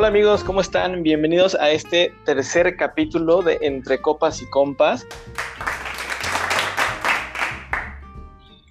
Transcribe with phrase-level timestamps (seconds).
[0.00, 1.02] Hola amigos, ¿cómo están?
[1.02, 5.06] Bienvenidos a este tercer capítulo de Entre Copas y Compas.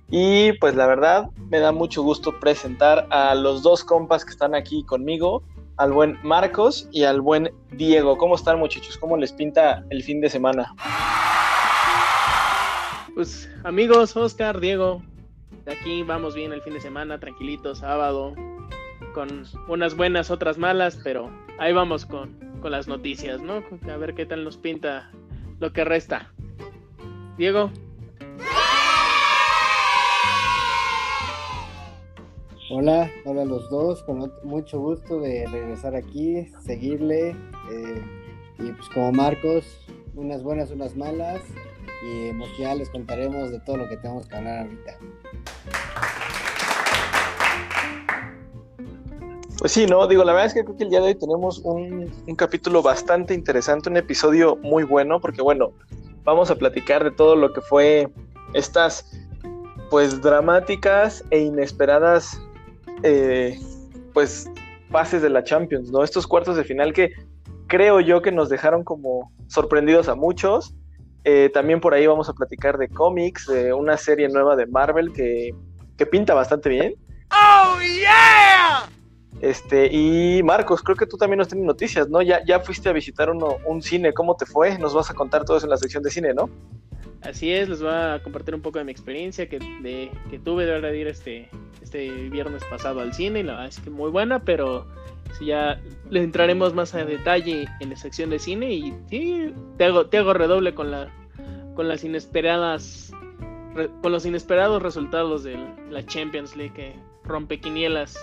[0.10, 4.56] Y pues la verdad me da mucho gusto presentar a los dos compas que están
[4.56, 5.44] aquí conmigo,
[5.78, 8.18] al buen Marcos y al buen Diego.
[8.18, 8.98] ¿Cómo están muchachos?
[8.98, 10.74] ¿Cómo les pinta el fin de semana?
[13.14, 15.04] Pues amigos, Oscar, Diego,
[15.64, 18.34] de aquí vamos bien el fin de semana, tranquilito, sábado,
[19.14, 23.64] con unas buenas, otras malas, pero ahí vamos con, con las noticias, ¿no?
[23.92, 25.12] A ver qué tal nos pinta
[25.60, 26.32] lo que resta.
[27.38, 27.72] Diego.
[32.72, 37.30] Hola, hola los dos, con mucho gusto de regresar aquí, seguirle.
[37.72, 38.04] Eh,
[38.60, 39.66] y pues como Marcos,
[40.14, 41.42] unas buenas, unas malas.
[42.04, 44.98] Y pues ya les contaremos de todo lo que tenemos que hablar ahorita.
[49.60, 51.60] Pues sí, no, digo, la verdad es que creo que el día de hoy tenemos
[51.66, 55.74] un, capítulo bastante interesante, un episodio muy bueno, porque bueno,
[56.24, 58.08] vamos a platicar de todo lo que fue
[58.54, 59.12] estas,
[59.90, 62.42] pues, dramáticas e inesperadas,
[63.04, 63.60] eh,
[64.14, 64.50] pues,
[64.90, 66.06] fases de la Champions, ¿no?
[66.06, 67.12] Estos cuartos de final que
[67.68, 70.74] creo yo que nos dejaron como sorprendidos a muchos.
[71.26, 75.12] Eh, también por ahí vamos a platicar de cómics, de una serie nueva de Marvel
[75.12, 75.54] que,
[75.98, 76.96] que pinta bastante bien.
[77.32, 78.90] ¡Oh, yeah!
[79.42, 82.22] Este, y Marcos, creo que tú también nos tienes noticias, ¿no?
[82.22, 84.78] Ya, ya fuiste a visitar uno, un cine, ¿cómo te fue?
[84.78, 86.50] Nos vas a contar todo eso en la sección de cine, ¿no?
[87.22, 90.66] Así es, les voy a compartir un poco de mi experiencia que, de, que tuve
[90.66, 91.50] de hora de ir este,
[91.82, 94.86] este viernes pasado al cine, y la verdad es que muy buena, pero
[95.42, 100.08] ya le entraremos más a detalle en la sección de cine y sí, te hago,
[100.08, 101.14] te hago redoble con la
[101.76, 103.12] con las inesperadas
[104.02, 105.58] con los inesperados resultados de
[105.90, 108.18] la Champions League que rompe quinielas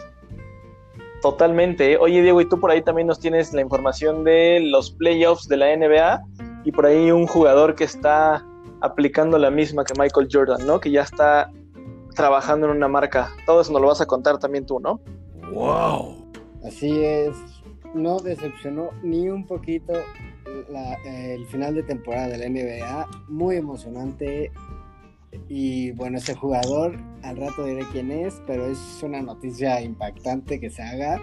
[1.27, 1.95] Totalmente.
[1.95, 1.99] ¿eh?
[1.99, 5.57] Oye, Diego, y tú por ahí también nos tienes la información de los playoffs de
[5.57, 6.23] la NBA
[6.63, 8.47] y por ahí un jugador que está
[8.81, 10.79] aplicando la misma que Michael Jordan, ¿no?
[10.79, 11.51] Que ya está
[12.15, 13.33] trabajando en una marca.
[13.45, 15.01] Todo eso nos lo vas a contar también tú, ¿no?
[15.53, 16.31] ¡Wow!
[16.65, 17.35] Así es.
[17.93, 19.95] No decepcionó ni un poquito
[21.05, 23.09] el final de temporada de la NBA.
[23.27, 24.53] Muy emocionante.
[25.49, 30.71] Y bueno, ese jugador, al rato diré quién es, pero es una noticia impactante que
[30.71, 31.21] se haga.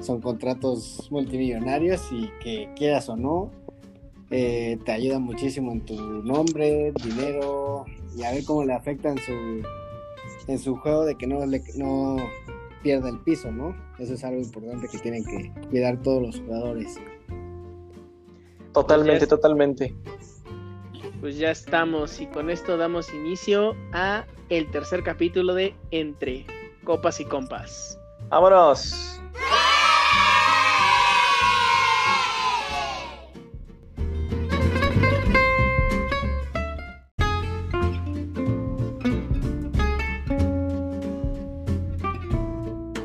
[0.00, 3.50] Son contratos multimillonarios y que quieras o no,
[4.30, 7.84] eh, te ayuda muchísimo en tu nombre, dinero
[8.16, 9.62] y a ver cómo le afecta en su,
[10.46, 12.16] en su juego de que no, le, no
[12.82, 13.74] pierda el piso, ¿no?
[13.98, 16.96] Eso es algo importante que tienen que cuidar todos los jugadores.
[18.72, 19.94] Totalmente, totalmente
[21.20, 26.46] pues ya estamos y con esto damos inicio a el tercer capítulo de Entre
[26.84, 27.98] Copas y Compas.
[28.28, 29.20] ¡Vámonos!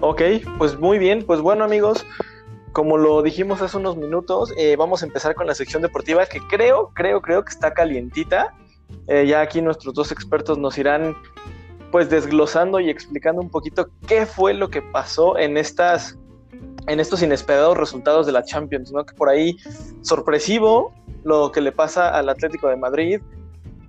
[0.06, 0.22] Ok,
[0.57, 2.06] pues muy bien, pues bueno amigos,
[2.73, 6.39] como lo dijimos hace unos minutos, eh, vamos a empezar con la sección deportiva que
[6.50, 8.53] creo, creo, creo que está calientita.
[9.07, 11.16] Eh, ya aquí nuestros dos expertos nos irán
[11.91, 16.17] pues desglosando y explicando un poquito qué fue lo que pasó en estas
[16.88, 19.05] en estos inesperados resultados de la Champions, ¿no?
[19.05, 19.55] Que por ahí
[20.01, 23.22] sorpresivo lo que le pasa al Atlético de Madrid.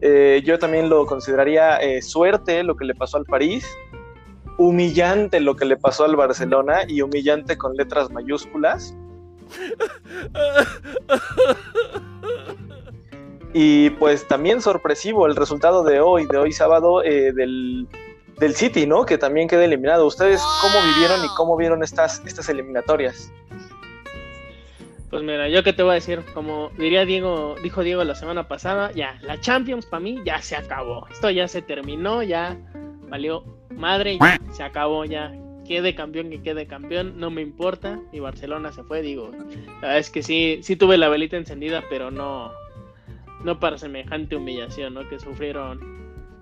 [0.01, 3.67] Eh, yo también lo consideraría suerte lo que le pasó al París
[4.59, 8.97] humillante lo que le pasó al Barcelona y humillante con letras mayúsculas.
[13.57, 17.87] Y pues también sorpresivo el resultado de hoy, de hoy sábado, eh, del,
[18.41, 19.07] del, City, ¿no?
[19.07, 20.07] Que también queda eliminado.
[20.07, 23.33] ¿Ustedes cómo vivieron y cómo vieron estas, estas eliminatorias?
[25.09, 28.49] Pues mira, yo qué te voy a decir, como diría Diego, dijo Diego la semana
[28.49, 31.07] pasada, ya, la Champions para mí ya se acabó.
[31.13, 32.57] Esto ya se terminó, ya
[33.09, 33.45] valió
[33.77, 34.19] madre,
[34.53, 35.33] se acabó ya.
[35.67, 38.01] Quede campeón que quede campeón, no me importa.
[38.13, 39.31] Y Barcelona se fue, digo.
[39.31, 42.53] La verdad es que sí, sí tuve la velita encendida, pero no,
[43.45, 45.09] no para semejante humillación, ¿no?
[45.09, 45.95] Que sufrieron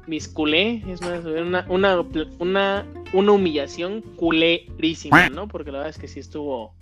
[0.06, 2.00] mis culé, es más, una, una,
[2.38, 5.46] una, una humillación culerísima, ¿no?
[5.46, 6.74] Porque la verdad es que sí estuvo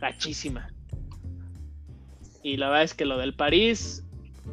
[0.00, 0.68] gachísima.
[2.42, 4.04] Y la verdad es que lo del París,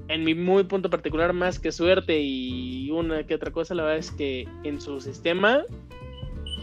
[0.07, 3.99] en mi muy punto particular, más que suerte y una que otra cosa, la verdad
[3.99, 5.63] es que en su sistema,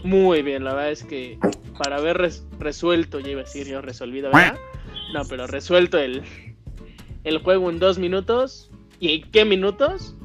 [0.03, 0.63] muy bien.
[0.63, 1.37] La verdad es que
[1.77, 4.57] para haber resuelto, ya iba a decir yo resolvido, ¿verdad?
[5.13, 6.23] No, pero resuelto el,
[7.23, 8.71] el juego en dos minutos.
[8.99, 10.15] ¿Y en qué minutos?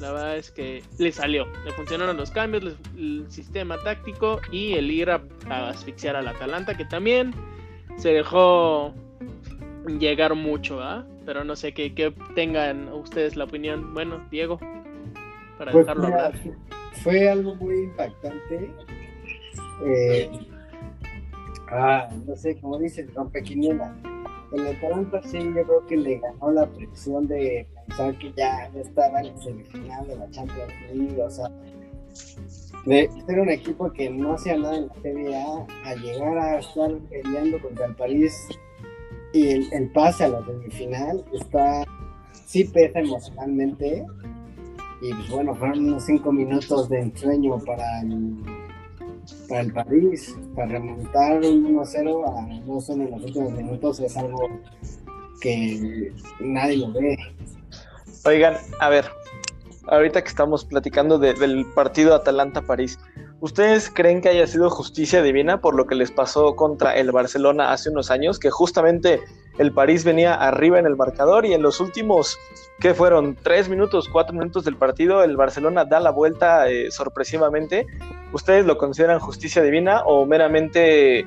[0.00, 1.46] La verdad es que le salió.
[1.64, 6.76] Le funcionaron los cambios, el sistema táctico y el ir a, a asfixiar al Atalanta,
[6.76, 7.34] que también
[7.96, 8.94] se dejó
[9.86, 11.06] llegar mucho, ¿ah?
[11.24, 13.94] Pero no sé qué, tengan ustedes la opinión.
[13.94, 14.58] Bueno, Diego,
[15.58, 16.34] para pues dejarlo hablar.
[17.02, 18.70] Fue algo muy impactante.
[19.86, 20.30] Eh,
[21.70, 23.94] ah, no sé, como dicen, rompequiniela.
[24.52, 29.20] El Atalanta sí, yo creo que le ganó la presión de pensar que ya estaba
[29.20, 31.48] en la semifinal de la Champions League, o sea,
[32.84, 36.58] de ser un equipo que no hacía nada en la Serie A, a llegar a
[36.58, 38.48] estar peleando contra el París
[39.32, 41.84] y el, pase a la semifinal está,
[42.46, 44.04] sí pesa emocionalmente.
[45.02, 48.36] Y pues bueno, fueron unos cinco minutos de ensueño para el,
[49.48, 54.48] para el París, para remontar un 1-0 a 2 en los últimos minutos es algo
[55.40, 57.16] que nadie lo ve.
[58.26, 59.06] Oigan, a ver,
[59.86, 62.98] ahorita que estamos platicando del partido Atalanta-París,
[63.40, 67.72] ¿ustedes creen que haya sido justicia divina por lo que les pasó contra el Barcelona
[67.72, 68.38] hace unos años?
[68.38, 69.20] Que justamente
[69.58, 72.38] el París venía arriba en el marcador y en los últimos,
[72.78, 73.36] ¿qué fueron?
[73.42, 77.86] Tres minutos, cuatro minutos del partido, el Barcelona da la vuelta eh, sorpresivamente.
[78.32, 81.26] ¿Ustedes lo consideran justicia divina o meramente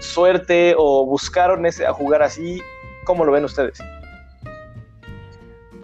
[0.00, 2.62] suerte o buscaron ese, a jugar así?
[3.04, 3.78] ¿Cómo lo ven ustedes?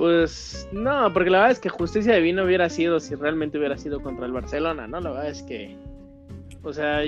[0.02, 4.00] Pues no, porque la verdad es que justicia divina hubiera sido si realmente hubiera sido
[4.00, 5.00] contra el Barcelona, ¿no?
[5.00, 5.76] La verdad es que,
[6.64, 7.04] o sea,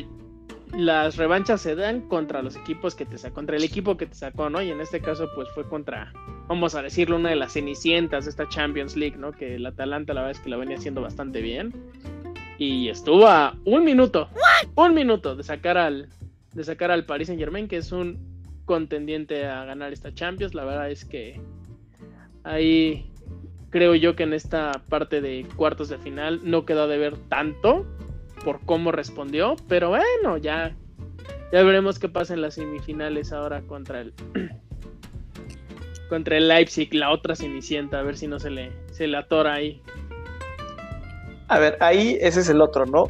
[0.72, 4.14] las revanchas se dan contra los equipos que te sacó, contra el equipo que te
[4.14, 4.62] sacó, ¿no?
[4.62, 6.12] Y en este caso, pues fue contra,
[6.46, 9.32] vamos a decirlo, una de las cenicientas de esta Champions League, ¿no?
[9.32, 11.74] Que el Atalanta la verdad es que la venía haciendo bastante bien.
[12.58, 14.28] Y estuvo a un minuto,
[14.76, 16.10] un minuto de sacar al,
[16.52, 18.20] de sacar al Paris Saint Germain, que es un
[18.66, 20.54] contendiente a ganar esta Champions.
[20.54, 21.40] La verdad es que
[22.44, 23.10] Ahí
[23.70, 27.84] creo yo que en esta parte de cuartos de final no quedó de ver tanto
[28.44, 30.76] por cómo respondió, pero bueno, ya,
[31.52, 34.12] ya veremos qué pasa en las semifinales ahora contra el
[36.08, 39.54] contra el Leipzig, la otra cenicienta, a ver si no se le, se le atora
[39.54, 39.82] ahí.
[41.48, 43.08] A ver, ahí ese es el otro, ¿no?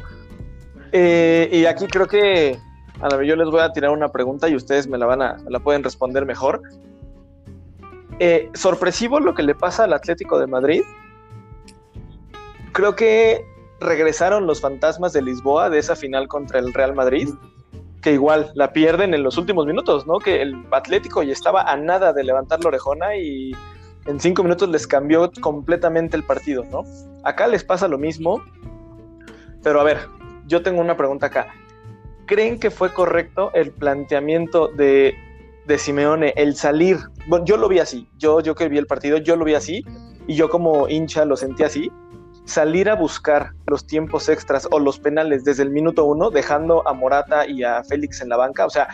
[0.91, 2.57] Eh, y aquí creo que
[3.01, 5.37] a vez yo les voy a tirar una pregunta y ustedes me la van a,
[5.49, 6.61] la pueden responder mejor.
[8.19, 10.83] Eh, sorpresivo lo que le pasa al Atlético de Madrid.
[12.71, 13.45] Creo que
[13.79, 17.29] regresaron los fantasmas de Lisboa de esa final contra el Real Madrid,
[18.01, 20.19] que igual la pierden en los últimos minutos, ¿no?
[20.19, 23.51] Que el Atlético ya estaba a nada de levantar la orejona y
[24.05, 26.83] en cinco minutos les cambió completamente el partido, ¿no?
[27.23, 28.43] Acá les pasa lo mismo,
[29.63, 30.07] pero a ver,
[30.47, 31.47] yo tengo una pregunta acá.
[32.27, 35.15] ¿Creen que fue correcto el planteamiento de
[35.67, 36.97] de Simeone, el salir,
[37.27, 39.83] bueno, yo lo vi así, yo, yo que vi el partido, yo lo vi así,
[40.27, 41.91] y yo como hincha lo sentí así,
[42.45, 46.93] salir a buscar los tiempos extras o los penales desde el minuto uno, dejando a
[46.93, 48.87] Morata y a Félix en la banca, o sea,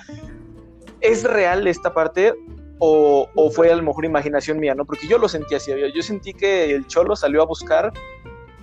[1.01, 2.33] ¿es real esta parte
[2.83, 4.85] o, fue a lo mejor imaginación mía, ¿no?
[4.85, 7.94] Porque yo lo sentí así, yo sentí que el Cholo salió a buscar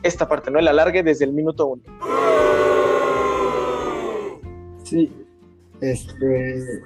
[0.02, 0.58] esta parte, ¿no?
[0.58, 1.82] El alargue desde el minuto uno.
[4.82, 5.12] Sí,
[5.81, 6.82] este,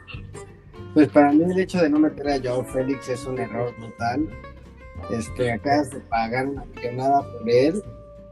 [0.94, 4.28] pues para mí el hecho de no meter a Joao Félix es un error brutal.
[5.10, 7.82] Este, acabas de pagar una millonada por él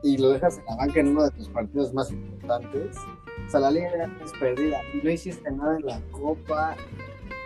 [0.02, 2.96] y lo dejas en la banca en uno de tus partidos más importantes.
[3.46, 3.90] O sea, la liga
[4.24, 4.78] es perdida.
[5.02, 6.76] No hiciste nada en la copa.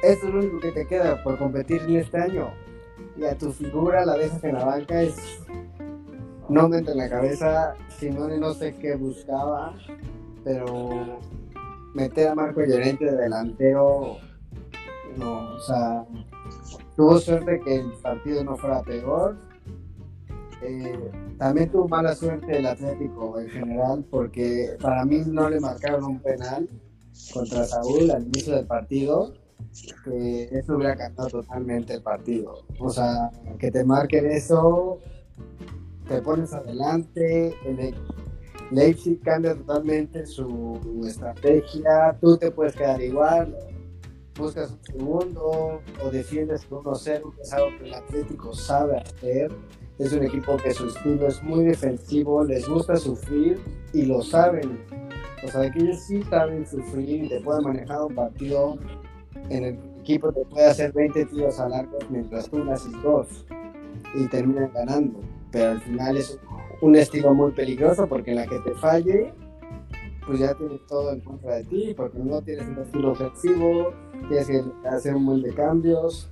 [0.02, 2.50] Esto es lo único que te queda por competir en este año.
[3.16, 5.16] Y a tu figura la dejas en la banca es...
[6.48, 7.74] No me entra en la cabeza.
[7.88, 9.74] Simone no sé qué buscaba,
[10.44, 11.20] pero
[11.94, 14.18] meter a Marco Llorente de delantero
[15.16, 16.04] no, o sea,
[16.96, 19.36] tuvo suerte que el partido no fuera peor.
[20.62, 26.04] Eh, también tuvo mala suerte el Atlético en general, porque para mí no le marcaron
[26.04, 26.68] un penal
[27.32, 29.34] contra Saúl al inicio del partido,
[29.72, 32.64] eso hubiera cambiado totalmente el partido.
[32.78, 34.98] O sea, que te marquen eso,
[36.08, 37.94] te pones adelante, el
[38.70, 43.56] Leipzig cambia totalmente su estrategia, tú te puedes quedar igual,
[44.38, 49.52] buscas un segundo o defiendes con 1-0, que es algo que el Atlético sabe hacer.
[49.98, 53.60] Es un equipo que su estilo es muy defensivo, les gusta sufrir
[53.92, 54.84] y lo saben.
[55.44, 58.78] O sea, que ellos sí saben sufrir y te pueden manejar un partido
[59.50, 63.46] en el equipo te puede hacer 20 tiros a largo mientras tú haces dos
[64.14, 65.20] y terminan ganando.
[65.50, 66.38] Pero al final es
[66.80, 69.32] un estilo muy peligroso porque en la que te falle
[70.26, 73.92] pues ya tienes todo en contra de ti, porque no tienes un estilo ofensivo,
[74.28, 76.30] tienes que hacer un buen de cambios,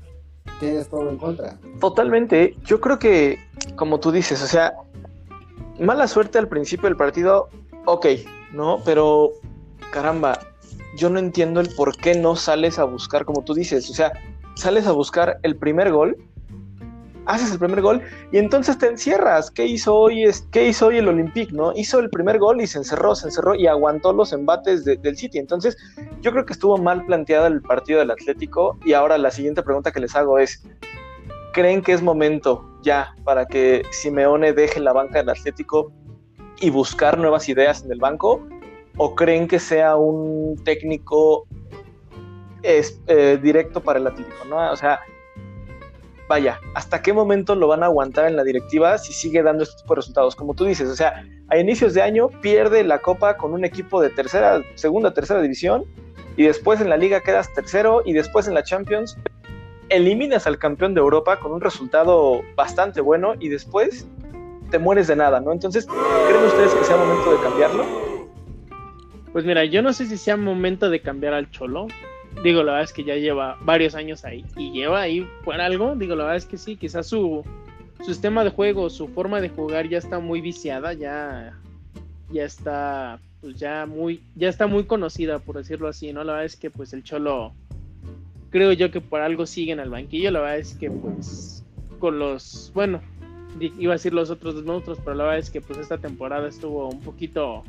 [0.61, 1.59] tienes todo en contra.
[1.81, 3.39] Totalmente, yo creo que,
[3.77, 4.75] como tú dices, o sea,
[5.79, 7.49] mala suerte al principio del partido,
[7.87, 8.07] ok,
[8.53, 8.79] ¿no?
[8.85, 9.33] Pero,
[9.91, 10.39] caramba,
[10.97, 14.13] yo no entiendo el por qué no sales a buscar, como tú dices, o sea,
[14.55, 16.17] sales a buscar el primer gol,
[17.27, 19.51] haces el primer gol y entonces te encierras.
[19.51, 21.53] ¿Qué hizo hoy, qué hizo hoy el Olympique?
[21.53, 21.73] ¿no?
[21.75, 25.39] Hizo el primer gol y se encerró, se encerró y aguantó los embates del City.
[25.39, 25.77] Entonces,
[26.21, 29.93] yo creo que estuvo mal planteado el partido del Atlético y ahora la siguiente pregunta
[29.93, 30.63] que les hago es,
[31.53, 35.93] ¿creen que es momento ya para que Simeone deje la banca del Atlético
[36.61, 38.47] y buscar nuevas ideas en el banco?
[38.97, 41.47] ¿O creen que sea un técnico
[42.63, 44.45] es, eh, directo para el Atlético?
[44.49, 44.71] ¿no?
[44.71, 45.01] O sea,
[46.29, 49.83] vaya, ¿hasta qué momento lo van a aguantar en la directiva si sigue dando este
[49.83, 50.37] tipo de resultados?
[50.37, 54.01] Como tú dices, o sea, a inicios de año pierde la copa con un equipo
[54.01, 55.85] de tercera, segunda, tercera división,
[56.37, 59.19] y después en la liga quedas tercero, y después en la Champions
[59.89, 64.09] eliminas al campeón de Europa con un resultado bastante bueno, y después
[64.71, 65.53] te mueres de nada, ¿no?
[65.53, 67.85] Entonces, ¿creen ustedes que sea momento de cambiarlo?
[69.33, 71.89] Pues mira, yo no sé si sea momento de cambiar al Cholo,
[72.43, 75.95] Digo, la verdad es que ya lleva varios años ahí y lleva ahí por algo.
[75.95, 77.45] Digo, la verdad es que sí, quizás su,
[77.99, 81.57] su sistema de juego, su forma de jugar ya está muy viciada, ya,
[82.31, 86.25] ya está, pues ya muy, ya está muy conocida, por decirlo así, ¿no?
[86.25, 87.53] La verdad es que pues el Cholo,
[88.51, 91.65] creo yo que por algo sigue en el banquillo, la verdad es que pues
[92.01, 93.01] con los, bueno,
[93.61, 96.49] iba a decir los otros dos monstruos, pero la verdad es que pues esta temporada
[96.49, 97.63] estuvo un poquito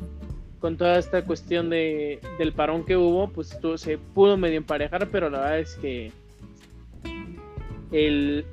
[0.64, 5.28] con toda esta cuestión de, del parón que hubo, pues se pudo medio emparejar, pero
[5.28, 6.10] la verdad es que
[7.92, 8.46] el,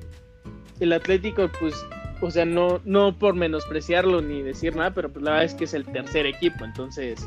[0.78, 1.86] el Atlético, pues,
[2.20, 5.64] o sea, no, no por menospreciarlo ni decir nada, pero pues la verdad es que
[5.64, 7.26] es el tercer equipo, entonces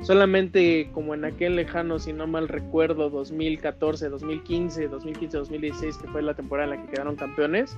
[0.00, 6.22] solamente como en aquel lejano, si no mal recuerdo, 2014, 2015, 2015, 2016, que fue
[6.22, 7.76] la temporada en la que quedaron campeones,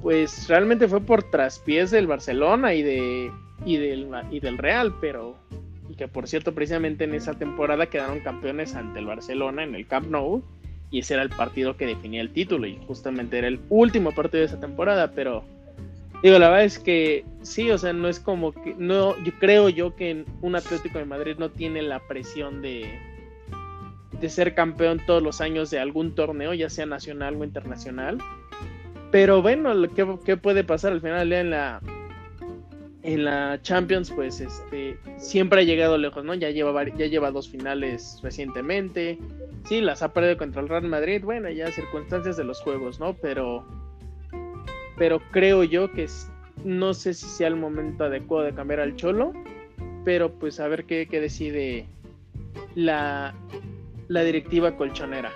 [0.00, 3.30] pues realmente fue por traspiés del Barcelona y de
[3.64, 5.36] y del, y del Real, pero
[5.88, 9.86] y que por cierto precisamente en esa temporada quedaron campeones ante el Barcelona en el
[9.86, 10.42] Camp Nou
[10.90, 14.40] y ese era el partido que definía el título y justamente era el último partido
[14.40, 15.44] de esa temporada, pero
[16.22, 19.68] digo, la verdad es que sí, o sea, no es como que no yo creo
[19.68, 22.98] yo que un Atlético de Madrid no tiene la presión de
[24.20, 28.18] de ser campeón todos los años de algún torneo, ya sea nacional o internacional.
[29.10, 29.72] Pero bueno,
[30.24, 31.80] ¿qué, puede pasar al final en la
[33.08, 36.34] en la Champions, pues este siempre ha llegado lejos, ¿no?
[36.34, 39.18] Ya lleva ya lleva dos finales recientemente.
[39.66, 43.14] Sí, las ha perdido contra el Real Madrid, bueno, ya circunstancias de los juegos, ¿no?
[43.14, 43.64] Pero
[44.98, 46.06] pero creo yo que
[46.64, 49.32] no sé si sea el momento adecuado de cambiar al Cholo,
[50.04, 51.86] pero pues a ver qué, decide
[52.74, 53.34] la,
[54.08, 55.32] la directiva colchonera.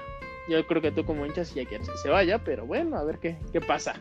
[0.50, 3.18] Yo creo que tú como hinchas ya quieres que se vaya, pero bueno, a ver
[3.18, 3.94] qué, qué pasa.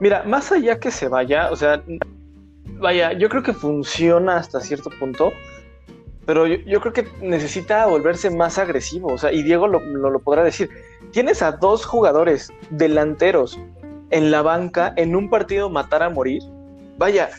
[0.00, 1.82] Mira, más allá que se vaya, o sea,
[2.78, 5.32] vaya, yo creo que funciona hasta cierto punto,
[6.24, 10.44] pero yo, creo que necesita volverse más agresivo, o sea, y Diego lo, lo, podrá
[10.44, 10.70] decir.
[11.10, 13.58] Tienes a dos jugadores delanteros
[14.10, 16.42] en la banca en un partido matar a morir.
[16.96, 17.30] Vaya,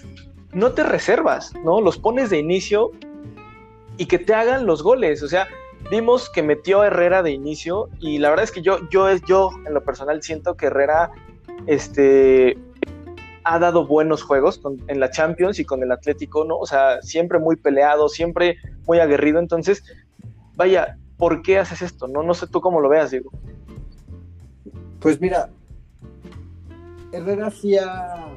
[0.52, 1.80] no te reservas, ¿no?
[1.80, 2.92] Los pones de inicio
[3.98, 5.48] y que te hagan los goles, o sea,
[5.90, 9.50] vimos que metió a Herrera de inicio y la verdad es que yo, yo, yo
[9.66, 11.12] en lo personal siento que Herrera,
[11.68, 12.58] este,
[13.43, 16.57] ha dado buenos juegos en la Champions y con el Atlético, ¿no?
[16.57, 18.57] O sea, siempre muy peleado, siempre
[18.88, 19.39] muy aguerrido.
[19.39, 19.83] Entonces,
[20.55, 22.07] vaya, ¿por qué haces esto?
[22.07, 23.31] No, no sé tú cómo lo veas, Diego.
[25.00, 25.50] Pues mira,
[27.12, 28.33] Herrera sí ha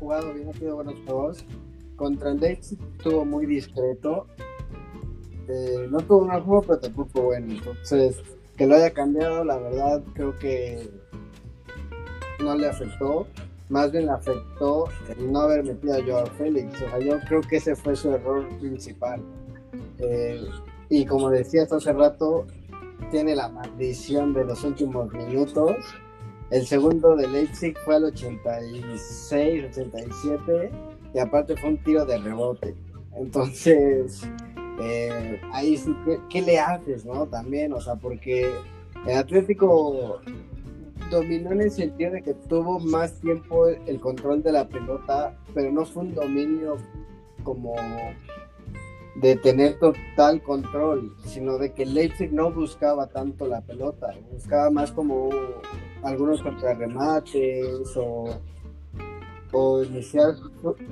[0.00, 1.44] jugado bien, ha tenido buenos juegos.
[1.96, 4.26] Contra el Leipzig estuvo muy discreto.
[5.48, 7.52] Eh, no tuvo un mal juego, pero tampoco bueno.
[7.52, 8.20] Entonces,
[8.56, 10.90] que lo haya cambiado, la verdad, creo que
[12.40, 13.26] no le afectó
[13.72, 16.74] más bien afectó el no haber metido a Joao Félix.
[16.82, 19.22] O sea, yo creo que ese fue su error principal.
[19.98, 20.44] Eh,
[20.90, 22.46] y como decía hace rato,
[23.10, 25.74] tiene la maldición de los últimos minutos.
[26.50, 30.70] El segundo de Leipzig fue al 86, 87
[31.14, 32.74] y aparte fue un tiro de rebote.
[33.16, 34.22] Entonces,
[34.82, 37.26] eh, ahí ¿qué, ¿qué, le haces, no?
[37.26, 38.52] También, o sea, porque
[39.06, 40.20] el Atlético
[41.10, 45.70] dominó en el sentido de que tuvo más tiempo el control de la pelota, pero
[45.70, 46.76] no fue un dominio
[47.42, 47.74] como
[49.14, 54.90] de tener total control, sino de que Leipzig no buscaba tanto la pelota, buscaba más
[54.90, 55.28] como
[56.02, 58.30] algunos contrarremates o,
[59.52, 60.34] o iniciar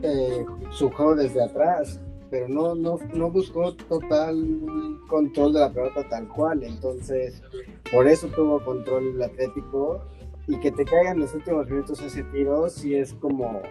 [0.02, 1.98] eh, su juego desde atrás,
[2.30, 4.60] pero no, no, no buscó total
[5.08, 7.42] control de la pelota tal cual, entonces
[7.90, 10.02] por eso tuvo control el Atlético
[10.46, 13.62] y que te caigan los últimos minutos ese tiro, si es como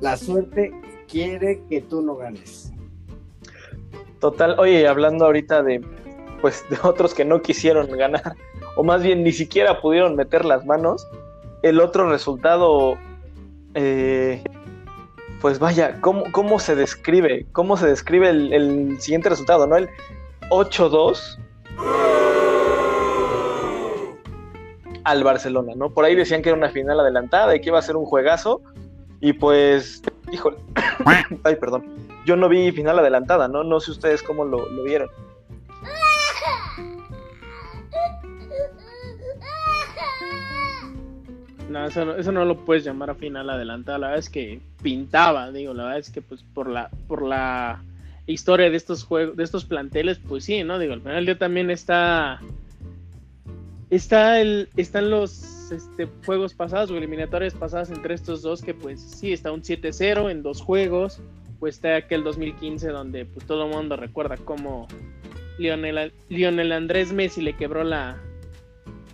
[0.00, 0.72] la suerte
[1.08, 2.72] quiere que tú no ganes.
[4.20, 5.80] Total, oye, hablando ahorita de,
[6.40, 8.34] pues de otros que no quisieron ganar,
[8.76, 11.06] o más bien ni siquiera pudieron meter las manos,
[11.62, 12.96] el otro resultado,
[13.74, 14.42] eh,
[15.40, 17.46] pues vaya, ¿cómo, ¿cómo, se describe?
[17.52, 19.66] ¿Cómo se describe el, el siguiente resultado?
[19.66, 19.76] ¿No?
[19.76, 19.88] El
[20.50, 21.38] 8-2
[25.10, 25.90] al Barcelona, ¿no?
[25.90, 28.60] Por ahí decían que era una final adelantada y que iba a ser un juegazo.
[29.20, 30.58] Y pues, híjole,
[31.44, 31.84] ay, perdón,
[32.24, 33.64] yo no vi final adelantada, ¿no?
[33.64, 35.08] No sé ustedes cómo lo, vieron.
[41.68, 43.98] No eso, no, eso no lo puedes llamar a final adelantada.
[43.98, 47.82] La verdad es que pintaba, digo, la verdad es que pues por la, por la
[48.26, 50.78] historia de estos juegos, de estos planteles, pues sí, ¿no?
[50.78, 52.40] Digo, al final yo también está
[53.90, 59.00] Está el, están los este, juegos pasados o eliminatorias pasadas entre estos dos, que pues
[59.00, 61.20] sí, está un 7-0 en dos juegos.
[61.58, 64.86] Pues está aquel 2015 donde pues todo el mundo recuerda cómo
[65.58, 68.22] Lionel, Lionel Andrés Messi le quebró la,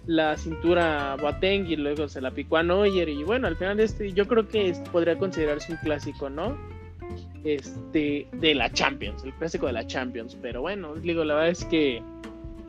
[0.07, 3.09] la cintura a Boateng y luego se la picó a Neuer.
[3.09, 6.57] Y bueno, al final este yo creo que podría considerarse un clásico, ¿no?
[7.45, 10.37] Este, de la Champions, el clásico de la Champions.
[10.40, 12.02] Pero bueno, digo, la verdad es que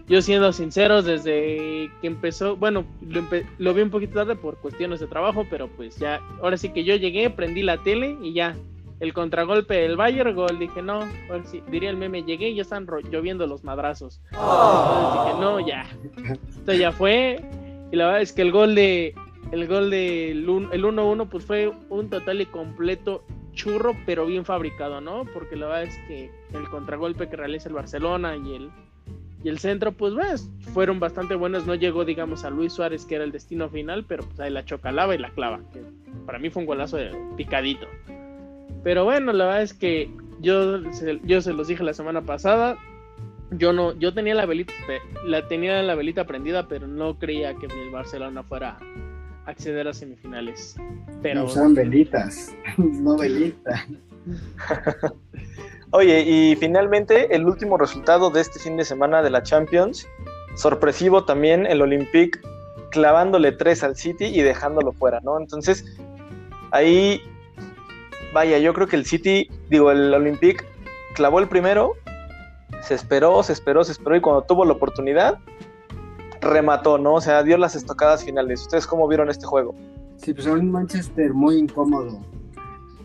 [0.08, 2.86] yo siendo sinceros, desde que empezó, bueno,
[3.58, 6.84] lo, vi un poquito tarde por cuestiones de trabajo, pero pues ya, ahora sí que
[6.84, 8.56] yo llegué, prendí la tele y ya,
[9.00, 11.00] el contragolpe del Bayern, gol, dije, no,
[11.70, 14.22] diría el meme, llegué y ya están lloviendo los madrazos.
[14.32, 15.86] Entonces dije, no, ya,
[16.50, 17.44] esto ya fue,
[17.92, 19.16] y la verdad es que el gol de,
[19.52, 25.02] el gol del el 1-1 pues fue un total y completo churro, pero bien fabricado,
[25.02, 25.26] ¿no?
[25.34, 28.70] Porque la verdad es que el contragolpe que realiza el Barcelona y el
[29.46, 31.68] y el centro, pues ves, fueron bastante buenos.
[31.68, 34.66] No llegó, digamos, a Luis Suárez, que era el destino final, pero pues ahí la
[34.66, 35.60] chocalaba y la clava.
[35.72, 35.84] Que
[36.26, 37.86] para mí fue un golazo de picadito.
[38.84, 40.10] Pero bueno, la verdad es que
[40.42, 40.82] yo,
[41.26, 42.80] yo se los dije la semana pasada.
[43.52, 44.74] Yo no, yo tenía la velita,
[45.28, 48.80] la tenía la velita prendida, pero no creía que el Barcelona fuera
[49.46, 50.76] a acceder a semifinales.
[51.22, 53.88] Pero no son velitas, no velitas.
[55.92, 60.08] Oye, y finalmente el último resultado de este fin de semana de la Champions,
[60.56, 62.40] sorpresivo también el Olympique
[62.92, 65.40] clavándole tres al City y dejándolo fuera, ¿no?
[65.40, 65.86] Entonces,
[66.72, 67.22] ahí,
[68.34, 70.66] vaya, yo creo que el City, digo, el Olympique
[71.14, 71.94] clavó el primero,
[72.82, 75.40] se esperó, se esperó, se esperó y cuando tuvo la oportunidad,
[76.42, 77.16] remató, ¿no?
[77.16, 78.62] O sea, dio las estocadas finales.
[78.62, 79.76] ¿Ustedes cómo vieron este juego?
[80.18, 82.20] Sí, pues un Manchester muy incómodo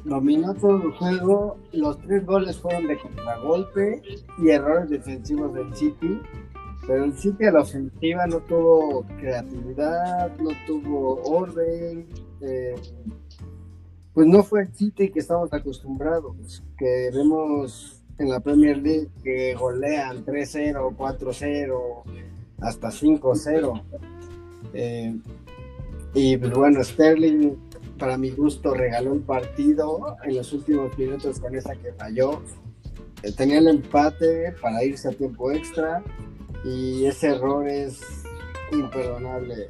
[0.04, 1.56] dominó todo el juego.
[1.72, 4.02] Los tres goles fueron de contragolpe
[4.38, 6.20] y errores defensivos del City.
[6.86, 12.06] Pero el City a la ofensiva no tuvo creatividad, no tuvo orden.
[12.40, 12.74] Eh,
[14.14, 19.54] pues no fue el City que estamos acostumbrados, que vemos en la Premier League que
[19.54, 22.02] golean 3-0, 4-0,
[22.60, 23.82] hasta 5-0.
[24.74, 25.16] Eh,
[26.14, 27.56] y pues bueno, Sterling
[28.00, 32.42] para mi gusto, regaló el partido en los últimos minutos con esa que falló.
[33.22, 36.02] Eh, tenía el empate para irse a tiempo extra
[36.64, 38.00] y ese error es
[38.72, 39.68] imperdonable.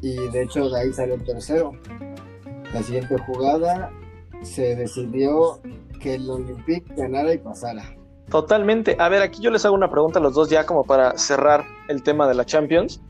[0.00, 1.72] Y de hecho de ahí salió el tercero.
[2.72, 3.90] La siguiente jugada
[4.42, 5.60] se decidió
[6.00, 7.96] que el Olympique ganara y pasara.
[8.30, 8.96] Totalmente.
[9.00, 11.64] A ver, aquí yo les hago una pregunta a los dos ya como para cerrar
[11.88, 13.00] el tema de la Champions.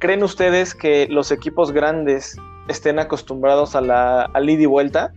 [0.00, 2.36] ¿Creen ustedes que los equipos grandes
[2.68, 5.12] estén acostumbrados a la al ida y vuelta,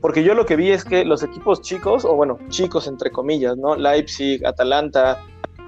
[0.00, 3.56] porque yo lo que vi es que los equipos chicos, o bueno, chicos entre comillas,
[3.56, 3.76] ¿no?
[3.76, 5.18] Leipzig, Atalanta,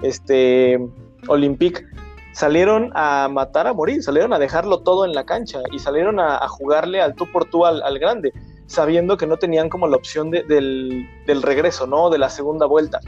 [0.01, 0.79] este,
[1.27, 1.85] Olympique,
[2.33, 6.47] salieron a matar a morir, salieron a dejarlo todo en la cancha y salieron a,
[6.47, 8.33] jugarle al tú por tú al, grande,
[8.65, 12.09] sabiendo que no tenían como la opción del, del, regreso, ¿no?
[12.09, 12.99] De la segunda vuelta.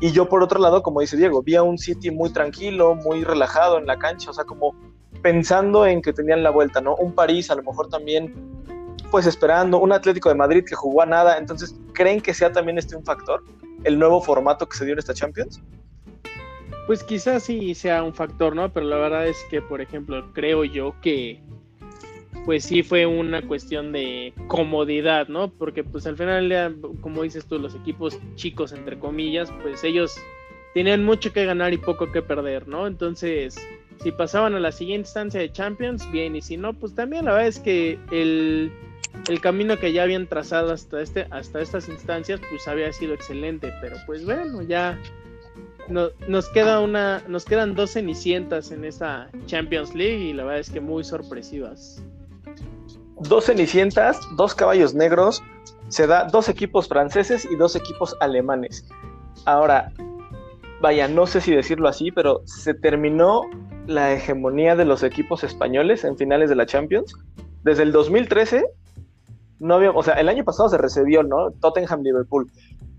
[0.00, 3.24] Y yo por otro lado, como dice Diego, vi a un City muy tranquilo, muy
[3.24, 4.74] relajado en la cancha, o sea, como
[5.22, 6.96] pensando en que tenían la vuelta, ¿no?
[6.96, 8.34] Un París a lo mejor también,
[9.10, 12.78] pues esperando, un Atlético de Madrid que jugó a nada, entonces, ¿creen que sea también
[12.78, 13.42] este un factor,
[13.84, 15.60] el nuevo formato que se dio en esta Champions?
[16.86, 18.70] Pues quizás sí sea un factor, ¿no?
[18.72, 21.40] Pero la verdad es que, por ejemplo, creo yo que
[22.44, 25.50] pues sí fue una cuestión de comodidad, ¿no?
[25.50, 30.14] Porque pues al final, como dices tú, los equipos chicos, entre comillas, pues ellos
[30.74, 32.86] tenían mucho que ganar y poco que perder, ¿no?
[32.86, 33.56] Entonces,
[34.02, 37.32] si pasaban a la siguiente instancia de Champions, bien, y si no, pues también la
[37.32, 38.72] verdad es que el,
[39.40, 43.96] camino que ya habían trazado hasta, este, hasta estas instancias, pues había sido excelente, pero
[44.06, 44.98] pues bueno, ya
[45.88, 50.60] no, nos, queda una, nos quedan dos cenicientas en esta Champions League y la verdad
[50.60, 52.02] es que muy sorpresivas.
[53.20, 55.42] Dos cenicientas, dos caballos negros,
[55.88, 58.86] se da dos equipos franceses y dos equipos alemanes.
[59.44, 59.92] Ahora,
[60.80, 63.42] vaya, no sé si decirlo así, pero se terminó
[63.86, 67.14] la hegemonía de los equipos españoles en finales de la Champions.
[67.62, 68.64] Desde el 2013
[69.60, 71.50] no había, o sea, el año pasado se recibió, ¿no?
[71.60, 72.50] Tottenham Liverpool,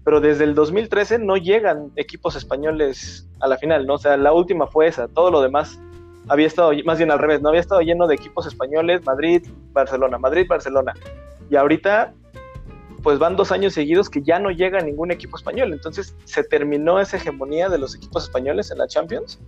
[0.03, 3.95] pero desde el 2013 no llegan equipos españoles a la final, ¿no?
[3.95, 5.79] O sea, la última fue esa, todo lo demás
[6.27, 10.17] había estado, más bien al revés, no había estado lleno de equipos españoles, Madrid, Barcelona,
[10.17, 10.93] Madrid, Barcelona.
[11.49, 12.13] Y ahorita,
[13.03, 15.73] pues van dos años seguidos que ya no llega ningún equipo español.
[15.73, 19.39] Entonces, ¿se terminó esa hegemonía de los equipos españoles en la Champions?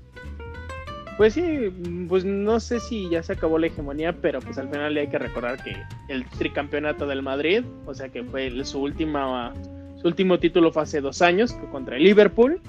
[1.17, 1.73] Pues sí,
[2.07, 5.17] pues no sé si ya se acabó la hegemonía, pero pues al final hay que
[5.17, 5.75] recordar que
[6.09, 9.51] el tricampeonato del Madrid, o sea que fue su última
[9.99, 12.61] su último título fue hace dos años contra el Liverpool,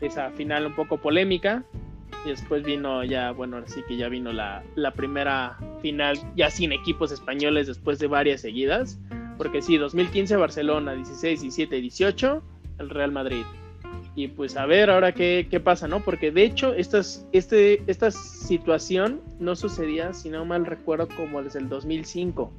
[0.00, 1.64] esa final un poco polémica,
[2.24, 6.50] y después vino ya, bueno, ahora sí que ya vino la, la primera final ya
[6.50, 9.00] sin equipos españoles después de varias seguidas,
[9.36, 12.42] porque sí, 2015 Barcelona, 16, 17, 18
[12.78, 13.44] el Real Madrid.
[14.18, 16.00] Y pues a ver ahora qué, qué pasa, ¿no?
[16.00, 21.68] Porque de hecho este, esta situación no sucedía, si no mal recuerdo, como desde el
[21.68, 22.50] 2005,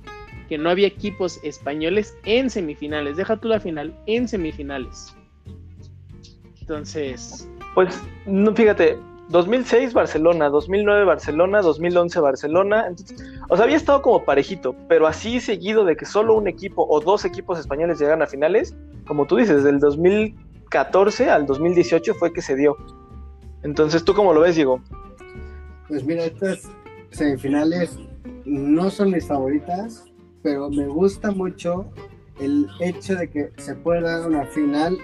[0.47, 3.17] que no había equipos españoles en semifinales.
[3.17, 5.13] Deja tú la final, en semifinales.
[6.61, 7.45] Entonces...
[7.75, 12.87] Pues, no, fíjate, 2006 Barcelona, 2009 Barcelona, 2011 Barcelona.
[13.49, 17.01] o sea, había estado como parejito, pero así seguido de que solo un equipo o
[17.01, 22.13] dos equipos españoles llegan a finales, como tú dices, desde el 2000 2014 al 2018
[22.13, 22.77] fue que se dio.
[23.63, 24.81] Entonces, ¿tú cómo lo ves, Diego?
[25.87, 26.69] Pues mira, estas
[27.09, 27.97] semifinales
[28.45, 30.05] no son mis favoritas,
[30.43, 31.89] pero me gusta mucho
[32.39, 34.97] el hecho de que se pueda dar una final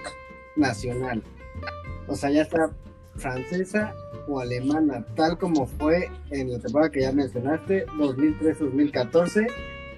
[0.54, 1.22] nacional.
[2.06, 2.70] O sea, ya está
[3.16, 3.92] francesa
[4.28, 9.46] o alemana, tal como fue en la temporada que ya mencionaste, 2003-2014,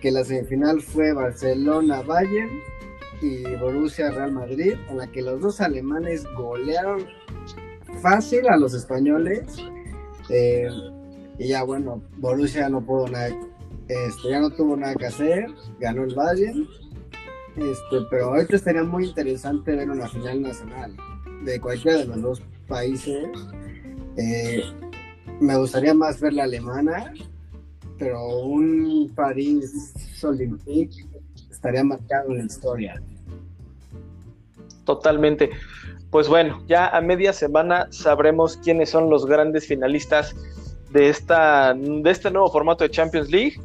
[0.00, 2.77] que la semifinal fue Barcelona-Bayern
[3.20, 7.06] y Borussia Real Madrid, en la que los dos alemanes golearon
[8.00, 9.42] fácil a los españoles.
[10.28, 10.68] Eh,
[11.38, 13.28] y ya bueno, Borussia no pudo nada,
[13.88, 15.46] este, ya no tuvo nada que hacer,
[15.80, 16.68] ganó el Bayern.
[17.56, 20.94] Este, pero ahorita estaría muy interesante ver una final nacional
[21.44, 23.28] de cualquiera de los dos países.
[24.16, 24.62] Eh,
[25.40, 27.12] me gustaría más ver la alemana,
[27.98, 31.04] pero un París Olympique
[31.58, 33.02] estaría marcado en la historia.
[34.84, 35.50] Totalmente.
[36.10, 40.36] Pues bueno, ya a media semana sabremos quiénes son los grandes finalistas
[40.90, 43.60] de, esta, de este nuevo formato de Champions League.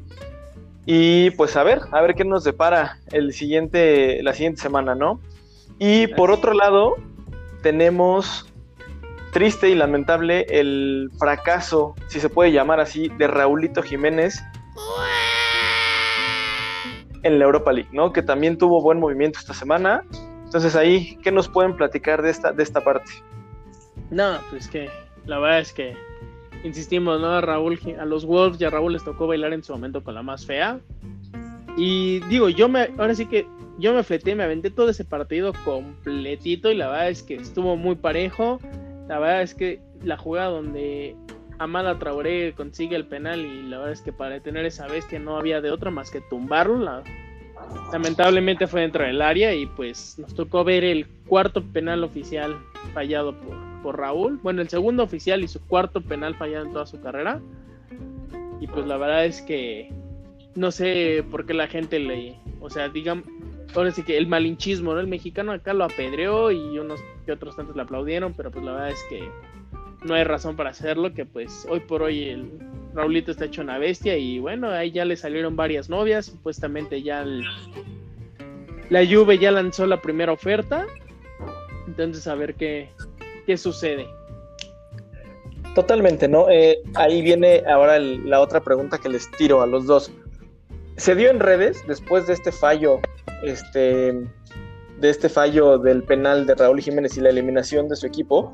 [0.86, 5.22] Y pues a ver, a ver qué nos depara el siguiente, la siguiente semana, ¿no?
[5.78, 6.96] Y por otro lado,
[7.62, 8.52] tenemos
[9.32, 14.44] triste y lamentable el fracaso, si se puede llamar así, de Raulito Jiménez
[17.24, 18.14] en la Europa League, ¿no?
[18.14, 20.04] Que también tuvo buen movimiento esta semana.
[20.46, 23.12] Entonces ahí, ¿qué nos pueden platicar de esta, de esta parte?
[24.12, 24.90] No, pues que
[25.26, 25.96] la verdad es que
[26.64, 27.28] insistimos, ¿no?
[27.28, 30.14] A Raúl, a los Wolves y a Raúl les tocó bailar en su momento con
[30.14, 30.80] la más fea.
[31.76, 33.48] Y digo, yo me, ahora sí que
[33.80, 37.76] yo me fleté, me aventé todo ese partido completito y la verdad es que estuvo
[37.76, 38.60] muy parejo.
[39.08, 41.16] La verdad es que la jugada donde
[41.60, 45.38] Amada Traoré consigue el penal y la verdad es que para detener esa bestia no
[45.38, 47.04] había de otra más que tumbarlo.
[47.92, 52.58] lamentablemente fue dentro del área y pues nos tocó ver el cuarto penal oficial
[52.94, 54.40] fallado por, por Raúl.
[54.42, 57.40] Bueno, el segundo oficial y su cuarto penal fallado en toda su carrera.
[58.60, 59.90] Y pues la verdad es que
[60.56, 63.24] no sé por qué la gente le, o sea, digan,
[63.76, 65.00] ahora sí que el malinchismo, ¿no?
[65.00, 68.74] El mexicano acá lo apedreó y unos que otros tantos le aplaudieron, pero pues la
[68.74, 69.24] verdad es que
[70.06, 72.52] no hay razón para hacerlo, que pues hoy por hoy el
[72.94, 77.26] Raulito está hecho una bestia y bueno, ahí ya le salieron varias novias, supuestamente ya
[78.90, 80.86] la Juve ya lanzó la primera oferta,
[81.88, 82.90] entonces a ver qué,
[83.46, 84.08] qué sucede.
[85.76, 86.50] Totalmente, ¿no?
[86.52, 90.12] Eh, ahí viene ahora la otra pregunta que les tiro a los dos.
[90.98, 93.00] Se dio en redes después de este fallo,
[93.44, 94.14] este,
[95.00, 98.54] de este fallo del penal de Raúl Jiménez y la eliminación de su equipo,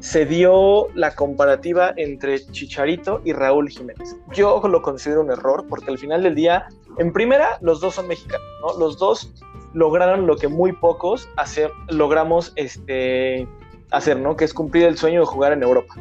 [0.00, 4.16] se dio la comparativa entre Chicharito y Raúl Jiménez.
[4.32, 8.08] Yo lo considero un error porque al final del día, en primera, los dos son
[8.08, 8.78] mexicanos, ¿no?
[8.78, 9.32] Los dos
[9.72, 13.46] lograron lo que muy pocos hacer, logramos este,
[13.90, 14.36] hacer, ¿no?
[14.36, 15.94] Que es cumplir el sueño de jugar en Europa.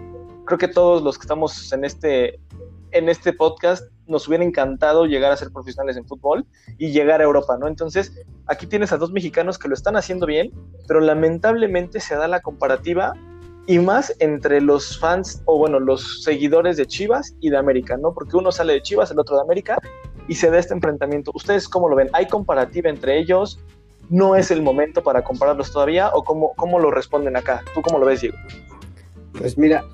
[0.45, 2.39] Creo que todos los que estamos en este,
[2.91, 6.45] en este podcast nos hubiera encantado llegar a ser profesionales en fútbol
[6.77, 7.67] y llegar a Europa, ¿no?
[7.67, 8.11] Entonces,
[8.47, 10.51] aquí tienes a dos mexicanos que lo están haciendo bien,
[10.87, 13.13] pero lamentablemente se da la comparativa
[13.69, 18.13] y más entre los fans o bueno, los seguidores de Chivas y de América, ¿no?
[18.13, 19.77] Porque uno sale de Chivas, el otro de América
[20.27, 21.31] y se da este enfrentamiento.
[21.35, 22.09] ¿Ustedes cómo lo ven?
[22.13, 23.59] ¿Hay comparativa entre ellos?
[24.09, 27.61] no es el momento para compararlos todavía o cómo, cómo lo responden acá.
[27.73, 28.37] ¿Tú cómo lo ves, Diego?
[29.37, 29.85] Pues mira,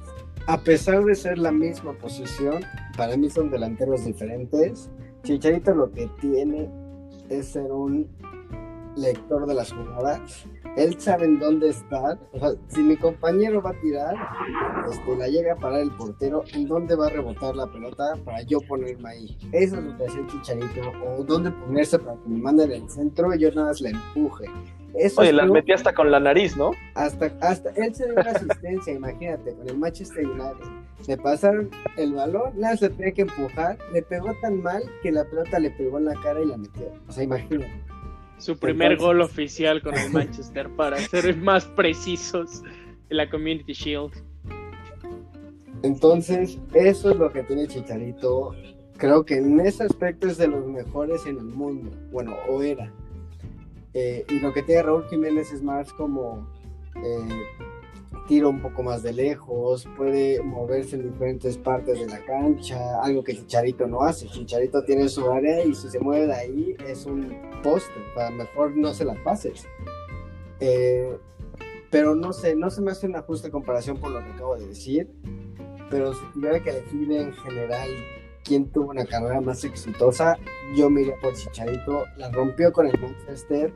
[0.48, 2.64] a pesar de ser la misma posición,
[2.96, 4.90] para mí son delanteros diferentes.
[5.24, 6.70] Chicharito lo que tiene
[7.30, 8.08] es ser un
[8.96, 10.46] lector de las jugadas.
[10.76, 12.20] Él sabe en dónde estar.
[12.34, 14.16] O sea, si mi compañero va a tirar,
[14.92, 18.42] este, la llega a parar el portero, ¿en dónde va a rebotar la pelota para
[18.42, 19.38] yo ponerme ahí?
[19.52, 20.82] Eso es lo que hace el Chicharito.
[21.08, 24.46] O dónde ponerse para que me manden el centro y yo nada más la empuje.
[24.96, 26.72] Eso Oye, las metí hasta con la nariz, ¿no?
[26.94, 30.66] Hasta, hasta él se dio una asistencia, imagínate, con el Manchester United.
[31.08, 35.26] Le pasaron el balón, nada se tenía que empujar, le pegó tan mal que la
[35.26, 36.92] pelota le pegó en la cara y la metió.
[37.08, 37.95] O sea, imagínate.
[38.38, 42.62] Su primer gol oficial con el Manchester, para ser más precisos,
[43.10, 44.12] en la Community Shield.
[45.84, 48.56] Entonces, eso es lo que tiene Chicharito.
[48.98, 51.92] Creo que en ese aspecto es de los mejores en el mundo.
[52.12, 52.92] Bueno, o era.
[53.94, 56.48] Eh, y lo que tiene Raúl Jiménez es más como
[56.96, 57.44] eh,
[58.28, 63.24] tiro un poco más de lejos, puede moverse en diferentes partes de la cancha, algo
[63.24, 64.28] que Chicharito no hace.
[64.28, 68.76] Chicharito tiene su área y si se mueve de ahí es un poste, para mejor
[68.76, 69.68] no se las pases.
[70.60, 71.18] Eh,
[71.92, 74.68] pero no sé, no se me hace una justa comparación por lo que acabo de
[74.68, 75.10] decir,
[75.90, 77.90] pero si tuviera que elegir en general
[78.44, 80.38] quién tuvo una carrera más exitosa,
[80.76, 83.74] yo miré por Chicharito, la rompió con el Manchester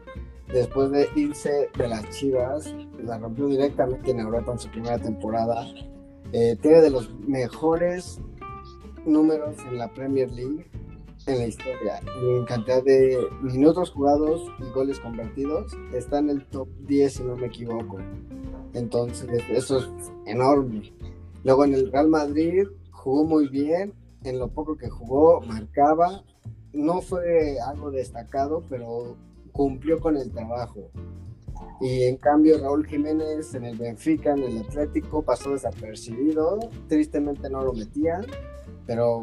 [0.52, 5.68] después de irse de las Chivas, la rompió directamente en Europa en su primera temporada.
[6.32, 8.20] Eh, tiene de los mejores
[9.06, 10.66] números en la Premier League
[11.26, 12.00] en la historia.
[12.22, 17.36] En cantidad de minutos jugados y goles convertidos, está en el top 10 si no
[17.36, 17.98] me equivoco.
[18.74, 20.94] Entonces, eso es enorme.
[21.44, 26.24] Luego en el Real Madrid jugó muy bien, en lo poco que jugó marcaba.
[26.74, 29.16] No fue algo destacado, pero
[29.52, 30.90] cumplió con el trabajo.
[31.82, 36.60] Y en cambio Raúl Jiménez en el Benfica, en el Atlético, pasó desapercibido.
[36.88, 38.26] Tristemente no lo metían,
[38.86, 39.22] pero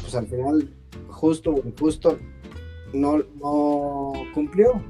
[0.00, 0.72] pues al final,
[1.08, 2.18] justo o injusto,
[2.92, 4.82] no, no cumplió.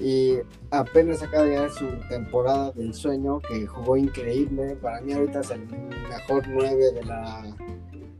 [0.00, 0.38] Y
[0.70, 4.76] apenas acaba de llegar su temporada del sueño, que jugó increíble.
[4.76, 7.56] Para mí ahorita es el mejor 9 de la...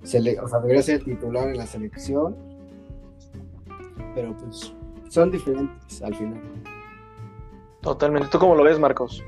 [0.03, 0.21] O sea,
[0.61, 2.37] debería ser titular en la selección.
[4.15, 4.73] Pero pues
[5.15, 6.41] son diferentes al final.
[7.83, 8.29] Totalmente.
[8.33, 9.23] ¿Tú cómo lo ves, Marcos?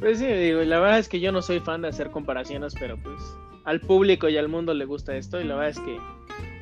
[0.00, 2.96] Pues sí, digo, la verdad es que yo no soy fan de hacer comparaciones, pero
[2.96, 3.20] pues
[3.64, 5.98] al público y al mundo le gusta esto y la verdad es que,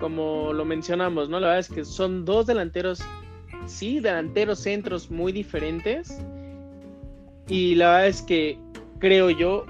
[0.01, 1.39] como lo mencionamos, ¿no?
[1.39, 3.01] La verdad es que son dos delanteros,
[3.67, 6.21] sí, delanteros centros muy diferentes
[7.47, 8.59] y la verdad es que
[8.99, 9.67] creo yo,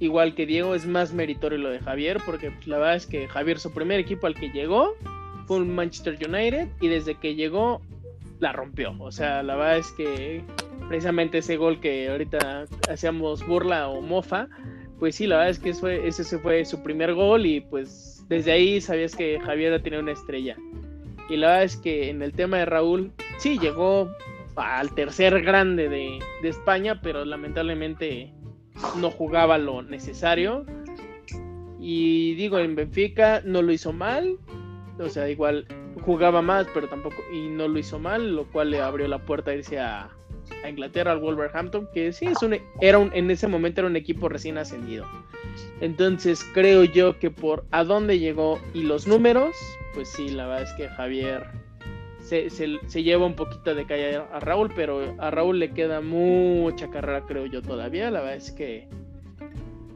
[0.00, 3.28] igual que Diego, es más meritorio lo de Javier, porque pues, la verdad es que
[3.28, 4.94] Javier, su primer equipo al que llegó
[5.46, 7.80] fue un Manchester United y desde que llegó
[8.40, 8.94] la rompió.
[8.98, 10.42] O sea, la verdad es que
[10.88, 14.48] precisamente ese gol que ahorita hacíamos burla o mofa,
[14.98, 15.70] pues sí, la verdad es que
[16.08, 20.56] ese fue su primer gol y pues desde ahí sabías que Javier tenía una estrella.
[21.28, 24.10] Y la verdad es que en el tema de Raúl, sí, llegó
[24.56, 28.32] al tercer grande de, de España, pero lamentablemente
[28.96, 30.64] no jugaba lo necesario.
[31.80, 34.36] Y digo, en Benfica no lo hizo mal,
[34.98, 35.66] o sea, igual
[35.98, 39.50] jugaba más, pero tampoco, y no lo hizo mal, lo cual le abrió la puerta
[39.50, 40.10] a irse a,
[40.68, 44.28] Inglaterra, al Wolverhampton, que sí, es un, era un, en ese momento era un equipo
[44.28, 45.06] recién ascendido.
[45.80, 49.54] Entonces creo yo que por a dónde llegó y los números,
[49.94, 51.46] pues sí, la verdad es que Javier
[52.20, 56.90] se, se, lleva un poquito de calle a Raúl, pero a Raúl le queda mucha
[56.90, 58.10] carrera, creo yo, todavía.
[58.10, 58.88] La verdad es que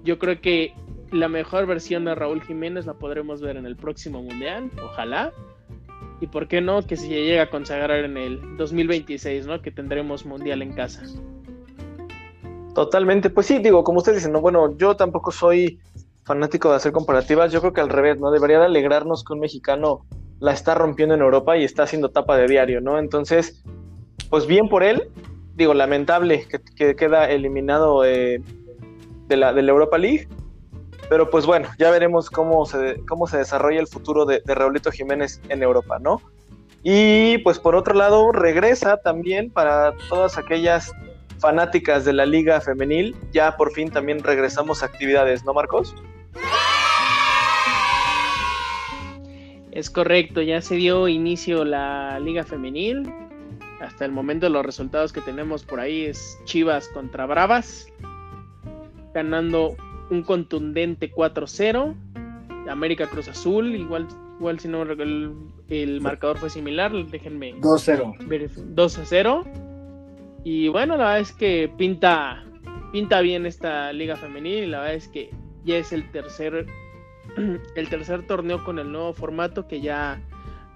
[0.05, 0.75] yo creo que
[1.11, 5.33] la mejor versión de Raúl Jiménez la podremos ver en el próximo Mundial, ojalá.
[6.23, 9.61] Y por qué no, que se llega a consagrar en el 2026, ¿no?
[9.61, 11.03] Que tendremos mundial en casa.
[12.77, 15.81] Totalmente, pues sí, digo, como ustedes dicen, no, bueno, yo tampoco soy
[16.23, 18.31] fanático de hacer comparativas, yo creo que al revés, ¿no?
[18.31, 20.07] Debería de alegrarnos que un mexicano
[20.39, 23.01] la está rompiendo en Europa y está haciendo tapa de diario, ¿no?
[23.01, 23.65] Entonces,
[24.31, 25.11] pues bien por él,
[25.57, 28.41] digo, lamentable que, queda eliminado eh,
[29.27, 30.29] de, la, de la Europa League,
[31.13, 34.91] pero pues bueno, ya veremos cómo se, cómo se desarrolla el futuro de, de Raulito
[34.91, 36.23] Jiménez en Europa, ¿no?
[36.83, 40.91] Y pues por otro lado, regresa también para todas aquellas
[41.39, 43.15] fanáticas de la liga femenil.
[43.31, 45.95] Ya por fin también regresamos a actividades, ¿no, Marcos?
[49.71, 53.13] Es correcto, ya se dio inicio la liga femenil.
[53.83, 57.87] Hasta el momento los resultados que tenemos por ahí es Chivas contra Bravas,
[59.13, 59.77] ganando
[60.13, 61.95] un contundente 4-0.
[62.69, 64.07] América Cruz Azul, igual
[64.39, 65.35] igual si no el,
[65.69, 68.17] el marcador fue similar, déjenme 2-0.
[68.75, 69.45] 2 a 0.
[70.45, 72.45] Y bueno, la verdad es que pinta
[72.93, 75.31] pinta bien esta liga femenil y la verdad es que
[75.65, 76.67] ya es el tercer
[77.77, 80.21] el tercer torneo con el nuevo formato que ya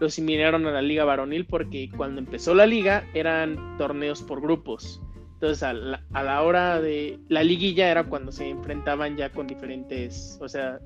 [0.00, 5.02] lo similaron a la liga varonil porque cuando empezó la liga eran torneos por grupos.
[5.36, 10.48] Entonces a la, hora de la liguilla era cuando se enfrentaban ya con diferentes, o
[10.48, 10.78] sea,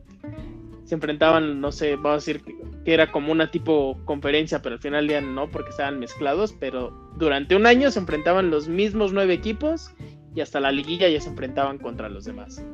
[0.82, 4.80] se enfrentaban, no sé, vamos a decir que, era como una tipo conferencia, pero al
[4.80, 9.34] final ya no porque estaban mezclados, pero durante un año se enfrentaban los mismos nueve
[9.34, 9.92] equipos
[10.34, 12.64] y hasta la liguilla ya se enfrentaban contra los demás.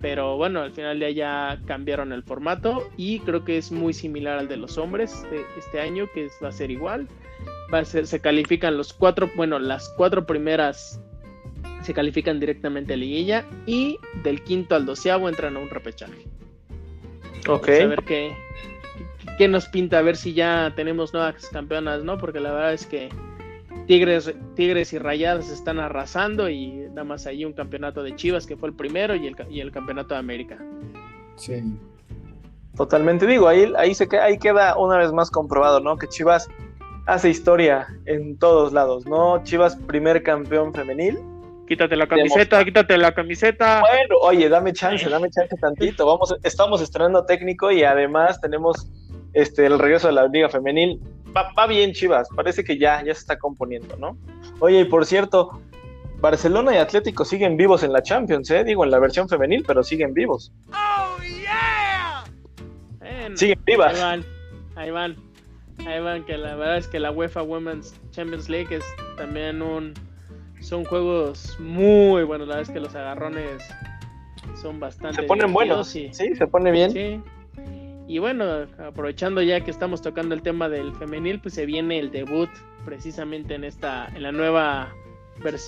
[0.00, 4.48] Pero bueno, al final ya cambiaron el formato y creo que es muy similar al
[4.48, 7.06] de los hombres de este año, que va a ser igual.
[7.72, 11.00] Va a ser, se califican los cuatro, bueno, las cuatro primeras
[11.82, 16.24] se califican directamente a liguilla y del quinto al doceavo entran a un repechaje.
[17.48, 17.68] Ok.
[17.68, 18.32] a ver qué,
[19.38, 22.18] qué nos pinta, a ver si ya tenemos nuevas campeonas, ¿no?
[22.18, 23.08] Porque la verdad es que
[23.86, 28.56] Tigres, Tigres y Rayadas están arrasando y nada más ahí un campeonato de Chivas que
[28.56, 30.58] fue el primero y el, y el campeonato de América.
[31.36, 31.62] Sí.
[32.76, 35.96] Totalmente, digo, ahí, ahí, se, ahí queda una vez más comprobado, ¿no?
[35.96, 36.48] Que Chivas
[37.06, 39.42] hace historia en todos lados, ¿no?
[39.42, 41.18] Chivas primer campeón femenil.
[41.70, 43.80] Quítate la camiseta, quítate la camiseta.
[43.82, 46.04] Bueno, oye, dame chance, dame chance tantito.
[46.04, 48.90] Vamos, estamos estrenando técnico y además tenemos
[49.34, 51.00] este el regreso de la Liga Femenil
[51.32, 54.18] va, bien Chivas, parece que ya, ya se está componiendo, ¿no?
[54.58, 55.60] Oye, y por cierto,
[56.16, 58.64] Barcelona y Atlético siguen vivos en la Champions, ¿eh?
[58.64, 60.52] Digo, en la versión femenil, pero siguen vivos.
[60.72, 62.24] ¡Oh, yeah!
[63.36, 63.94] siguen vivas.
[63.94, 64.24] Ahí van,
[64.74, 65.16] ahí van,
[65.86, 68.84] ahí van, que la verdad es que la UEFA Women's Champions League es
[69.16, 69.94] también un...
[70.60, 73.62] Son juegos muy buenos, la verdad es que los agarrones
[74.60, 75.22] son bastante...
[75.22, 76.90] Se ponen buenos, sí, se pone bien.
[76.90, 77.20] Sí.
[78.06, 82.10] Y bueno, aprovechando ya que estamos tocando el tema del femenil, pues se viene el
[82.10, 82.50] debut
[82.84, 84.92] precisamente en esta, en la nueva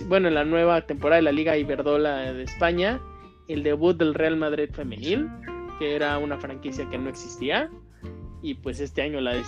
[0.06, 3.00] bueno, en la nueva temporada de la Liga Iberdola de España,
[3.48, 5.28] el debut del Real Madrid femenil,
[5.78, 7.70] que era una franquicia que no existía.
[8.42, 9.40] Y pues este año la,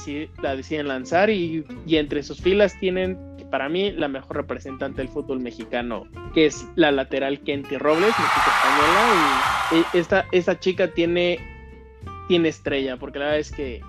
[0.43, 3.19] la deciden lanzar y, entre sus filas tienen,
[3.55, 9.85] para mí, la mejor representante del fútbol mexicano, que es la lateral Kenty Robles, española.
[9.93, 11.39] Y esta, esta chica tiene
[12.27, 13.81] tiene estrella, porque la verdad es que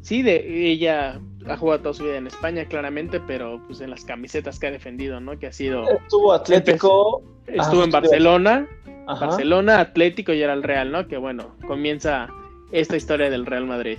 [0.00, 4.06] sí, de, ella ha jugado toda su vida en España, claramente, pero pues en las
[4.06, 5.38] camisetas que ha defendido, ¿no?
[5.38, 5.86] Que ha sido...
[5.86, 7.22] Estuvo Atlético.
[7.48, 8.66] estuvo en Barcelona,
[9.06, 11.06] Barcelona, Atlético y era el Real, ¿no?
[11.06, 12.28] Que bueno, comienza
[12.72, 13.98] esta historia del Real Madrid.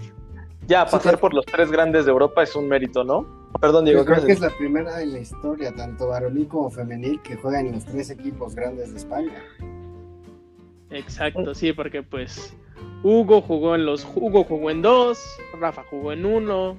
[0.65, 3.40] Ya, pasar por los tres grandes de Europa es un mérito, ¿no?
[3.59, 4.05] Perdón, Diego.
[4.05, 7.71] creo que es la primera en la historia, tanto varonil como femenil, que juega en
[7.73, 9.43] los tres equipos grandes de España.
[10.89, 12.55] Exacto, sí, porque pues
[13.03, 14.05] Hugo jugó en los.
[14.15, 15.19] Hugo jugó en dos,
[15.59, 16.77] Rafa jugó en uno,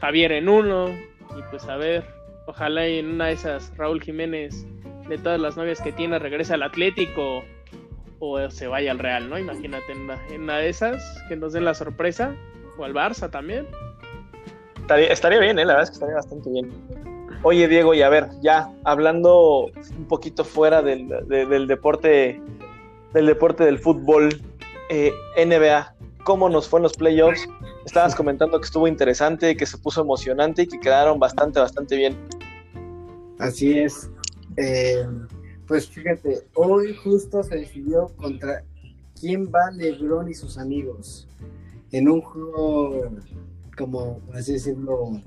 [0.00, 0.88] Javier en uno.
[0.88, 2.04] Y pues a ver,
[2.46, 4.66] ojalá en una de esas Raúl Jiménez,
[5.08, 7.44] de todas las novias que tiene, regrese al Atlético
[8.18, 9.38] o se vaya al Real, ¿no?
[9.38, 12.34] Imagínate en una, de esas que nos den la sorpresa.
[12.76, 13.66] O al Barça también.
[14.96, 15.64] Estaría, bien, ¿eh?
[15.64, 16.72] la verdad es que estaría bastante bien.
[17.42, 22.40] Oye, Diego, y a ver, ya hablando un poquito fuera del, del deporte,
[23.12, 24.40] del deporte del fútbol,
[24.88, 27.46] eh, NBA, cómo nos fue en los playoffs.
[27.84, 32.16] Estabas comentando que estuvo interesante, que se puso emocionante y que quedaron bastante, bastante bien.
[33.38, 34.10] Así es.
[34.56, 35.06] Eh,
[35.66, 38.64] pues fíjate, hoy justo se decidió contra
[39.20, 41.28] quién va LeBron y sus amigos
[41.92, 43.10] en un juego
[43.78, 45.22] como así decirlo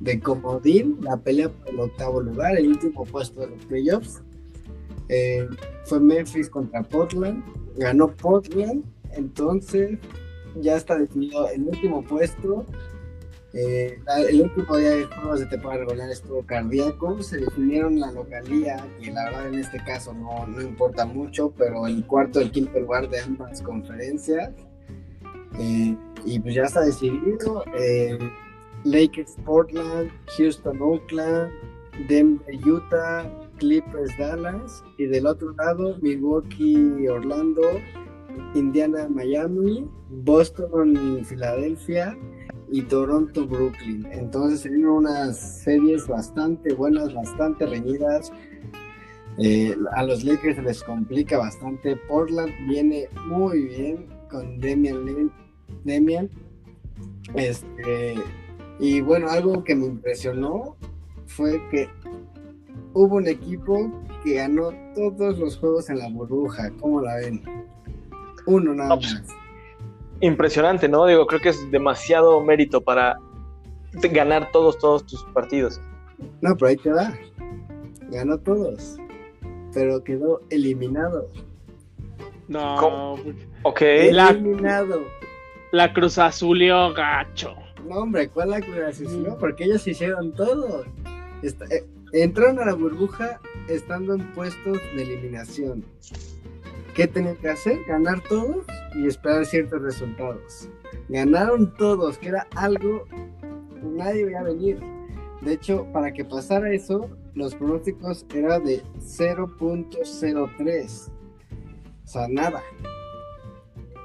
[0.00, 4.22] de comodín, la pelea por el octavo lugar, el último puesto de los playoffs.
[5.08, 5.46] Eh,
[5.84, 7.42] fue Memphis contra Portland,
[7.76, 8.84] ganó Portland
[9.16, 9.98] entonces,
[10.60, 12.64] ya está definido el último puesto.
[13.52, 17.22] Eh, el último día de juegos de temporada regular estuvo cardíaco.
[17.22, 21.86] Se definieron la localía, que la verdad en este caso no, no importa mucho, pero
[21.86, 24.50] el cuarto y el quinto lugar de ambas conferencias.
[25.58, 27.64] Eh, y pues ya está decidido.
[27.78, 28.18] Eh,
[28.84, 31.50] Lakers Portland, Houston Oakland,
[32.08, 33.24] Denver Utah,
[33.58, 37.80] Clippers Dallas y del otro lado Milwaukee Orlando,
[38.54, 42.16] Indiana, Miami, Boston, Filadelfia
[42.70, 44.06] y Toronto, Brooklyn.
[44.12, 48.32] Entonces se unas series bastante buenas, bastante reñidas.
[49.38, 51.96] Eh, a los Lakers se les complica bastante.
[52.08, 55.30] Portland viene muy bien con Demian.
[55.86, 56.28] Demian.
[57.34, 58.14] Este,
[58.78, 60.76] y bueno, algo que me impresionó
[61.26, 61.88] fue que
[62.92, 63.90] hubo un equipo
[64.24, 66.70] que ganó todos los juegos en la burbuja.
[66.80, 67.42] ¿Cómo la ven?
[68.46, 69.28] Uno nada pues, más.
[70.20, 71.06] impresionante, ¿no?
[71.06, 73.18] Digo, creo que es demasiado mérito para
[74.12, 75.80] ganar todos, todos tus partidos.
[76.40, 77.12] No, pero ahí te va.
[78.10, 78.98] Ganó todos,
[79.74, 81.28] pero quedó eliminado.
[82.48, 83.14] No,
[83.64, 83.80] Ok.
[84.12, 85.00] La- Eliminado.
[85.72, 87.54] La Cruz Azulió gacho.
[87.88, 89.36] No, hombre, ¿cuál la clasificación?
[89.38, 90.84] Porque ellos hicieron todo.
[91.42, 95.84] Eh, entraron a la burbuja estando en puestos de eliminación.
[96.94, 97.78] ¿Qué tenían que hacer?
[97.86, 98.64] Ganar todos
[98.94, 100.68] y esperar ciertos resultados.
[101.08, 104.80] Ganaron todos, que era algo que nadie veía venir.
[105.42, 111.12] De hecho, para que pasara eso, los pronósticos eran de 0.03.
[112.04, 112.62] O sea, nada.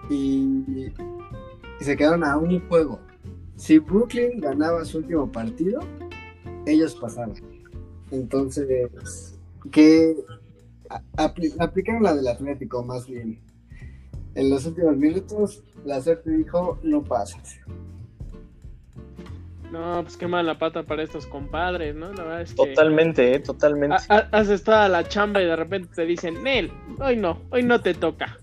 [0.09, 0.91] Y,
[1.82, 2.99] y se quedaron a un juego.
[3.55, 5.79] Si Brooklyn ganaba su último partido,
[6.67, 7.34] ellos pasaban.
[8.11, 9.38] Entonces,
[9.71, 10.15] que
[11.57, 13.39] aplicaron la del Atlético más bien.
[14.36, 17.59] En los últimos minutos, la suerte dijo, no pasas.
[19.71, 22.11] No, pues qué mala pata para estos compadres, ¿no?
[22.13, 23.95] La verdad es que Totalmente, eh, totalmente.
[24.09, 27.63] ha- ha- haces toda la chamba y de repente te dicen, Nel, hoy no, hoy
[27.63, 28.38] no te toca.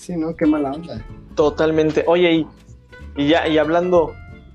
[0.00, 0.34] Sí, ¿no?
[0.34, 1.04] Qué mala onda.
[1.34, 2.04] Totalmente.
[2.06, 2.46] Oye, y,
[3.16, 4.14] y ya, y hablando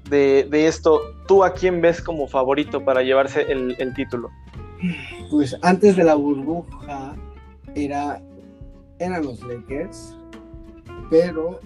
[0.09, 4.31] de, de esto, ¿tú a quién ves como favorito para llevarse el, el título?
[5.29, 7.15] Pues antes de la burbuja
[7.75, 8.23] era,
[8.97, 10.17] eran los Lakers,
[11.11, 11.59] pero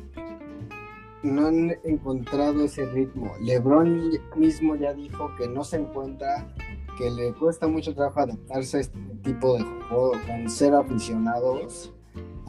[1.24, 3.32] no han encontrado ese ritmo.
[3.40, 6.54] LeBron mismo ya dijo que no se encuentra,
[6.98, 11.94] que le cuesta mucho trabajo adaptarse a este tipo de juego con cero aficionados,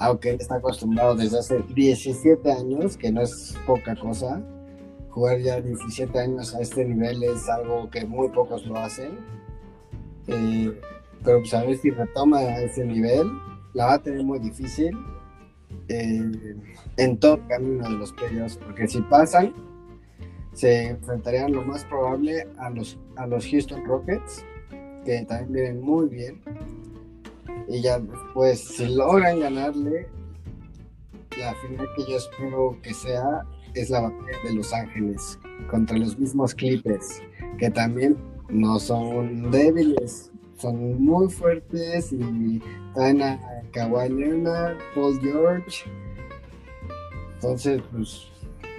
[0.00, 4.42] aunque él está acostumbrado desde hace 17 años, que no es poca cosa.
[5.10, 9.18] Jugar ya 17 años a este nivel es algo que muy pocos lo hacen.
[10.26, 10.72] Eh,
[11.22, 13.30] pero pues a ver si retoma a ese nivel,
[13.74, 14.96] la va a tener muy difícil
[15.88, 16.56] eh,
[16.96, 19.52] en todo el camino de los playoffs, porque si pasan,
[20.54, 24.46] se enfrentarían lo más probable a los, a los Houston Rockets,
[25.04, 26.40] que también vienen muy bien.
[27.70, 30.08] Y ya después, si logran ganarle,
[31.38, 35.38] la final que yo espero que sea es la batalla de Los Ángeles
[35.70, 37.22] contra los mismos Clippers,
[37.58, 38.16] que también
[38.48, 42.60] no son débiles, son muy fuertes y
[42.92, 43.38] traen a
[43.70, 45.88] Kawhi Leonard, Paul George.
[47.34, 48.26] Entonces, pues,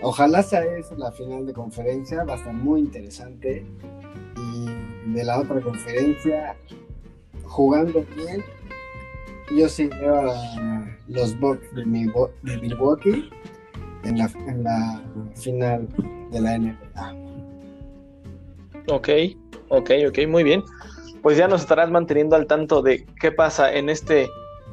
[0.04, 3.66] ojalá sea eso la final de conferencia, va a estar muy interesante.
[4.36, 6.58] Y de la otra conferencia,
[7.44, 8.44] jugando bien,
[9.58, 13.30] yo sí veo a los Bucks de de Milwaukee
[14.04, 15.04] en la, en la
[15.36, 15.88] final
[16.32, 17.16] de la NBA.
[18.88, 19.10] Ok,
[19.70, 20.64] ok, ok, muy bien.
[21.22, 24.28] Pues ya nos estarás manteniendo al tanto de qué pasa en este,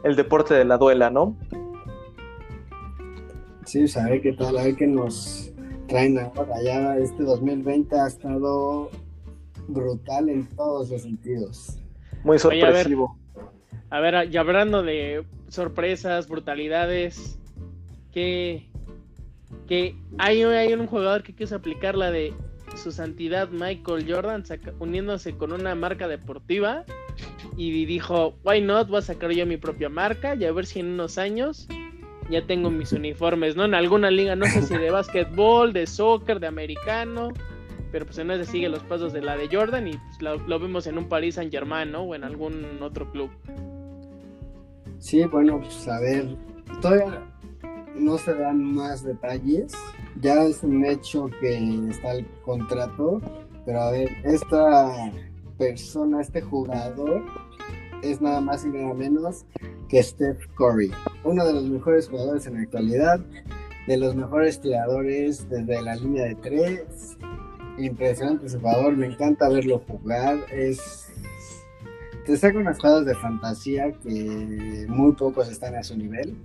[0.05, 1.37] el deporte de la duela, ¿no?
[3.67, 5.53] Sí, saber qué tal, a ver qué nos
[5.89, 6.63] traen ahora.
[6.63, 8.91] Ya este 2020 ha estado
[9.69, 11.79] brutal en todos los sentidos.
[12.25, 13.18] Muy sorpresivo.
[13.91, 17.39] A ver, y hablando de sorpresas, brutalidades,
[18.13, 18.69] que,
[19.67, 22.35] que hay, hay un jugador que quiso aplicar la de
[22.77, 26.85] su santidad Michael Jordan saca- uniéndose con una marca deportiva
[27.57, 30.81] y dijo, why not, voy a sacar yo mi propia marca y a ver si
[30.81, 31.67] en unos años
[32.31, 33.65] ya tengo mis uniformes, ¿no?
[33.65, 37.31] En alguna liga, no sé si de básquetbol, de soccer, de americano,
[37.91, 40.59] pero pues en ese sigue los pasos de la de Jordan y pues, lo, lo
[40.61, 42.03] vemos en un Paris Saint Germain, ¿no?
[42.03, 43.31] O en algún otro club.
[44.99, 46.37] Sí, bueno, pues a ver,
[46.83, 47.23] todavía
[47.95, 49.73] no se dan más detalles.
[50.21, 53.21] Ya es un hecho que está el contrato,
[53.65, 55.13] pero a ver, esta
[55.57, 57.25] persona, este jugador,
[58.03, 59.45] es nada más y nada menos
[59.89, 60.91] que Steph Curry,
[61.25, 63.21] uno de los mejores jugadores en la actualidad,
[63.87, 67.17] de los mejores tiradores desde la línea de tres.
[67.79, 71.08] Impresionante ese jugador, me encanta verlo jugar, es
[72.29, 76.37] te saca unas jugadas de fantasía que muy pocos están a su nivel.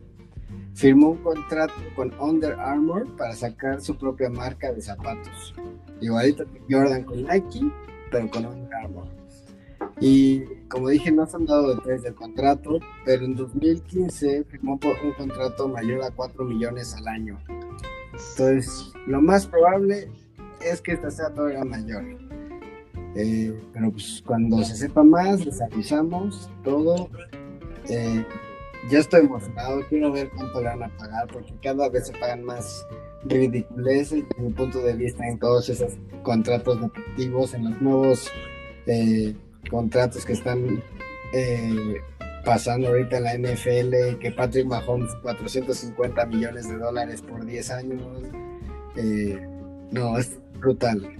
[0.76, 5.54] Firmó un contrato con Under Armour para sacar su propia marca de zapatos.
[6.00, 7.70] Igualito que Jordan con Nike,
[8.10, 9.08] pero con Under Armour.
[10.00, 14.96] Y como dije, no se han dado detalles del contrato, pero en 2015 firmó por
[15.04, 17.38] un contrato mayor a 4 millones al año.
[18.14, 20.10] Entonces, lo más probable
[20.62, 22.23] es que esta sea todavía mayor.
[23.16, 27.09] Eh, pero pues cuando se sepa más, les avisamos todo.
[27.89, 28.26] Eh,
[28.89, 32.43] ya estoy emocionado, quiero ver cuánto le van a pagar, porque cada vez se pagan
[32.43, 32.86] más
[33.26, 35.93] ridiculeces desde mi punto de vista en todos esos
[36.24, 38.32] contratos deportivos, en los nuevos
[38.86, 39.36] eh,
[39.70, 40.82] contratos que están
[41.34, 41.97] eh,
[42.43, 48.01] pasando ahorita en la NFL, que Patrick Mahomes 450 millones de dólares por 10 años.
[48.97, 49.39] Eh,
[49.91, 51.16] no, es brutal.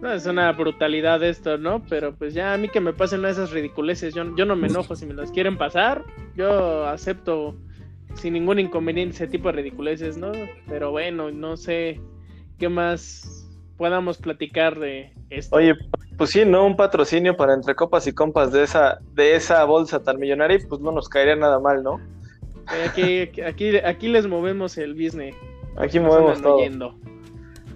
[0.00, 1.82] No, es una brutalidad esto, ¿no?
[1.88, 4.94] Pero pues ya a mí que me pasen esas ridiculeces, yo, yo no me enojo
[4.94, 6.04] si me las quieren pasar,
[6.36, 7.56] yo acepto
[8.14, 10.30] sin ningún inconveniente ese tipo de ridiculeces, ¿no?
[10.68, 12.00] Pero bueno, no sé
[12.58, 15.56] qué más podamos platicar de esto.
[15.56, 15.74] Oye,
[16.16, 16.64] pues sí, ¿no?
[16.64, 20.80] Un patrocinio para entre copas y compas de esa, de esa bolsa tan millonaria, pues
[20.80, 22.00] no nos caería nada mal, ¿no?
[22.86, 25.34] Aquí, aquí, aquí les movemos el business.
[25.76, 26.58] Aquí movemos todo.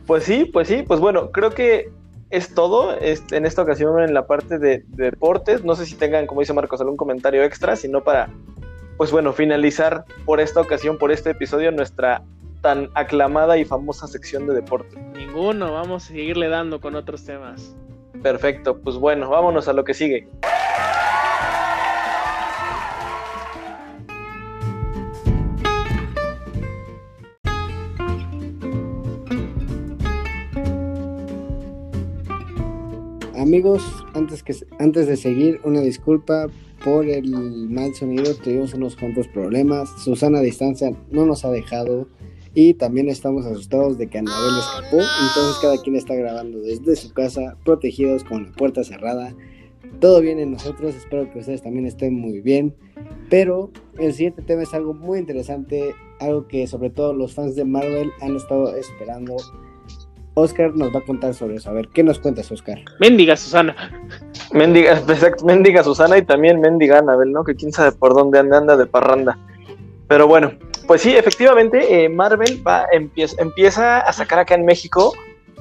[0.06, 1.90] Pues sí, pues sí, pues bueno, creo que
[2.32, 5.64] es todo en esta ocasión en la parte de, deportes.
[5.64, 8.30] No sé si tengan, como dice Marcos, algún comentario extra, sino para,
[8.96, 12.22] pues bueno, finalizar por esta ocasión, por este episodio, nuestra
[12.62, 14.98] tan aclamada y famosa sección de deporte.
[15.14, 17.76] Ninguno, vamos a seguirle dando con otros temas.
[18.22, 20.26] Perfecto, pues bueno, vámonos a lo que sigue.
[33.42, 33.82] Amigos,
[34.14, 36.46] antes, que, antes de seguir, una disculpa
[36.84, 37.28] por el
[37.68, 38.36] mal sonido.
[38.36, 39.90] Tuvimos unos cuantos problemas.
[40.00, 42.06] Susana a distancia no nos ha dejado.
[42.54, 44.98] Y también estamos asustados de que Anabel escapó.
[44.98, 49.34] Entonces cada quien está grabando desde su casa, protegidos con la puerta cerrada.
[49.98, 52.76] Todo bien en nosotros, espero que ustedes también estén muy bien.
[53.28, 57.64] Pero el siguiente tema es algo muy interesante, algo que sobre todo los fans de
[57.64, 59.36] Marvel han estado esperando.
[60.34, 61.70] Oscar nos va a contar sobre eso.
[61.70, 62.78] A ver, ¿qué nos cuentas, Oscar?
[63.00, 63.76] Mendiga Susana.
[64.52, 65.02] Mendiga,
[65.44, 67.44] Mendiga Susana y también Mendiga Anabel, ¿no?
[67.44, 69.38] Que quién sabe por dónde anda, anda de parranda.
[70.08, 70.52] Pero bueno,
[70.86, 72.86] pues sí, efectivamente, eh, Marvel va,
[73.38, 75.14] empieza, a sacar acá en México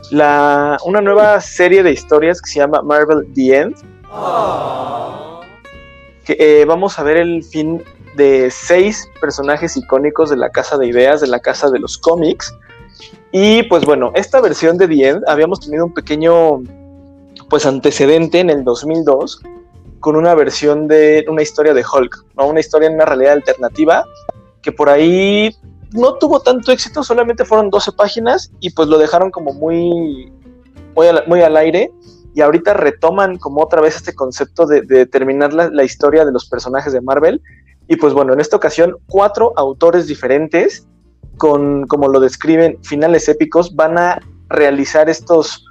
[0.10, 3.76] la, una nueva serie de historias que se llama Marvel The End.
[6.26, 7.84] Que eh, vamos a ver el fin
[8.16, 12.54] de seis personajes icónicos de la casa de ideas, de la casa de los cómics.
[13.32, 16.62] Y pues bueno, esta versión de The End habíamos tenido un pequeño
[17.50, 19.42] pues antecedente en el 2002
[20.00, 22.48] con una versión de una historia de Hulk, ¿no?
[22.48, 24.06] una historia en una realidad alternativa
[24.62, 25.56] que por ahí
[25.94, 30.32] no tuvo tanto éxito, solamente fueron 12 páginas y pues lo dejaron como muy,
[30.96, 31.92] muy, al, aire
[32.34, 36.94] y ahorita retoman como otra vez este concepto de, terminar la, historia de los personajes
[36.94, 37.42] de Marvel
[37.88, 40.88] y pues bueno, en esta ocasión cuatro autores diferentes
[41.38, 44.20] con, como lo describen, finales épicos, van a
[44.50, 45.66] realizar estos,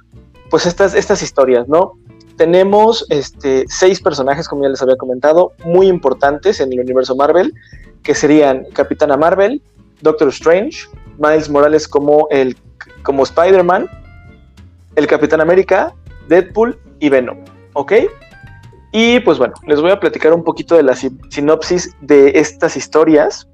[0.49, 1.93] pues estas, estas historias, ¿no?
[2.37, 7.53] Tenemos este, seis personajes, como ya les había comentado, muy importantes en el universo Marvel
[8.03, 9.61] que serían Capitana Marvel,
[10.01, 10.87] Doctor Strange,
[11.19, 12.57] Miles Morales como, el,
[13.03, 13.89] como Spider-Man,
[14.95, 15.93] el Capitán América,
[16.27, 17.37] Deadpool y Venom,
[17.73, 17.93] ¿ok?
[18.91, 23.47] Y pues bueno, les voy a platicar un poquito de la sinopsis de estas historias.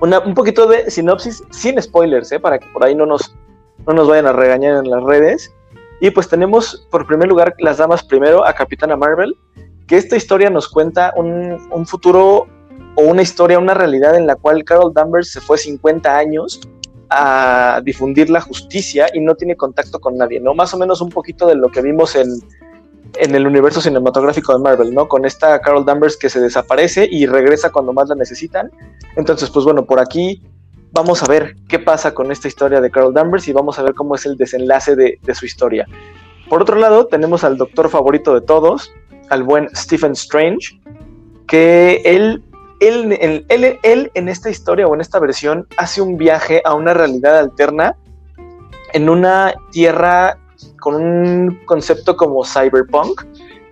[0.00, 2.40] Un poquito de sinopsis sin spoilers, ¿eh?
[2.40, 3.34] para que por ahí no nos,
[3.86, 5.52] no nos vayan a regañar en las redes.
[6.00, 9.34] Y pues tenemos por primer lugar las damas primero a Capitana Marvel,
[9.86, 12.46] que esta historia nos cuenta un, un futuro
[12.96, 16.60] o una historia, una realidad en la cual Carol Danvers se fue 50 años
[17.10, 20.54] a difundir la justicia y no tiene contacto con nadie, ¿no?
[20.54, 22.28] Más o menos un poquito de lo que vimos en,
[23.16, 25.08] en el universo cinematográfico de Marvel, ¿no?
[25.08, 28.70] Con esta Carol Danvers que se desaparece y regresa cuando más la necesitan.
[29.16, 30.42] Entonces, pues bueno, por aquí
[30.92, 33.94] vamos a ver qué pasa con esta historia de Carol Danvers y vamos a ver
[33.94, 35.86] cómo es el desenlace de, su historia.
[36.48, 38.92] Por otro lado, tenemos al doctor favorito de todos,
[39.28, 40.80] al buen Stephen Strange,
[41.46, 42.42] que él
[42.80, 47.38] él, él, en esta historia o en esta versión hace un viaje a una realidad
[47.38, 47.96] alterna
[48.92, 50.38] en una tierra
[50.84, 53.22] con un concepto como cyberpunk,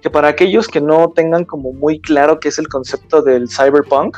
[0.00, 4.16] que para aquellos que no tengan como muy claro qué es el concepto del cyberpunk,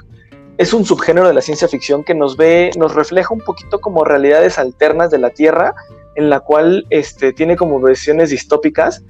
[0.59, 4.05] es un subgénero de la ciencia ficción que nos ve, nos refleja un poquito como
[4.05, 5.75] realidades alternas de la Tierra,
[6.15, 9.03] en la cual este, tiene como versiones distópicas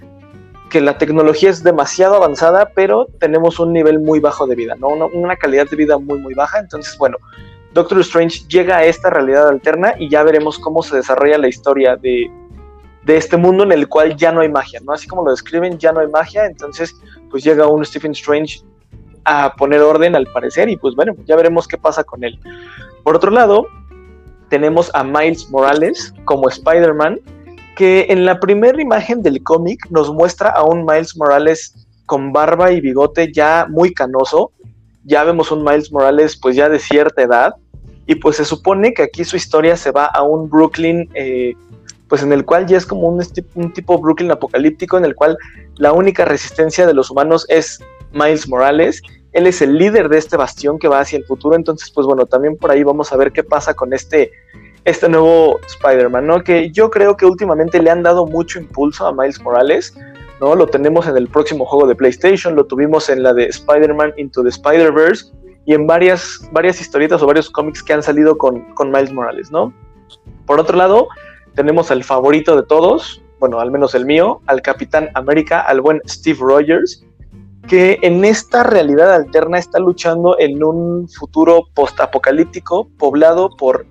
[0.71, 4.89] que la tecnología es demasiado avanzada, pero tenemos un nivel muy bajo de vida, ¿no?
[4.89, 6.59] Una, calidad de vida muy, muy baja.
[6.59, 7.19] Entonces, bueno,
[7.75, 11.97] Doctor Strange llega a esta realidad alterna y ya veremos cómo se desarrolla la historia
[11.97, 12.31] de,
[13.05, 14.93] de este mundo en el cual ya no hay magia, ¿no?
[14.93, 16.95] Así como lo describen, ya no hay magia, entonces
[17.31, 18.61] pues llega un Stephen Strange
[19.25, 22.39] a poner orden al parecer y pues bueno, ya veremos qué pasa con él.
[23.03, 23.67] Por otro lado,
[24.49, 27.21] tenemos a Miles Morales como Spider-Man,
[27.77, 32.71] que en la primera imagen del cómic nos muestra a un Miles Morales con barba
[32.73, 34.53] y bigote ya muy canoso.
[35.05, 37.55] Ya vemos un Miles Morales pues ya de cierta edad.
[38.07, 41.55] Y pues se supone que aquí su historia se va a un Brooklyn, eh,
[42.09, 43.23] pues en el cual ya es como un,
[43.55, 45.37] un tipo Brooklyn apocalíptico, en el cual
[45.77, 47.81] la única resistencia de los humanos es
[48.13, 49.03] Miles Morales.
[49.33, 51.57] Él es el líder de este bastión que va hacia el futuro.
[51.57, 54.31] Entonces, pues bueno, también por ahí vamos a ver qué pasa con este,
[54.85, 56.45] este nuevo Spider-Man, ¿no?
[56.45, 59.97] Que yo creo que últimamente le han dado mucho impulso a Miles Morales.
[60.41, 60.55] ¿no?
[60.55, 64.43] Lo tenemos en el próximo juego de PlayStation, lo tuvimos en la de Spider-Man Into
[64.43, 65.27] the Spider-Verse
[65.65, 69.51] y en varias, varias historietas o varios cómics que han salido con, con Miles Morales,
[69.51, 69.73] ¿no?
[70.47, 71.09] Por otro lado,
[71.55, 76.01] tenemos al favorito de todos, bueno, al menos el mío, al Capitán América, al buen
[76.07, 77.05] Steve Rogers,
[77.69, 83.87] que en esta realidad alterna está luchando en un futuro postapocalíptico poblado por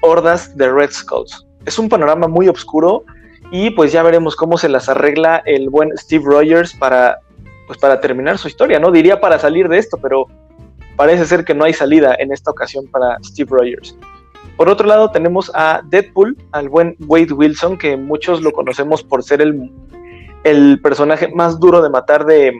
[0.00, 1.46] hordas de Red Skulls.
[1.66, 3.04] Es un panorama muy oscuro
[3.50, 7.18] y pues ya veremos cómo se las arregla el buen Steve Rogers para,
[7.66, 8.90] pues para terminar su historia, ¿no?
[8.90, 10.26] Diría para salir de esto, pero
[10.96, 13.96] parece ser que no hay salida en esta ocasión para Steve Rogers.
[14.56, 19.22] Por otro lado, tenemos a Deadpool, al buen Wade Wilson, que muchos lo conocemos por
[19.22, 19.70] ser el,
[20.44, 22.52] el personaje más duro de matar de,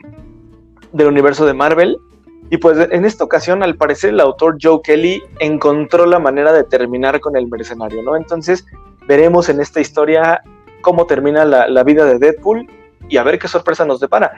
[0.92, 1.99] del universo de Marvel.
[2.51, 6.64] Y pues en esta ocasión, al parecer, el autor Joe Kelly encontró la manera de
[6.64, 8.16] terminar con el mercenario, ¿no?
[8.16, 8.66] Entonces,
[9.07, 10.42] veremos en esta historia
[10.80, 12.68] cómo termina la, la vida de Deadpool
[13.09, 14.32] y a ver qué sorpresa nos depara.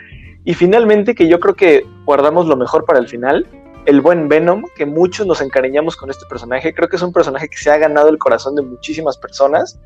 [0.45, 3.47] Y finalmente, que yo creo que guardamos lo mejor para el final,
[3.87, 6.75] el buen Venom, que muchos nos encariñamos con este personaje.
[6.75, 9.79] Creo que es un personaje que se ha ganado el corazón de muchísimas personas.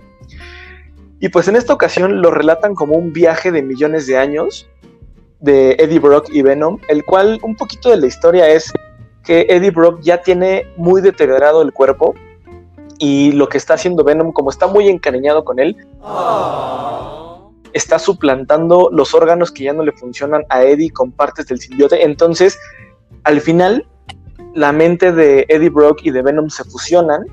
[1.21, 4.69] Y pues en esta ocasión lo relatan como un viaje de millones de años
[5.39, 8.73] de Eddie Brock y Venom, el cual un poquito de la historia es
[9.23, 12.15] que Eddie Brock ya tiene muy deteriorado el cuerpo
[12.99, 15.77] y lo que está haciendo Venom, como está muy encariñado con él,
[17.73, 22.05] está suplantando los órganos que ya no le funcionan a Eddie con partes del simbiote.
[22.05, 22.59] Entonces,
[23.25, 23.87] al final,
[24.55, 27.25] la mente de Eddie Brock y de Venom se fusionan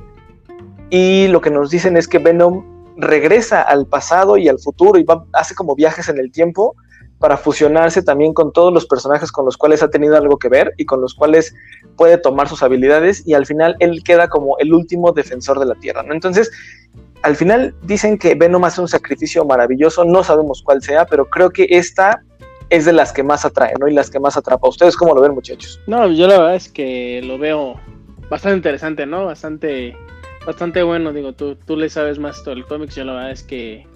[0.89, 2.63] y lo que nos dicen es que Venom
[2.97, 6.75] regresa al pasado y al futuro y hace como viajes en el tiempo
[7.19, 10.73] para fusionarse también con todos los personajes con los cuales ha tenido algo que ver
[10.78, 11.53] y con los cuales
[11.95, 15.75] puede tomar sus habilidades y al final él queda como el último defensor de la
[15.75, 16.05] Tierra.
[16.09, 16.51] Entonces,
[17.23, 21.49] al final dicen que Venom hace un sacrificio maravilloso, no sabemos cuál sea, pero creo
[21.49, 22.23] que esta
[22.70, 23.88] es de las que más atrae, ¿no?
[23.88, 24.68] Y las que más atrapa.
[24.68, 25.80] ¿Ustedes cómo lo ven, muchachos?
[25.88, 27.80] No, yo la verdad es que lo veo
[28.30, 29.26] bastante interesante, ¿no?
[29.26, 29.95] Bastante,
[30.45, 31.13] bastante bueno.
[31.13, 32.95] Digo, tú, tú le sabes más todo el cómics.
[32.95, 33.88] Yo la verdad es que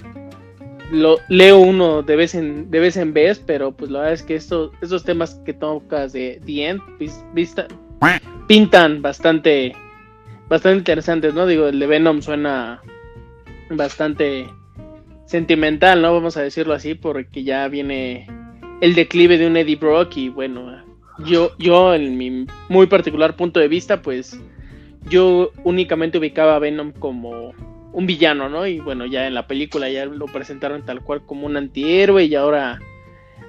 [0.92, 4.24] lo leo uno de vez en, de vez, en vez, pero pues la verdad es
[4.24, 6.82] que estos, estos temas que tocas de The End,
[7.34, 7.68] vista,
[8.48, 9.74] pintan bastante,
[10.50, 11.46] bastante interesantes, ¿no?
[11.46, 12.82] Digo, el de Venom suena
[13.70, 14.48] bastante
[15.26, 16.14] sentimental, ¿no?
[16.14, 18.28] Vamos a decirlo así, porque ya viene
[18.82, 20.84] el declive de un Eddie Brock y bueno,
[21.26, 24.40] yo, yo en mi muy particular punto de vista, pues
[25.10, 27.54] yo únicamente ubicaba a Venom como
[27.94, 28.66] un villano, ¿no?
[28.66, 32.36] Y bueno, ya en la película ya lo presentaron tal cual como un antihéroe y
[32.36, 32.80] ahora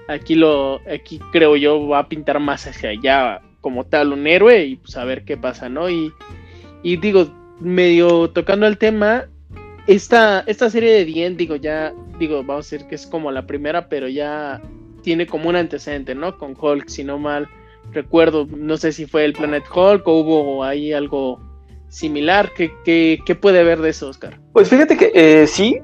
[0.08, 4.64] aquí lo, aquí creo yo va a pintar más hacia allá como tal un héroe
[4.64, 5.88] y pues a ver qué pasa, ¿no?
[5.88, 6.12] Y,
[6.82, 7.28] y digo,
[7.60, 9.26] medio tocando el tema,
[9.86, 13.46] esta, esta serie de Dien, digo, ya, digo, vamos a decir que es como la
[13.46, 14.60] primera, pero ya
[15.02, 16.38] tiene como un antecedente, ¿no?
[16.38, 17.48] Con Hulk, si no mal
[17.90, 21.40] recuerdo, no sé si fue el Planet Hulk o hubo ahí algo
[21.88, 22.50] similar.
[22.56, 24.38] ¿Qué, qué, puede haber de eso, Oscar?
[24.52, 25.78] Pues fíjate que eh, sí,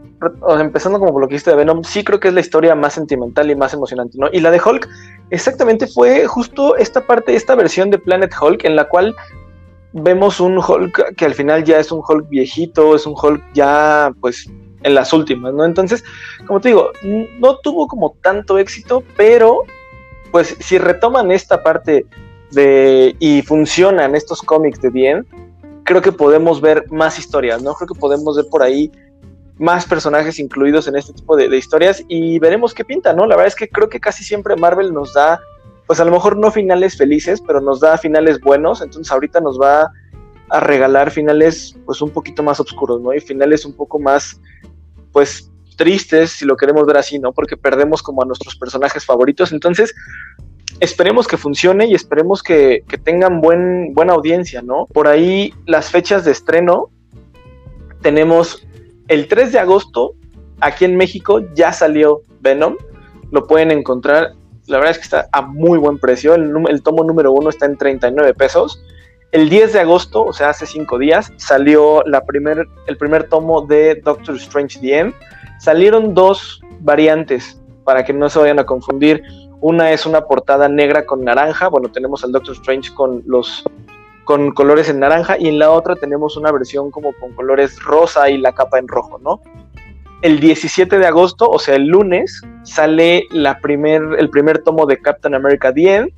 [0.58, 3.50] empezando como por lo que de Venom, sí creo que es la historia más sentimental
[3.50, 4.28] y más emocionante, ¿no?
[4.32, 4.88] Y la de Hulk,
[5.30, 9.14] exactamente fue justo esta parte, esta versión de Planet Hulk en la cual
[9.92, 14.12] vemos un Hulk que al final ya es un Hulk viejito, es un Hulk ya
[14.20, 14.50] pues
[14.82, 15.64] en las últimas, ¿no?
[15.64, 16.04] Entonces,
[16.46, 16.92] como te digo,
[17.38, 19.64] no tuvo como tanto éxito, pero
[20.30, 22.06] pues si retoman esta parte
[22.50, 25.26] de y funcionan estos cómics de bien,
[25.84, 27.74] creo que podemos ver más historias, ¿no?
[27.74, 28.90] Creo que podemos ver por ahí
[29.58, 33.26] más personajes incluidos en este tipo de, de, historias y veremos qué pinta, ¿no?
[33.26, 35.40] La verdad es que creo que casi siempre Marvel nos da,
[35.86, 39.60] pues a lo mejor no finales felices, pero nos da finales buenos, entonces ahorita nos
[39.60, 39.90] va
[40.50, 43.12] a regalar finales pues un poquito más oscuros, ¿no?
[43.12, 44.40] Y finales un poco más
[45.12, 47.32] pues tristes, si lo queremos ver así, ¿no?
[47.32, 49.52] Porque perdemos como a nuestros personajes favoritos.
[49.52, 49.94] Entonces,
[50.80, 54.86] esperemos que funcione y esperemos que, tengan buen, buena audiencia, ¿no?
[54.86, 56.90] Por ahí las fechas de estreno
[58.02, 58.66] tenemos
[59.08, 60.14] el 3 de agosto,
[60.60, 62.76] aquí en México ya salió Venom,
[63.30, 64.34] lo pueden encontrar,
[64.66, 67.66] la verdad es que está a muy buen precio, el, el tomo número uno está
[67.66, 68.82] en 39 pesos.
[69.30, 74.36] El 10 de agosto, o sea, hace cinco días, salió el primer tomo de Doctor
[74.36, 75.12] Strange The
[75.58, 79.22] Salieron dos variantes para que no se vayan a confundir.
[79.60, 81.68] Una es una portada negra con naranja.
[81.68, 83.64] Bueno, tenemos al Doctor Strange con los
[84.24, 88.28] con colores en naranja y en la otra tenemos una versión como con colores rosa
[88.28, 89.40] y la capa en rojo, ¿no?
[90.22, 95.72] el 17 de agosto, o sea, el lunes, sale el primer tomo de Captain America
[95.72, 96.12] The End.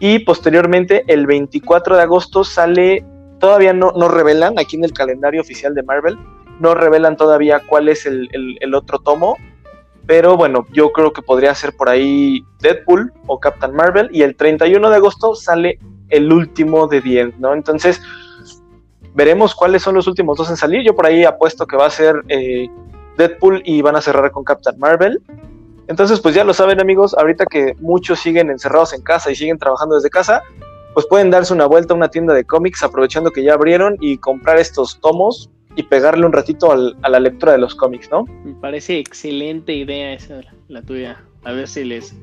[0.00, 3.04] Y posteriormente, el 24 de agosto, sale.
[3.38, 6.18] Todavía no, no revelan aquí en el calendario oficial de Marvel.
[6.60, 9.36] No revelan todavía cuál es el, otro tomo.
[10.06, 14.08] Pero bueno, yo creo que podría ser por ahí Deadpool o Captain Marvel.
[14.12, 15.78] Y el 31 de agosto sale
[16.10, 17.54] el último de The End, ¿no?
[17.54, 18.02] Entonces,
[19.14, 20.82] veremos cuáles son los últimos dos en salir.
[20.82, 22.68] Yo por ahí apuesto que va a ser eh,
[23.16, 25.22] Deadpool y van a cerrar con Captain Marvel.
[25.88, 29.58] Entonces, pues ya lo saben amigos, ahorita que muchos siguen encerrados en casa y siguen
[29.58, 30.42] trabajando desde casa,
[30.94, 34.18] pues pueden darse una vuelta a una tienda de cómics aprovechando que ya abrieron y
[34.18, 38.24] comprar estos tomos y pegarle un ratito a la lectura de los cómics, ¿no?
[38.44, 41.22] Me parece excelente idea esa, la tuya.
[41.42, 42.14] A ver si les...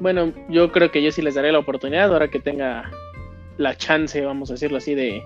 [0.00, 2.90] Bueno, yo creo que yo sí les daré la oportunidad ahora que tenga
[3.58, 5.22] la chance, vamos a decirlo así, de,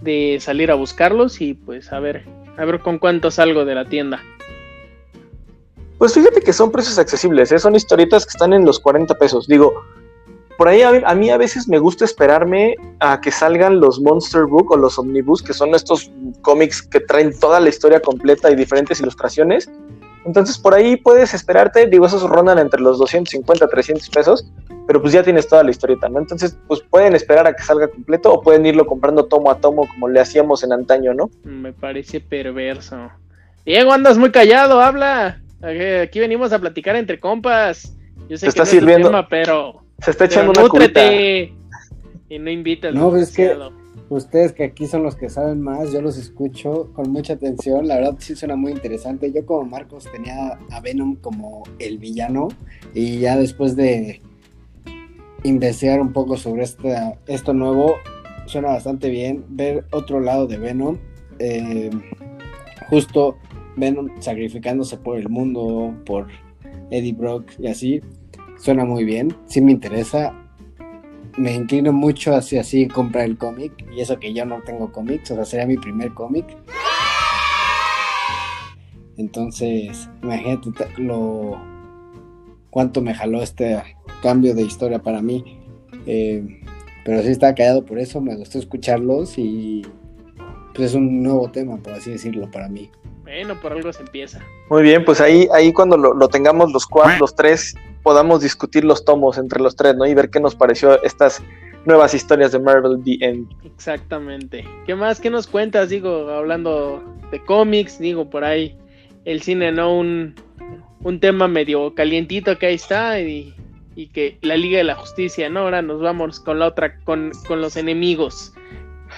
[0.00, 2.24] de salir a buscarlos y pues a ver,
[2.56, 4.22] a ver con cuánto salgo de la tienda.
[5.98, 7.58] Pues fíjate que son precios accesibles, ¿eh?
[7.58, 9.46] son historietas que están en los 40 pesos.
[9.46, 9.82] Digo,
[10.58, 14.70] por ahí a, mí a veces me gusta esperarme a que salgan los Monster Book
[14.72, 16.10] o los Omnibus, que son estos
[16.42, 19.70] cómics que traen toda la historia completa y diferentes ilustraciones.
[20.24, 24.50] Entonces por ahí puedes esperarte, digo, esos rondan entre los 250, 300 pesos,
[24.86, 26.18] pero pues ya tienes toda la historieta, ¿no?
[26.18, 29.86] Entonces, pues pueden esperar a que salga completo o pueden irlo comprando tomo a tomo
[29.88, 31.28] como le hacíamos en antaño, ¿no?
[31.42, 33.10] Me parece perverso.
[33.64, 35.40] Diego, andas muy callado, habla.
[35.62, 37.96] Aquí venimos a platicar entre compas.
[38.28, 41.00] Yo sé que está no sirviendo, tema, pero se está echando una cubita.
[42.28, 42.94] Y no invitas.
[42.94, 43.56] No, pues es que
[44.08, 47.86] ustedes que aquí son los que saben más, yo los escucho con mucha atención.
[47.86, 49.32] La verdad sí suena muy interesante.
[49.32, 52.48] Yo como Marcos tenía a Venom como el villano
[52.94, 54.20] y ya después de
[55.44, 56.94] investigar un poco sobre este,
[57.26, 57.96] esto nuevo.
[58.46, 59.44] Suena bastante bien.
[59.48, 60.98] Ver otro lado de Venom.
[61.38, 61.90] Eh,
[62.88, 63.36] justo
[63.76, 66.28] Venom sacrificándose por el mundo, por
[66.90, 68.00] Eddie Brock y así.
[68.58, 69.34] Suena muy bien.
[69.46, 70.34] Sí me interesa.
[71.36, 73.72] Me inclino mucho hacia así comprar el cómic.
[73.94, 75.30] Y eso que yo no tengo cómics.
[75.30, 76.46] O sea, sería mi primer cómic.
[79.16, 81.58] Entonces, imagínate lo
[82.70, 83.82] cuánto me jaló este
[84.22, 85.58] cambio de historia para mí.
[86.06, 86.62] Eh,
[87.04, 89.82] pero sí estaba callado por eso, me gustó escucharlos y
[90.74, 92.90] pues es un nuevo tema, por así decirlo, para mí.
[93.26, 94.40] Bueno, por algo se empieza.
[94.70, 97.74] Muy bien, pues ahí, ahí cuando lo, tengamos los cuatro, los tres,
[98.04, 100.06] podamos discutir los tomos entre los tres, ¿no?
[100.06, 101.42] Y ver qué nos pareció estas
[101.86, 103.48] nuevas historias de Marvel The End.
[103.64, 104.64] Exactamente.
[104.86, 105.20] ¿Qué más?
[105.20, 105.88] ¿Qué nos cuentas?
[105.88, 107.02] Digo, hablando
[107.32, 108.78] de cómics, digo, por ahí
[109.24, 109.92] el cine, ¿no?
[109.98, 110.36] Un,
[111.02, 113.54] un tema medio calientito que ahí está y,
[114.12, 115.60] que la Liga de la Justicia, ¿no?
[115.60, 118.54] Ahora nos vamos con la otra, con, los enemigos,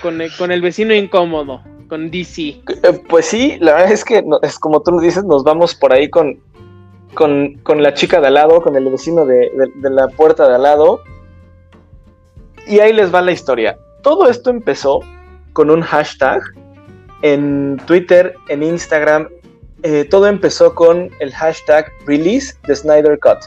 [0.01, 2.61] con el, con el vecino incómodo, con DC.
[3.09, 6.09] Pues sí, la verdad es que es como tú lo dices, nos vamos por ahí
[6.09, 6.41] con,
[7.15, 10.63] con, la chica de al lado, con el vecino de, de la puerta de al
[10.63, 11.01] lado.
[12.67, 13.79] Y ahí les va la historia.
[14.03, 15.01] Todo esto empezó
[15.53, 16.43] con un hashtag
[17.23, 19.29] en Twitter, en Instagram,
[19.85, 23.39] eh, todo empezó con el hashtag release the Snyder Cut.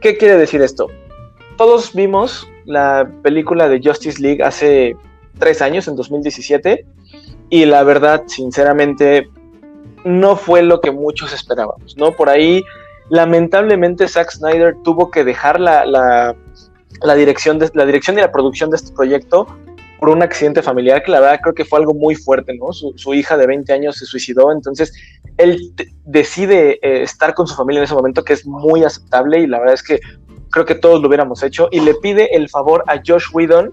[0.00, 0.88] ¿Qué quiere decir esto?
[1.56, 4.96] Todos vimos la película de Justice League hace
[5.38, 6.86] tres años, en 2017,
[7.54, 9.30] y la verdad, sinceramente,
[10.04, 12.10] no fue lo que muchos esperábamos, ¿no?
[12.10, 12.64] Por ahí,
[13.10, 18.70] lamentablemente, Zack Snyder tuvo que dejar la, la, dirección, de, la dirección y la producción
[18.70, 19.46] de este proyecto
[20.00, 22.72] por un accidente familiar que la verdad creo que fue algo muy fuerte, ¿no?
[22.72, 24.92] Su, hija de 20 años se suicidó, entonces
[25.36, 25.60] él
[26.04, 29.60] decide eh, estar con su familia en ese momento, que es muy aceptable y la
[29.60, 30.00] verdad es que
[30.50, 33.72] creo que todos lo hubiéramos hecho, y le pide el favor a Josh Whedon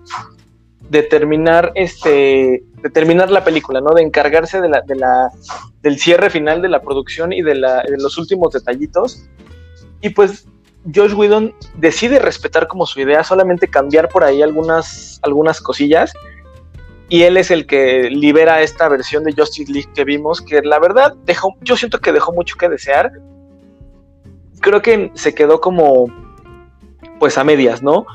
[0.92, 3.94] de terminar este de terminar la película, ¿no?
[3.94, 5.30] De encargarse de la, de la,
[5.82, 9.30] del cierre final de la producción y de, la, de los últimos detallitos.
[10.02, 10.48] Y pues
[10.94, 16.14] Josh Whedon decide respetar como su idea, solamente cambiar por ahí algunas, algunas cosillas.
[17.08, 20.80] Y él es el que libera esta versión de Justice League que vimos, que la
[20.80, 23.12] verdad dejó, yo siento que dejó mucho que desear.
[24.62, 26.08] Creo que se quedó como,
[27.20, 28.06] pues a medias, ¿no?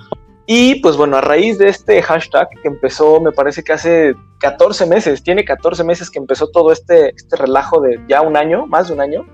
[0.46, 4.86] Y pues bueno, a raíz de este hashtag que empezó, me parece que hace 14
[4.86, 8.88] meses, tiene 14 meses que empezó todo este, este relajo de ya un año, más
[8.88, 9.26] de un año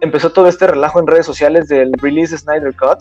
[0.00, 2.98] empezó todo este relajo en redes sociales del release Snyder Cut.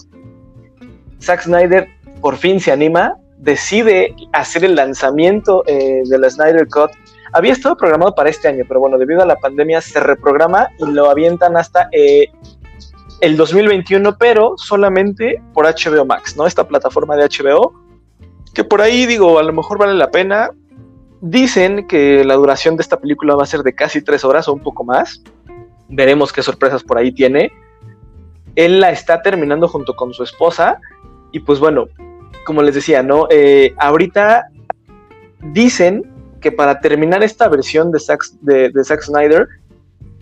[1.22, 1.88] Zack Snyder
[2.22, 6.92] por fin se anima, decide hacer el lanzamiento eh, de la Snyder Cut.
[7.34, 10.86] Había estado programado para este año, pero bueno, debido a la pandemia se reprograma y
[10.92, 12.32] lo avientan hasta eh,
[13.22, 16.46] el 2021, pero solamente por HBO Max, ¿no?
[16.46, 17.74] Esta plataforma de HBO,
[18.54, 20.50] que por ahí digo, a lo mejor vale la pena.
[21.20, 24.54] Dicen que la duración de esta película va a ser de casi tres horas o
[24.54, 25.24] un poco más
[25.90, 27.52] veremos qué sorpresas por ahí tiene.
[28.56, 30.80] Él la está terminando junto con su esposa
[31.32, 31.88] y pues bueno,
[32.46, 33.28] como les decía, ¿no?
[33.30, 34.48] Eh, ahorita
[35.54, 36.04] dicen
[36.42, 39.48] que para terminar esta versión de Zack, de, de Zack Snyder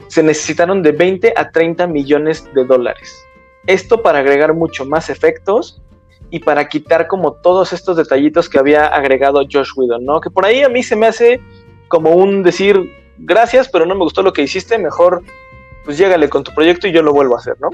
[0.08, 3.26] se necesitaron de 20 a 30 millones de dólares.
[3.68, 5.82] Esto para agregar mucho más efectos
[6.30, 10.22] y para quitar como todos estos detallitos que había agregado Josh Whedon, ¿no?
[10.22, 11.40] Que por ahí a mí se me hace
[11.88, 15.24] como un decir, gracias, pero no me gustó lo que hiciste, mejor
[15.84, 17.70] pues llégale con tu proyecto y yo lo vuelvo a hacer, ¿no?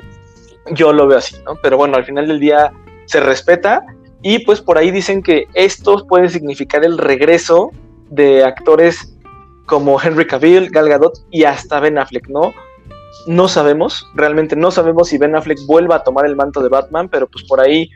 [0.71, 1.55] Yo lo veo así, ¿no?
[1.61, 2.71] Pero bueno, al final del día
[3.05, 3.83] se respeta
[4.21, 7.71] y pues por ahí dicen que esto puede significar el regreso
[8.09, 9.17] de actores
[9.71, 12.53] como Henry Cavill, Gal Gadot y hasta Ben Affleck, ¿no?
[13.25, 17.07] No sabemos, realmente no sabemos si Ben Affleck vuelva a tomar el manto de Batman,
[17.07, 17.89] pero pues por ahí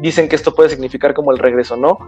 [0.00, 1.98] dicen que esto puede significar como el regreso, ¿no?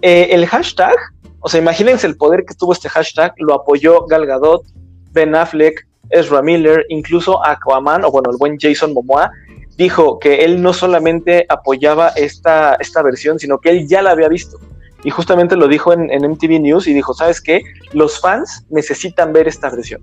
[0.00, 0.94] Eh, el hashtag,
[1.40, 4.62] o sea, imagínense el poder que tuvo este hashtag, lo apoyó Gal Gadot,
[5.10, 9.32] Ben Affleck, Ezra Miller, incluso Aquaman, o bueno, el buen Jason Momoa,
[9.76, 14.28] dijo que él no solamente apoyaba esta, esta versión, sino que él ya la había
[14.28, 14.56] visto.
[15.04, 17.62] Y justamente lo dijo en, MTV News y dijo, ¿sabes qué?
[17.92, 20.02] Los fans necesitan ver esta versión.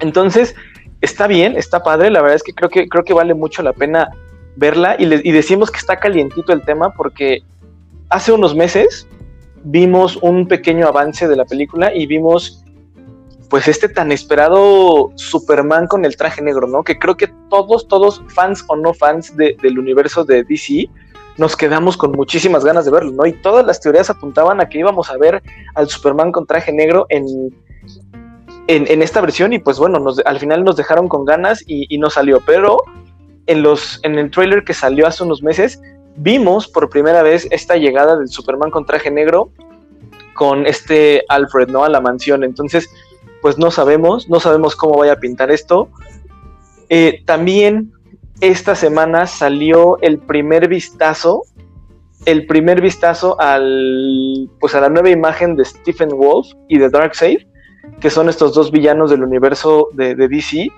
[0.00, 0.54] Entonces,
[1.00, 3.72] está bien, está padre, la verdad es que creo que, creo que vale mucho la
[3.72, 4.10] pena
[4.56, 7.42] verla y, y decimos que está calientito el tema porque
[8.08, 9.06] hace unos meses
[9.64, 12.64] vimos un pequeño avance de la película y vimos
[13.48, 16.82] pues este tan esperado Superman con el traje negro, ¿no?
[16.82, 20.88] Que creo que todos, todos, fans o no fans de, del universo de DC,
[21.36, 23.26] nos quedamos con muchísimas ganas de verlo, ¿no?
[23.26, 25.42] Y todas las teorías apuntaban a que íbamos a ver
[25.74, 27.26] al Superman con traje negro en,
[28.68, 32.10] en, esta versión y pues bueno, al final nos dejaron con ganas y, y no
[32.10, 32.78] salió, pero
[33.46, 35.80] en, los, en el trailer que salió hace unos meses,
[36.16, 39.50] vimos por primera vez esta llegada del Superman con traje negro
[40.34, 41.84] con este Alfred, ¿no?
[41.84, 42.44] A la mansión.
[42.44, 42.88] Entonces,
[43.40, 45.88] pues no sabemos, no sabemos cómo vaya a pintar esto.
[46.88, 47.92] Eh, también
[48.40, 51.42] esta semana salió el primer vistazo,
[52.24, 57.46] el primer vistazo al, pues a la nueva imagen de Stephen Wolf y de Darkseid,
[58.00, 60.68] que son estos dos villanos del universo de, DC.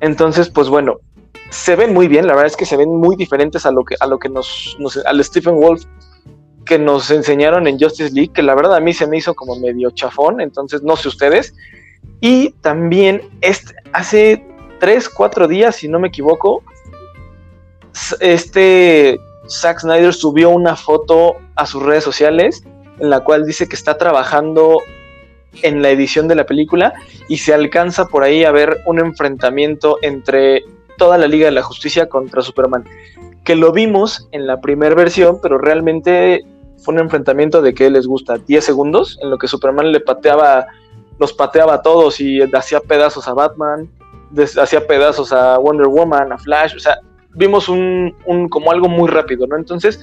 [0.00, 0.98] Entonces, pues bueno,
[1.50, 3.96] se ven muy bien, la verdad es que se ven muy diferentes a lo que,
[3.98, 5.84] a lo que nos, al Stephen Wolf
[6.64, 9.56] que nos enseñaron en Justice League, que la verdad a mí se me hizo como
[9.56, 11.54] medio chafón, entonces no sé ustedes,
[12.20, 14.46] y también este, hace
[14.78, 16.62] tres, cuatro días, si no me equivoco,
[18.20, 22.64] este Zack Snyder subió una foto a sus redes sociales
[22.98, 24.78] en la cual dice que está trabajando
[25.62, 26.94] en la edición de la película
[27.28, 30.64] y se alcanza por ahí a ver un enfrentamiento entre
[30.96, 32.84] toda la Liga de la Justicia contra Superman.
[33.44, 36.44] Que lo vimos en la primera versión, pero realmente
[36.78, 40.66] fue un enfrentamiento de que les gusta 10 segundos, en lo que Superman le pateaba
[41.18, 43.88] los pateaba a todos y hacía pedazos a Batman,
[44.60, 46.98] hacía pedazos a Wonder Woman, a Flash, o sea,
[47.34, 49.56] vimos un, un, como algo muy rápido, ¿no?
[49.56, 50.00] Entonces,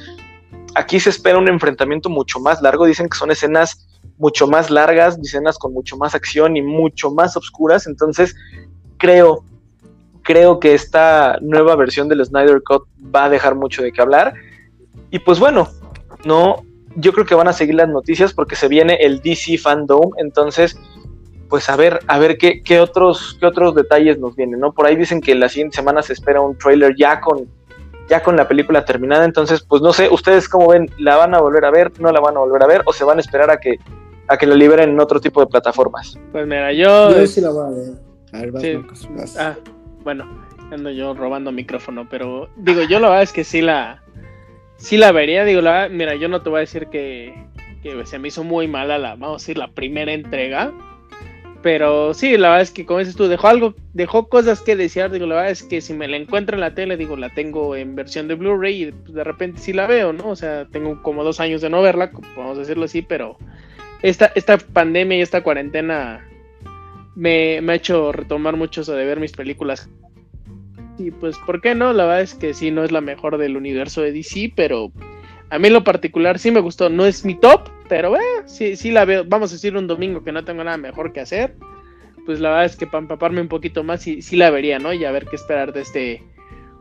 [0.76, 5.18] aquí se espera un enfrentamiento mucho más largo, dicen que son escenas mucho más largas,
[5.18, 8.36] escenas con mucho más acción y mucho más oscuras, entonces
[8.98, 9.44] creo,
[10.24, 12.84] creo que esta nueva versión del Snyder Cut
[13.16, 14.34] va a dejar mucho de qué hablar.
[15.10, 15.70] Y pues bueno,
[16.26, 16.64] no,
[16.96, 20.78] yo creo que van a seguir las noticias porque se viene el DC Fandom, entonces
[21.50, 24.72] pues a ver, a ver qué, qué, otros, qué otros detalles nos vienen, ¿no?
[24.72, 27.48] Por ahí dicen que la siguiente semana se espera un trailer ya con,
[28.08, 31.40] ya con la película terminada, entonces, pues no sé, ustedes cómo ven, ¿la van a
[31.40, 33.50] volver a ver, no la van a volver a ver, o se van a esperar
[33.50, 33.80] a que,
[34.28, 36.18] a que la liberen en otro tipo de plataformas?
[36.32, 37.16] Pues mira, yo...
[37.18, 38.10] Yo sí la voy a ver.
[38.32, 38.78] A ver, vas, Sí.
[38.78, 39.38] Marcos, vas.
[39.38, 39.56] Ah,
[40.04, 44.04] bueno, ando yo robando micrófono, pero digo, yo la verdad es que sí la,
[44.78, 47.34] sí la vería, digo, la, verdad, mira, yo no te voy a decir que,
[47.82, 50.72] que se me hizo muy mala la, vamos a decir, la primera entrega,
[51.62, 55.12] pero sí, la verdad es que como dices tú, dejó algo, dejó cosas que desear,
[55.12, 57.76] digo, la verdad es que si me la encuentro en la tele, digo, la tengo
[57.76, 60.30] en versión de Blu-ray y pues, de repente sí la veo, ¿no?
[60.30, 63.38] O sea, tengo como dos años de no verla, a decirlo así, pero
[64.02, 66.26] esta, esta pandemia y esta cuarentena
[67.16, 69.90] me, me ha hecho retomar mucho eso de ver mis películas.
[70.98, 71.92] Y pues, ¿por qué no?
[71.92, 74.92] La verdad es que sí, no es la mejor del universo de DC, pero
[75.50, 76.90] a mí lo particular sí me gustó.
[76.90, 79.26] No es mi top, pero eh, sí, sí la veo.
[79.26, 81.56] Vamos a decir un domingo que no tengo nada mejor que hacer.
[82.26, 84.94] Pues la verdad es que para empaparme un poquito más, sí, sí la vería, ¿no?
[84.94, 86.24] Y a ver qué esperar de este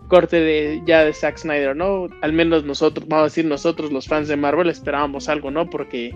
[0.09, 2.09] corte de ya de Zack Snyder, ¿no?
[2.21, 5.71] Al menos nosotros, vamos a decir nosotros los fans de Marvel esperábamos algo, ¿no?
[5.71, 6.15] Porque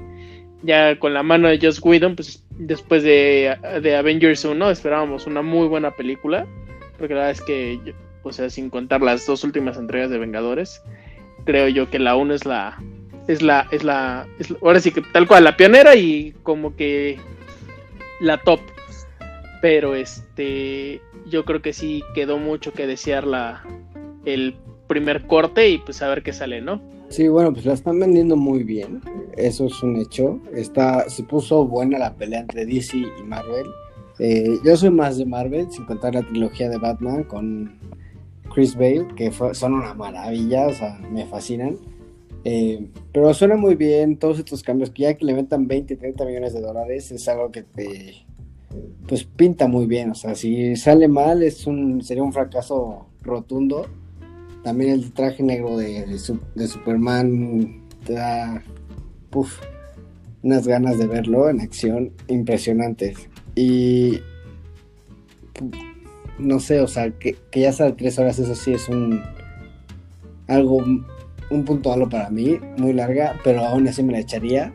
[0.62, 5.43] ya con la mano de Joss Whedon, pues después de, de Avengers 1 esperábamos una
[5.43, 6.47] muy buena película,
[6.99, 10.82] porque la verdad es que, o sea, sin contar las dos últimas entregas de Vengadores,
[11.45, 12.78] creo yo que la 1 es la,
[13.28, 17.18] es la, es la, es, ahora sí que tal cual, la pionera y como que
[18.20, 18.60] la top.
[19.60, 21.00] pero este
[21.30, 23.64] yo creo que sí quedó mucho que desear la
[24.24, 24.56] el
[24.88, 26.80] primer corte y pues a ver qué sale, ¿no?
[27.08, 29.02] Sí, bueno, pues la están vendiendo muy bien,
[29.36, 30.40] eso es un hecho.
[30.54, 33.66] Está, se puso buena la pelea entre DC y Marvel.
[34.18, 37.78] Eh, yo soy más de Marvel, sin contar la trilogía de Batman con
[38.54, 41.76] Chris Bale, que son una maravilla, o sea, me fascinan.
[42.45, 46.24] Eh, pero suena muy bien todos estos cambios, que ya que le metan 20, 30
[46.24, 48.26] millones de dólares, es algo que te,
[49.07, 53.86] pues pinta muy bien, o sea, si sale mal es un, sería un fracaso rotundo.
[54.62, 58.62] También el traje negro de, de, Superman te da
[60.43, 63.28] unas ganas de verlo en acción impresionantes.
[63.57, 64.20] Y
[66.38, 69.20] no sé, o sea, que, ya sea tres horas, eso sí es un
[70.47, 70.84] algo,
[71.53, 74.72] un punto malo para mí, muy larga, pero aún así me la echaría.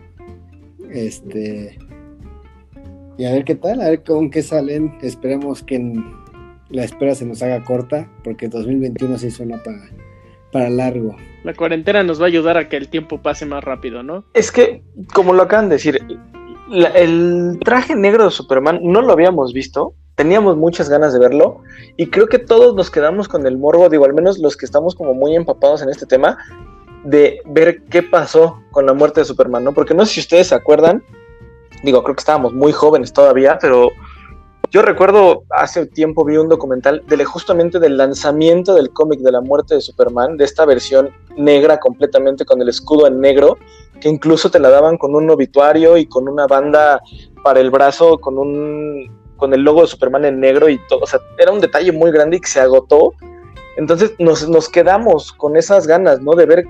[0.92, 1.78] Este.
[3.18, 4.94] Y a ver qué tal, a ver con qué salen.
[5.02, 5.94] Esperemos que
[6.70, 9.90] la espera se nos haga corta, porque 2021 sí suena para,
[10.52, 11.16] para largo.
[11.44, 14.26] La cuarentena nos va a ayudar a que el tiempo pase más rápido, ¿no?
[14.34, 16.00] Es que, como lo acaban de decir,
[16.96, 21.62] el traje negro de Superman no lo habíamos visto, teníamos muchas ganas de verlo
[21.96, 24.96] y creo que todos nos quedamos con el morbo, digo, al menos los que estamos
[24.96, 26.40] como muy empapados en este tema,
[27.04, 29.74] de ver qué pasó con la muerte de Superman, ¿no?
[29.74, 31.04] Porque no sé si ustedes se acuerdan,
[31.84, 33.92] digo, creo que estábamos muy jóvenes todavía, pero
[34.72, 39.42] yo recuerdo hace tiempo vi un documental de justamente del lanzamiento del cómic de la
[39.42, 43.60] muerte de Superman, de esta versión negra completamente con el escudo en negro,
[44.02, 47.02] que incluso te la daban con un obituario y con una banda
[47.44, 51.08] para el brazo, con un con el logo de Superman en negro y todo, o
[51.08, 53.14] sea, era un detalle muy grande y que se agotó.
[53.78, 56.34] Entonces nos, nos quedamos con esas ganas, ¿no?
[56.34, 56.66] De ver,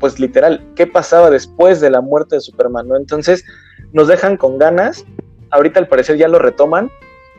[0.00, 2.96] pues literal, qué pasaba después de la muerte de Superman, ¿no?
[2.96, 3.44] Entonces
[3.92, 5.04] nos dejan con ganas,
[5.50, 6.90] ahorita al parecer ya lo retoman,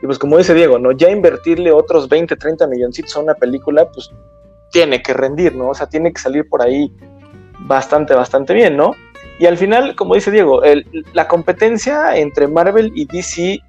[0.02, 0.92] y pues como dice Diego, ¿no?
[0.92, 4.12] Ya invertirle otros 20, 30 milloncitos a una película, pues
[4.72, 5.70] tiene que rendir, ¿no?
[5.70, 6.92] O sea, tiene que salir por ahí
[7.60, 8.96] bastante, bastante bien, ¿no?
[9.40, 10.62] Y al final, como dice Diego,
[11.14, 13.60] la competencia entre Marvel y DC,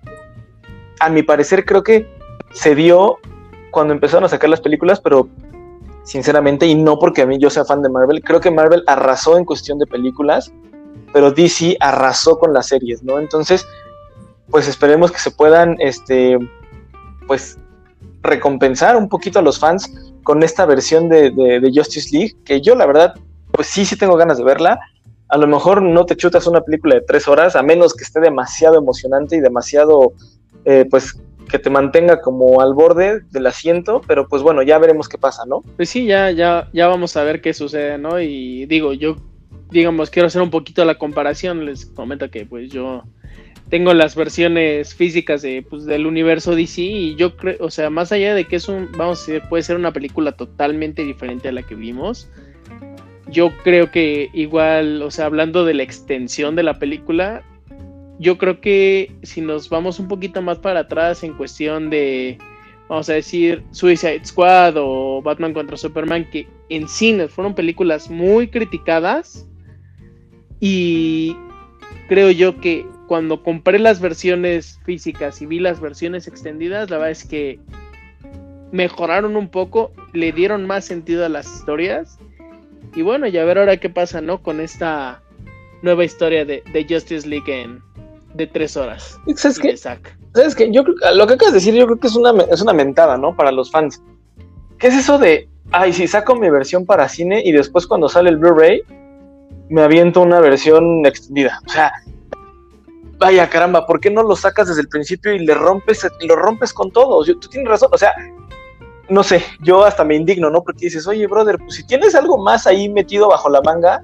[1.05, 2.09] a mi parecer, creo que
[2.53, 3.19] se dio
[3.71, 5.29] cuando empezaron a sacar las películas, pero
[6.05, 9.37] sinceramente, y no porque a mí yo sea fan de Marvel, creo que Marvel arrasó
[9.37, 10.53] en cuestión de películas,
[11.13, 13.19] pero DC arrasó con las series, ¿no?
[13.19, 13.67] Entonces,
[14.51, 16.39] pues esperemos que se puedan, este,
[17.27, 17.59] pues,
[18.23, 19.93] recompensar un poquito a los fans
[20.23, 23.15] con esta versión de, Justice League, que yo la verdad,
[23.53, 24.81] pues sí, sí tengo ganas de verla.
[25.29, 28.21] A lo mejor no te chutas una película de tres horas, a menos que esté
[28.21, 30.13] demasiado emocionante y demasiado,
[30.65, 35.09] eh, pues, que te mantenga como al borde del asiento, pero pues bueno, ya veremos
[35.09, 35.63] qué pasa, ¿no?
[35.77, 38.21] Pues sí, ya, ya, ya vamos a ver qué sucede, ¿no?
[38.21, 39.17] Y digo, yo,
[39.71, 43.05] digamos, quiero hacer un poquito la comparación, les comento que pues yo
[43.69, 48.13] tengo las versiones físicas de, pues, del universo DC y yo creo, o sea, más
[48.13, 51.53] allá de que es un, vamos a decir, puede ser una película totalmente diferente a
[51.53, 52.29] la que vimos,
[53.29, 57.43] yo creo que igual, o sea, hablando de la extensión de la película,
[58.19, 62.39] yo creo que si nos vamos un poquito más para atrás en cuestión de,
[62.89, 68.49] vamos a decir, Suicide Squad o Batman contra Superman, que en cines fueron películas muy
[68.49, 69.49] criticadas
[70.61, 71.37] y
[72.09, 77.11] creo yo que cuando compré las versiones físicas y vi las versiones extendidas, la verdad
[77.11, 77.59] es que
[78.73, 82.19] mejoraron un poco, le dieron más sentido a las historias.
[82.95, 84.43] Y bueno, ya ver ahora qué pasa, ¿no?
[84.43, 85.23] Con esta
[85.83, 87.83] nueva historia de, Justice League en,
[88.35, 89.19] de tres horas.
[89.37, 89.77] ¿Sabes qué?
[89.77, 90.71] ¿Sabes qué?
[90.71, 93.17] Yo creo, lo que acabas de decir, yo creo que es una, es una mentada,
[93.17, 93.35] ¿no?
[93.35, 94.03] Para los fans.
[94.79, 98.31] ¿Qué es eso de, ay, si saco mi versión para cine y después cuando sale
[98.31, 98.83] el Blu-ray,
[99.69, 101.61] me aviento una versión extendida?
[101.67, 101.93] O sea,
[103.19, 106.73] vaya caramba, ¿por qué no lo sacas desde el principio y le rompes, lo rompes
[106.73, 107.25] con todo?
[107.25, 108.13] tú tienes razón, o sea,
[109.09, 110.63] no sé, yo hasta me indigno, ¿no?
[110.63, 114.03] Porque dices, oye, brother, pues si tienes algo más ahí metido bajo la manga,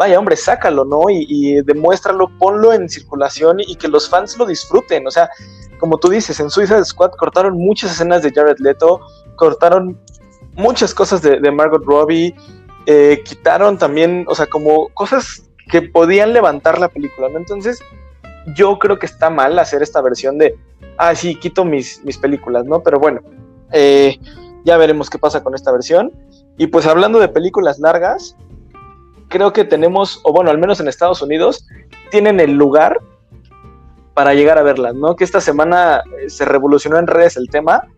[0.00, 1.10] vaya, hombre, sácalo, ¿no?
[1.10, 5.28] Y, demuéstralo, ponlo en circulación y, que los fans lo disfruten, o sea,
[5.78, 9.00] como tú dices, en Suicide Squad cortaron muchas escenas de Jared Leto,
[9.36, 10.00] cortaron
[10.54, 12.34] muchas cosas de, Margot Robbie,
[12.86, 17.36] eh, quitaron también, o sea, como cosas que podían levantar la película, ¿no?
[17.36, 17.82] Entonces,
[18.56, 20.56] yo creo que está mal hacer esta versión de,
[20.96, 22.82] ah, sí, quito mis, películas, ¿no?
[22.82, 23.20] Pero bueno,
[23.70, 24.18] eh,
[24.64, 26.10] ya veremos qué pasa con esta versión.
[26.56, 28.34] Y pues hablando de películas largas,
[29.30, 31.66] creo que tenemos, o bueno, al menos en Estados Unidos,
[32.10, 32.98] tienen el lugar
[34.12, 35.16] para llegar a verlas, ¿no?
[35.16, 37.88] Que esta semana eh, se revolucionó en redes el tema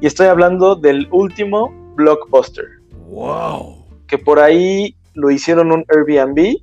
[0.00, 2.64] y estoy hablando del último blockbuster.
[3.10, 3.84] ¡Wow!
[4.08, 6.56] Que por ahí lo hicieron un Airbnb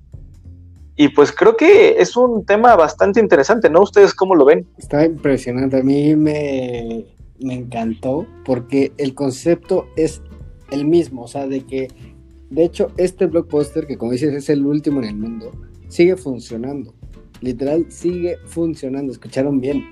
[0.96, 3.82] Y pues creo que es un tema bastante interesante, ¿no?
[3.82, 4.66] ¿Ustedes cómo lo ven?
[4.78, 5.80] Está impresionante.
[5.80, 7.06] A mí me,
[7.40, 10.22] me encantó porque el concepto es
[10.72, 11.88] el mismo, o sea, de que,
[12.56, 15.52] de hecho, este blockbuster, que como dices es el último en el mundo,
[15.90, 16.96] sigue funcionando.
[17.42, 19.12] Literal, sigue funcionando.
[19.12, 19.84] ¿Escucharon bien?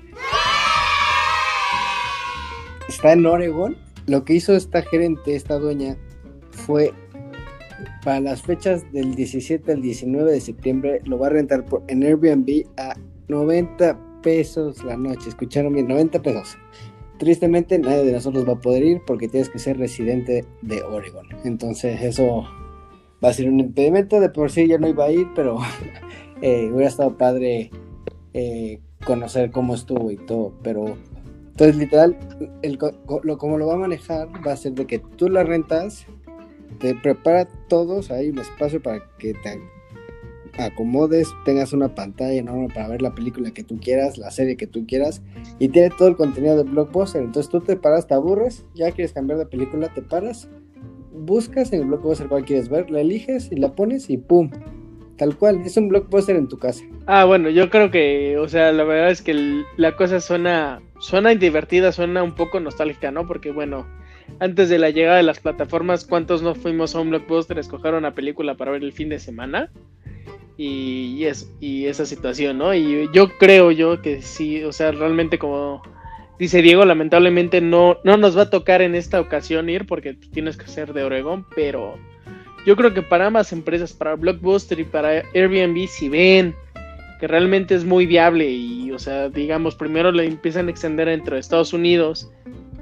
[2.88, 3.76] Está en Oregon.
[4.06, 5.98] Lo que hizo esta gerente, esta dueña,
[6.52, 6.94] fue
[8.02, 12.02] para las fechas del 17 al 19 de septiembre, lo va a rentar por, en
[12.02, 12.96] Airbnb a
[13.28, 15.28] 90 pesos la noche.
[15.28, 15.86] ¿Escucharon bien?
[15.86, 16.56] 90 pesos.
[17.18, 21.26] Tristemente nadie de nosotros va a poder ir porque tienes que ser residente de Oregon.
[21.44, 22.44] Entonces eso
[23.24, 24.20] va a ser un impedimento.
[24.20, 25.58] De por sí ya no iba a ir, pero
[26.42, 27.70] eh, hubiera estado padre
[28.32, 30.52] eh, conocer cómo estuvo y todo.
[30.62, 30.96] Pero
[31.50, 32.16] entonces literal,
[32.62, 32.78] el,
[33.22, 36.04] lo, como lo va a manejar va a ser de que tú la rentas,
[36.80, 39.60] te prepara todos, hay un espacio para que te
[40.58, 44.66] acomodes, tengas una pantalla enorme para ver la película que tú quieras, la serie que
[44.66, 45.22] tú quieras,
[45.58, 47.22] y tiene todo el contenido de Blockbuster.
[47.22, 50.48] Entonces tú te paras, te aburres, ya quieres cambiar de película, te paras,
[51.12, 54.50] buscas en el Blockbuster cuál quieres ver, la eliges y la pones y ¡pum!
[55.16, 56.82] Tal cual, es un blockbuster en tu casa.
[57.06, 61.32] Ah, bueno, yo creo que, o sea, la verdad es que la cosa suena, suena
[61.34, 63.24] divertida, suena un poco nostálgica, ¿no?
[63.24, 63.86] Porque, bueno,
[64.40, 67.94] antes de la llegada de las plataformas, ¿cuántos no fuimos a un blockbuster a escoger
[67.94, 69.70] una película para ver el fin de semana?
[70.56, 72.74] Y, es, y esa situación, ¿no?
[72.74, 75.82] Y yo creo yo que sí, o sea, realmente como
[76.38, 80.56] dice Diego, lamentablemente no, no nos va a tocar en esta ocasión ir porque tienes
[80.56, 81.96] que ser de Oregón, pero
[82.66, 86.54] yo creo que para ambas empresas, para Blockbuster y para Airbnb, si ven
[87.20, 91.38] que realmente es muy viable y, o sea, digamos, primero le empiezan a extender entre
[91.38, 92.30] Estados Unidos,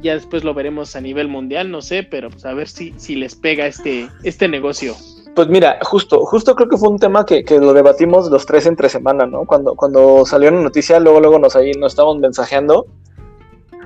[0.02, 3.14] ya después lo veremos a nivel mundial, no sé, pero pues a ver si, si
[3.14, 4.96] les pega este, este negocio.
[5.34, 8.66] Pues mira, justo, justo creo que fue un tema que, que, lo debatimos los tres
[8.66, 9.46] entre semana, ¿no?
[9.46, 12.86] Cuando, cuando salió la noticia, luego, luego nos ahí nos estábamos mensajeando.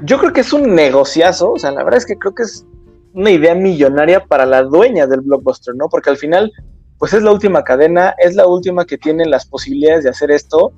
[0.02, 2.66] Yo creo que es un negociazo, o sea, la verdad es que creo que es
[3.14, 5.88] una idea millonaria para la dueña del blockbuster, ¿no?
[5.88, 6.52] Porque al final,
[6.98, 10.72] pues es la última cadena, es la última que tiene las posibilidades de hacer esto.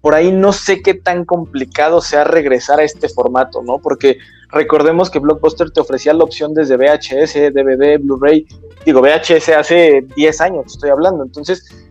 [0.00, 3.78] Por ahí no sé qué tan complicado sea regresar a este formato, ¿no?
[3.78, 4.18] Porque
[4.48, 8.46] recordemos que Blockbuster te ofrecía la opción desde VHS, DVD, Blu-ray
[8.84, 11.88] digo, VHS hace 10 años, estoy hablando, entonces,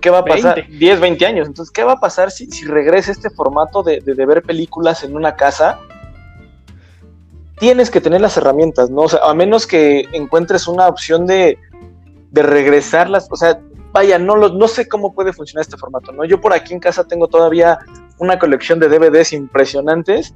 [0.00, 0.66] ¿qué va a pasar?
[0.66, 4.26] 10, 20 años, entonces, ¿qué va a pasar si, si regresa este formato de, de,
[4.26, 5.78] ver películas en una casa?
[7.58, 9.02] Tienes que tener las herramientas, ¿no?
[9.02, 11.58] O sea, a menos que encuentres una opción de,
[12.30, 13.60] de regresarlas, o sea,
[13.92, 16.24] vaya, no, lo, no sé cómo puede funcionar este formato, ¿no?
[16.24, 17.78] Yo por aquí en casa tengo todavía
[18.18, 20.34] una colección de DVDs impresionantes,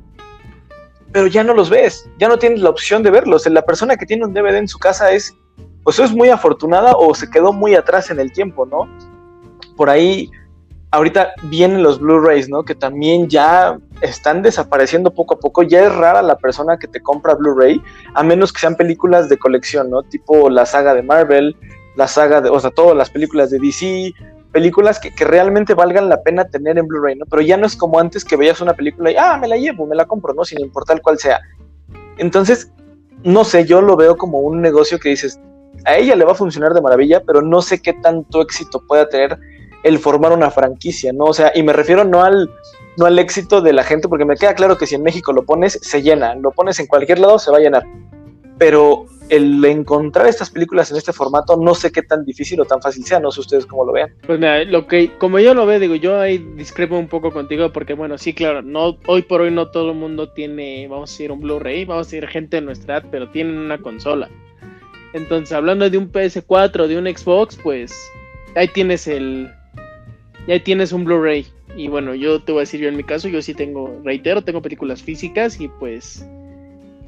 [1.13, 3.47] pero ya no los ves, ya no tienes la opción de verlos.
[3.47, 5.37] La persona que tiene un DVD en su casa es
[5.85, 8.89] pues es muy afortunada o se quedó muy atrás en el tiempo, ¿no?
[9.77, 10.31] Por ahí,
[10.91, 12.65] ahorita vienen los Blu-rays, ¿no?
[12.65, 15.63] Que también ya están desapareciendo poco a poco.
[15.63, 17.83] Ya es rara la persona que te compra Blu-ray,
[18.15, 20.03] a menos que sean películas de colección, ¿no?
[20.05, 21.57] Tipo la saga de Marvel,
[21.97, 24.15] la saga de, o sea, todas las películas de DC,
[24.53, 27.27] películas que, que, realmente valgan la pena tener en Blu-ray, ¿no?
[27.27, 29.87] Pero ya no es como antes que veías una película y, ah, me la llevo,
[29.87, 30.45] me la compro, ¿no?
[30.45, 31.41] Sin importar cuál sea.
[32.19, 32.71] Entonces,
[33.25, 35.41] no sé, yo lo veo como un negocio que dices,
[35.85, 39.09] a ella le va a funcionar de maravilla, pero no sé qué tanto éxito pueda
[39.09, 39.39] tener
[39.83, 41.25] el formar una franquicia, ¿no?
[41.25, 42.51] O sea, y me refiero no al,
[42.97, 45.45] no al éxito de la gente, porque me queda claro que si en México lo
[45.45, 47.85] pones, se llena, lo pones en cualquier lado, se va a llenar.
[48.59, 52.83] Pero el encontrar estas películas en este formato, no sé qué tan difícil o tan
[52.83, 54.13] fácil sea, no sé ustedes cómo lo vean.
[54.27, 57.73] Pues mira, lo que, como yo lo veo, digo, yo ahí discrepo un poco contigo,
[57.73, 61.13] porque bueno, sí, claro, no, hoy por hoy no todo el mundo tiene, vamos a
[61.15, 64.29] decir, un Blu-ray, vamos a decir, gente de nuestra edad, pero tienen una consola.
[65.15, 67.95] Entonces, hablando de un PS4, de un Xbox, pues
[68.55, 69.51] ahí tienes el.
[70.47, 71.47] Ahí tienes un Blu-ray.
[71.75, 74.43] Y bueno, yo te voy a decir yo en mi caso, yo sí tengo, reitero,
[74.43, 76.27] tengo películas físicas y pues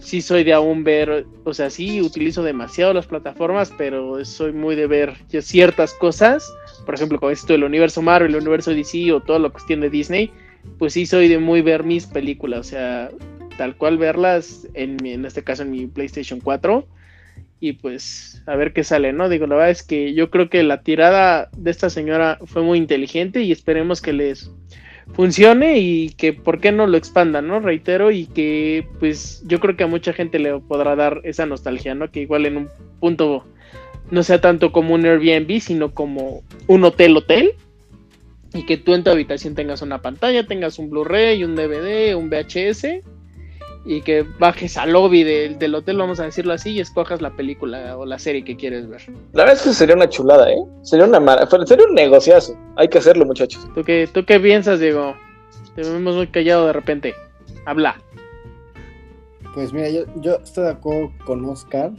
[0.04, 4.76] sí soy de aún ver, o sea, sí utilizo demasiado las plataformas, pero soy muy
[4.76, 6.46] de ver ciertas cosas.
[6.84, 9.88] Por ejemplo, con esto del universo Marvel, el universo DC o todo lo que tiene
[9.88, 10.30] Disney,
[10.78, 13.10] pues sí soy de muy ver mis películas, o sea,
[13.56, 16.86] tal cual verlas, en, en este caso en mi PlayStation 4
[17.60, 19.30] y pues a ver qué sale, ¿no?
[19.30, 22.76] Digo, la verdad es que yo creo que la tirada de esta señora fue muy
[22.76, 24.50] inteligente y esperemos que les
[25.12, 27.60] funcione y que por qué no lo expandan, ¿no?
[27.60, 31.94] Reitero y que pues yo creo que a mucha gente le podrá dar esa nostalgia,
[31.94, 32.10] ¿no?
[32.10, 32.68] Que igual en un
[33.00, 33.44] punto
[34.10, 37.54] no sea tanto como un Airbnb, sino como un hotel hotel
[38.52, 42.30] y que tú en tu habitación tengas una pantalla, tengas un Blu-ray, un DVD, un
[42.30, 43.02] VHS
[43.86, 47.30] y que bajes al lobby del, del hotel, vamos a decirlo así, y escojas la
[47.36, 49.02] película o la serie que quieres ver.
[49.32, 50.56] La verdad es que sería una chulada, ¿eh?
[50.82, 52.56] Sería una mara- sería un negociazo.
[52.76, 53.68] Hay que hacerlo, muchachos.
[53.74, 55.14] ¿Tú qué, ¿Tú qué piensas, Diego?
[55.74, 57.14] Te vemos muy callado de repente.
[57.66, 58.00] Habla.
[59.54, 61.92] Pues mira, yo, yo estoy de acuerdo con Oscar.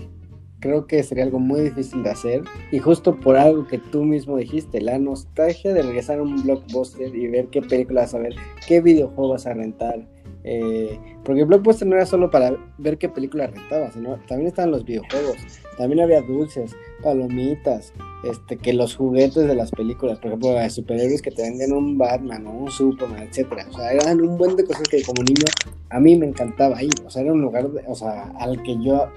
[0.60, 2.42] Creo que sería algo muy difícil de hacer.
[2.72, 7.16] Y justo por algo que tú mismo dijiste, la nostalgia de regresar a un blockbuster
[7.16, 8.34] y ver qué películas vas a ver,
[8.68, 10.00] qué videojuego vas a rentar.
[10.48, 14.70] Eh, porque el blockbuster no era solo para ver qué película rentabas, sino también estaban
[14.70, 15.38] los videojuegos.
[15.76, 17.94] También había dulces, palomitas,
[18.24, 21.98] este, que los juguetes de las películas, por ejemplo, de superhéroes que te vendían un
[21.98, 23.66] Batman o un Superman, etcétera.
[23.72, 25.46] O sea, eran un buen de cosas que como niño
[25.90, 26.94] a mí me encantaba ir.
[27.04, 29.08] O sea, era un lugar, o sea, al que yo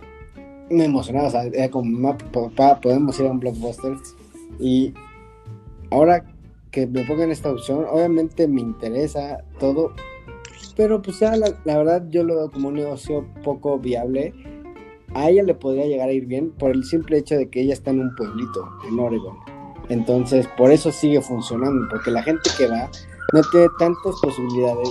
[0.71, 1.29] me emocionaba.
[1.29, 3.93] O sea, era como, "Ma, papá, podemos ir a un blockbuster.
[4.59, 4.95] Y
[5.91, 6.25] ahora
[6.71, 9.93] que me pongan esta opción, obviamente me interesa todo.
[10.79, 14.33] Pero pues la verdad yo lo veo como un negocio poco viable.
[15.13, 17.73] A ella le podría llegar a ir bien por el simple hecho de que ella
[17.73, 19.37] está en un pueblito, en Oregon.
[19.89, 22.89] Entonces, por eso sigue funcionando, porque la gente que va
[23.33, 24.89] no tiene tantas posibilidades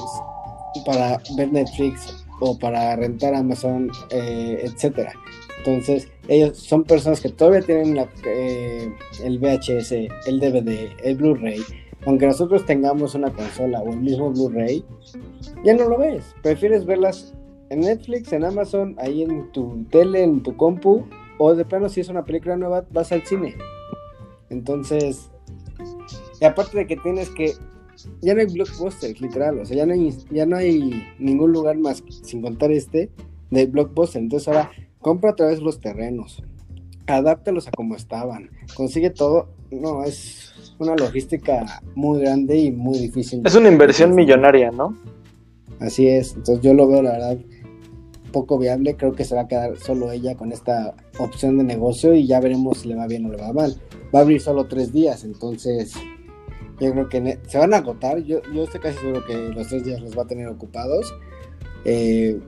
[0.86, 5.14] para ver Netflix o para rentar Amazon, eh, etcétera.
[5.60, 8.94] Entonces, ellos son personas que todavía tienen la, eh,
[9.24, 9.94] el VHS,
[10.26, 11.62] el DVD, el Blu-ray.
[12.08, 14.84] Aunque nosotros tengamos una consola o el mismo Blu-ray,
[15.66, 16.34] ya no lo ves.
[16.42, 17.36] Prefieres verlas
[17.70, 21.06] en Netflix, en Amazon, ahí en tu tele, en tu compu,
[21.38, 23.56] o de plano si es una película nueva, vas al cine.
[24.50, 25.30] Entonces,
[26.40, 27.52] y aparte de que tienes que
[28.22, 31.78] ya no hay blockbusters, literal, o sea, ya no hay, ya no hay ningún lugar
[31.78, 33.12] más, sin contar este,
[33.52, 34.22] de blockbuster.
[34.22, 36.42] Entonces ahora compra otra vez los terrenos,
[37.06, 39.50] adáptalos a como estaban, consigue todo.
[39.72, 43.42] No, es una logística muy grande y muy difícil.
[43.46, 44.98] Es una inversión millonaria, ¿no?
[45.80, 47.38] Así es, entonces yo lo veo la verdad
[48.32, 52.14] poco viable, creo que se va a quedar solo ella con esta opción de negocio
[52.14, 53.82] y ya veremos si le va bien o le va mal.
[54.14, 55.94] Va a abrir solo tres días, entonces
[56.80, 59.84] yo creo que se van a agotar, yo, yo estoy casi seguro que los tres
[59.84, 61.14] días los va a tener ocupados,
[61.86, 62.40] eh,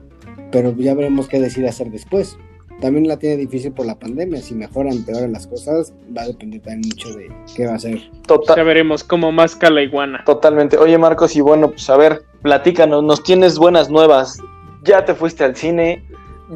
[0.52, 2.36] pero ya veremos qué decide hacer después.
[2.80, 6.60] También la tiene difícil por la pandemia, si mejoran, empeoran las cosas, va a depender
[6.62, 8.00] también mucho de qué va a hacer.
[8.26, 8.56] Total.
[8.56, 10.22] Ya veremos cómo masca la iguana.
[10.24, 10.78] Totalmente.
[10.78, 14.38] Oye, Marcos, y bueno, pues a ver, platícanos, nos tienes buenas nuevas.
[14.82, 16.02] Ya te fuiste al cine,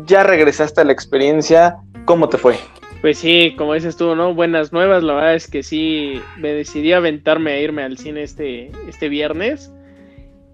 [0.07, 1.77] ya regresaste a la experiencia.
[2.07, 2.57] ¿Cómo te fue?
[3.03, 4.33] Pues sí, como dices tú, ¿no?
[4.33, 5.03] Buenas nuevas.
[5.03, 9.11] La verdad es que sí, me decidí a aventarme a irme al cine este, este
[9.11, 9.71] viernes.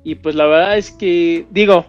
[0.03, 1.87] Y pues la verdad es que, digo,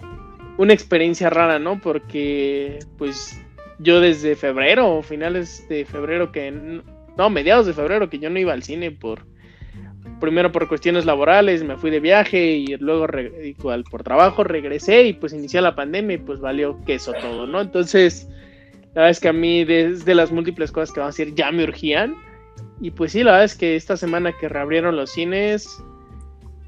[0.59, 1.81] una experiencia rara, ¿no?
[1.81, 3.40] Porque pues
[3.81, 6.81] yo desde febrero, finales de febrero que...
[7.17, 9.25] No, mediados de febrero que yo no iba al cine por...
[10.19, 13.07] Primero por cuestiones laborales, me fui de viaje y luego
[13.43, 17.61] igual por trabajo regresé y pues inició la pandemia y pues valió queso todo, ¿no?
[17.61, 18.27] Entonces...
[18.93, 21.49] La verdad es que a mí, desde las múltiples cosas que vamos a decir, ya
[21.51, 22.13] me urgían.
[22.81, 25.81] Y pues sí, la verdad es que esta semana que reabrieron los cines,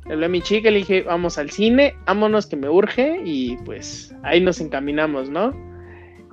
[0.05, 3.21] le hablé a mi chica le dije, vamos al cine, vámonos que me urge.
[3.25, 5.53] Y pues ahí nos encaminamos, ¿no?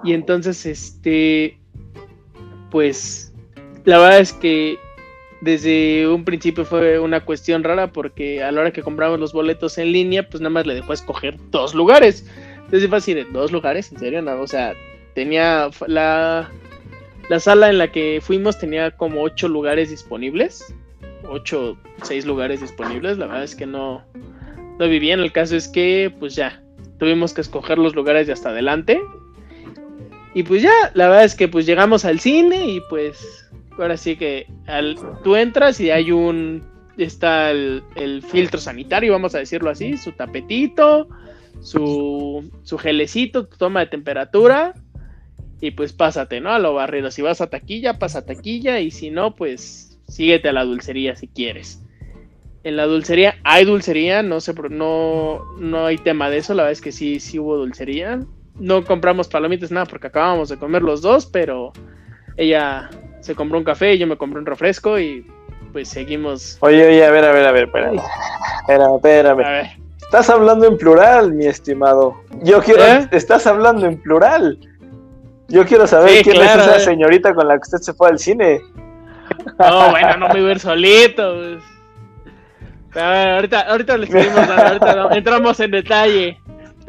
[0.04, 1.58] Y entonces, este,
[2.70, 3.32] pues
[3.84, 4.78] la verdad es que
[5.40, 9.78] desde un principio fue una cuestión rara porque a la hora que compramos los boletos
[9.78, 12.26] en línea, pues nada más le dejó escoger dos lugares.
[12.56, 13.90] Entonces fue así de, ¿dos lugares?
[13.92, 14.22] ¿En serio?
[14.22, 14.74] No, o sea,
[15.14, 16.50] tenía la,
[17.28, 20.74] la sala en la que fuimos tenía como ocho lugares disponibles.
[21.28, 23.18] Ocho, seis lugares disponibles.
[23.18, 24.04] La verdad es que no,
[24.78, 25.20] no vi bien.
[25.20, 26.62] El caso es que, pues ya,
[26.98, 29.00] tuvimos que escoger los lugares de hasta adelante.
[30.34, 33.48] Y pues ya, la verdad es que pues llegamos al cine y pues
[33.78, 36.62] ahora sí que al, tú entras y hay un,
[36.96, 41.08] está el, el filtro sanitario, vamos a decirlo así, su tapetito,
[41.62, 44.74] su, su gelecito, tu toma de temperatura
[45.60, 46.52] y pues pásate, ¿no?
[46.52, 47.10] A lo barrido.
[47.10, 51.16] Si vas a taquilla, pasa a taquilla y si no, pues síguete a la dulcería
[51.16, 51.82] si quieres.
[52.62, 56.72] En la dulcería hay dulcería, no sé, no, no hay tema de eso, la verdad
[56.72, 58.20] es que sí, sí hubo dulcería.
[58.58, 61.72] No compramos palomitas, nada, porque acabamos de comer los dos, pero
[62.36, 62.90] ella
[63.20, 65.26] se compró un café y yo me compré un refresco y
[65.72, 66.58] pues seguimos.
[66.60, 68.00] Oye, oye, a ver, a ver, a ver, espérame.
[68.60, 69.44] Espérame, espérame.
[69.44, 69.66] A ver,
[70.02, 72.16] Estás hablando en plural, mi estimado.
[72.42, 72.84] Yo quiero.
[72.84, 73.08] ¿Eh?
[73.12, 74.58] Estás hablando en plural.
[75.48, 76.80] Yo quiero saber Sí, quién claro, es esa eh.
[76.80, 78.60] señorita con la que usted se fue al cine.
[79.58, 81.34] no, bueno, no me voy a ir solito.
[81.36, 81.62] pues.
[83.04, 86.39] A ver, ahorita, ahorita le seguimos ahorita no- entramos en detalle.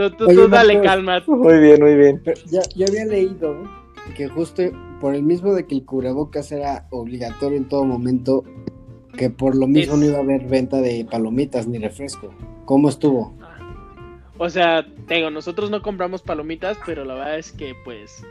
[0.09, 0.91] Tú, tú, Oye, tú dale Marcos.
[0.91, 1.23] calma.
[1.27, 2.21] Muy bien, muy bien.
[2.23, 3.55] Pero ya, yo había leído
[4.15, 4.63] que justo
[4.99, 8.43] por el mismo de que el cubrebocas era obligatorio en todo momento,
[9.17, 12.33] que por lo mismo Es- no iba a haber venta de palomitas ni refresco.
[12.65, 13.33] ¿Cómo estuvo?
[14.37, 18.23] O sea, tengo, nosotros no compramos palomitas, pero la verdad es que pues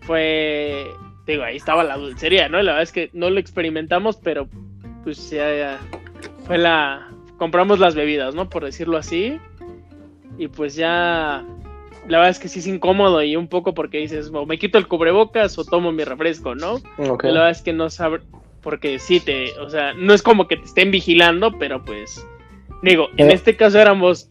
[0.00, 0.86] fue,
[1.26, 2.56] digo, ahí estaba la dulcería, ¿no?
[2.62, 4.48] La verdad es que no lo experimentamos, pero
[5.04, 5.78] pues ya,
[6.46, 7.08] fue la,
[7.38, 8.48] compramos las bebidas, ¿no?
[8.48, 9.38] Por decirlo así.
[10.38, 11.44] Y pues ya,
[12.08, 14.78] la verdad es que sí es incómodo y un poco porque dices, o me quito
[14.78, 16.80] el cubrebocas o tomo mi refresco, ¿no?
[16.98, 18.20] La verdad es que no sabe,
[18.62, 22.26] porque sí te, o sea, no es como que te estén vigilando, pero pues,
[22.82, 23.34] digo, en eh.
[23.34, 24.28] este caso éramos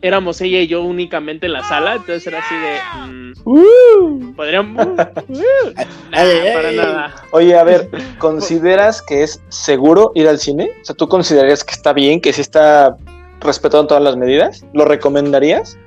[0.00, 3.12] éramos ella y yo únicamente en la sala, entonces era así de.
[3.12, 4.34] Mm, uh.
[4.34, 4.86] podríamos.
[4.86, 4.96] Uh,
[6.54, 7.14] para nada.
[7.32, 10.70] Oye, a ver, ¿consideras que es seguro ir al cine?
[10.80, 12.96] O sea, ¿tú considerarías que está bien, que sí está
[13.40, 14.64] respetando todas las medidas?
[14.72, 15.78] ¿Lo recomendarías?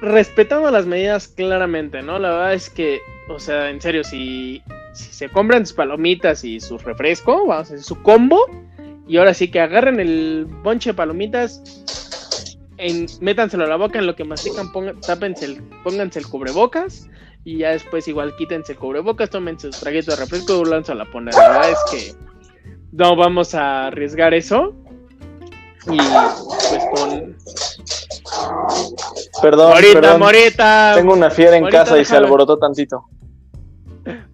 [0.00, 2.18] Respetando las medidas, claramente, ¿no?
[2.18, 4.62] La verdad es que, o sea, en serio, si,
[4.92, 8.46] se compran sus palomitas y su refresco, vamos a hacer su combo,
[9.06, 11.62] y ahora sí que agarren el bonche de palomitas
[12.78, 17.08] en, métanselo a la boca en lo que mastican, pongan, tápense el, pónganse el cubrebocas
[17.44, 21.06] y ya después igual quítense el cubrebocas, tomen sus traguitos de refresco y lánzalo a
[21.06, 21.34] poner.
[21.34, 22.32] La verdad es que
[22.92, 24.74] no vamos a arriesgar eso.
[25.90, 27.36] Y pues con.
[29.40, 30.92] Perdón, Morita, Morita.
[30.94, 33.04] Tengo una fiera en casa y se alborotó tantito.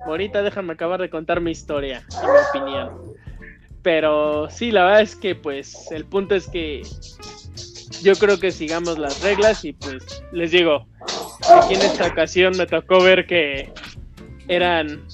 [0.07, 3.17] Morita, déjame acabar de contar mi historia, en mi opinión.
[3.83, 6.83] Pero sí, la verdad es que pues el punto es que
[8.03, 10.87] yo creo que sigamos las reglas y pues les digo,
[11.63, 13.73] aquí en esta ocasión me tocó ver que
[14.49, 15.05] eran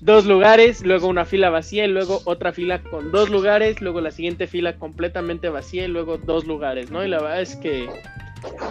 [0.00, 4.10] dos lugares, luego una fila vacía y luego otra fila con dos lugares, luego la
[4.10, 7.04] siguiente fila completamente vacía y luego dos lugares, ¿no?
[7.04, 7.88] Y la verdad es que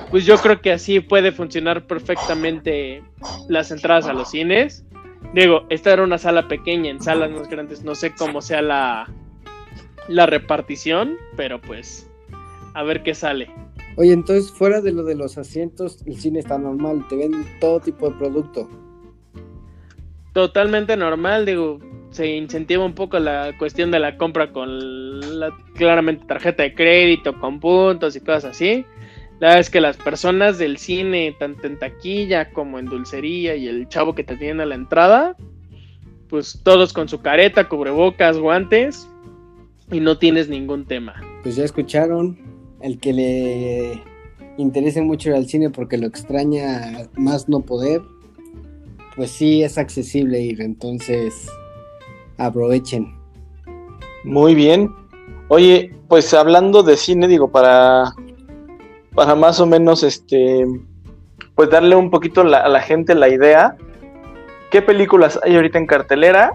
[0.10, 3.03] pues yo creo que así puede funcionar perfectamente
[3.47, 4.84] las entradas a los cines.
[5.34, 9.07] Digo, esta era una sala pequeña, en salas más grandes no sé cómo sea la,
[10.07, 12.10] la repartición, pero pues
[12.73, 13.51] a ver qué sale.
[13.97, 17.80] Oye, entonces fuera de lo de los asientos, el cine está normal, te ven todo
[17.80, 18.68] tipo de producto.
[20.34, 21.80] Totalmente normal, digo,
[22.11, 27.39] se incentiva un poco la cuestión de la compra con la claramente tarjeta de crédito,
[27.39, 28.85] con puntos y cosas así.
[29.39, 33.68] La verdad es que las personas del cine, tanto en taquilla como en dulcería y
[33.68, 35.38] el chavo que te tiene a la entrada,
[36.30, 39.07] pues todos con su careta, cubrebocas, guantes
[39.91, 41.15] y no tienes ningún tema.
[41.41, 42.38] Pues ya escucharon,
[42.81, 44.03] el que le
[44.57, 48.01] interese mucho al cine porque lo extraña más no poder,
[49.20, 51.52] pues sí es accesible ir, entonces
[52.38, 53.20] aprovechen.
[54.24, 54.96] Muy bien.
[55.50, 58.14] Oye, pues hablando de cine, digo, para,
[59.14, 60.66] para más o menos este,
[61.54, 63.76] pues darle un poquito a la gente la idea,
[64.72, 66.54] ¿qué películas hay ahorita en cartelera?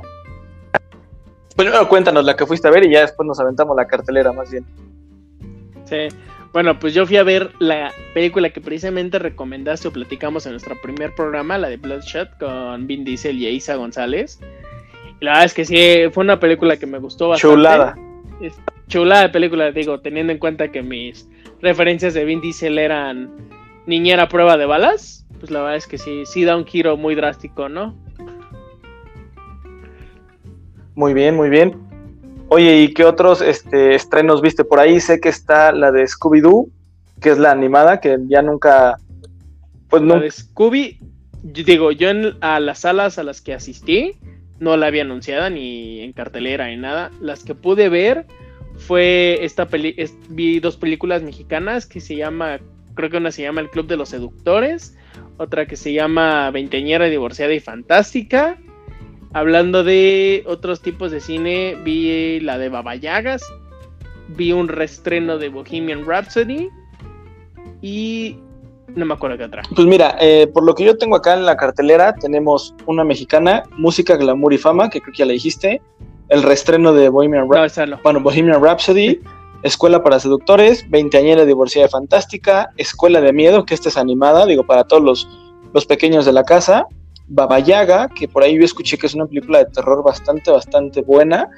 [1.56, 4.50] Primero cuéntanos la que fuiste a ver y ya después nos aventamos la cartelera más
[4.50, 4.64] bien.
[5.84, 6.08] Sí.
[6.54, 10.80] Bueno, pues yo fui a ver la película que precisamente recomendaste o platicamos en nuestro
[10.80, 14.38] primer programa, la de Bloodshot, con Vin Diesel y Isa González.
[15.18, 17.56] la verdad es que sí, fue una película que me gustó bastante.
[17.56, 17.96] Chulada.
[18.86, 21.28] chulada de película, digo, teniendo en cuenta que mis
[21.60, 23.32] referencias de Vin Diesel eran
[23.86, 27.16] niñera prueba de balas, pues la verdad es que sí, sí da un giro muy
[27.16, 27.96] drástico, ¿no?
[30.94, 31.84] Muy bien, muy bien.
[32.48, 35.00] Oye, ¿y qué otros este, estrenos viste por ahí?
[35.00, 36.68] Sé que está la de Scooby-Doo,
[37.20, 38.96] que es la animada, que ya nunca...
[39.88, 40.16] Pues no...
[40.16, 41.00] La de Scooby,
[41.42, 44.12] digo, yo en, a las salas a las que asistí,
[44.60, 47.10] no la había anunciada ni en cartelera ni nada.
[47.20, 48.26] Las que pude ver
[48.76, 49.94] fue esta peli
[50.28, 52.60] vi dos películas mexicanas que se llama,
[52.94, 54.96] creo que una se llama El Club de los Seductores,
[55.36, 58.58] otra que se llama Veinteñera, Divorciada y Fantástica
[59.34, 63.42] Hablando de otros tipos de cine, vi la de Baba Yagas,
[64.28, 66.68] vi un restreno de Bohemian Rhapsody
[67.82, 68.38] y
[68.94, 69.62] no me acuerdo qué otra.
[69.74, 73.64] Pues mira, eh, por lo que yo tengo acá en la cartelera, tenemos una mexicana,
[73.76, 75.82] Música, Glamour y Fama, que creo que ya la dijiste,
[76.28, 79.20] el restreno de Bohemian Rhapsody, bueno, Bohemian Rhapsody,
[79.64, 84.84] Escuela para Seductores, Veinteañera Divorciada Fantástica, Escuela de Miedo, que esta es animada, digo, para
[84.84, 85.28] todos los,
[85.72, 86.86] los pequeños de la casa,
[87.26, 91.02] Baba Yaga, que por ahí yo escuché que es una película de terror bastante, bastante
[91.02, 91.48] buena.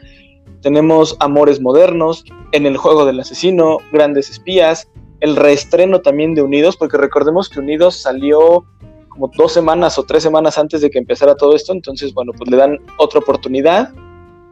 [0.63, 4.89] Tenemos Amores Modernos, En el Juego del Asesino, Grandes Espías,
[5.21, 8.65] el reestreno también de Unidos, porque recordemos que Unidos salió
[9.09, 12.51] como dos semanas o tres semanas antes de que empezara todo esto, entonces bueno, pues
[12.51, 13.93] le dan otra oportunidad.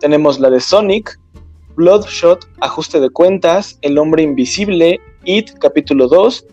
[0.01, 1.19] Tenemos la de Sonic,
[1.77, 6.47] Bloodshot, Ajuste de Cuentas, El Hombre Invisible, It, capítulo 2,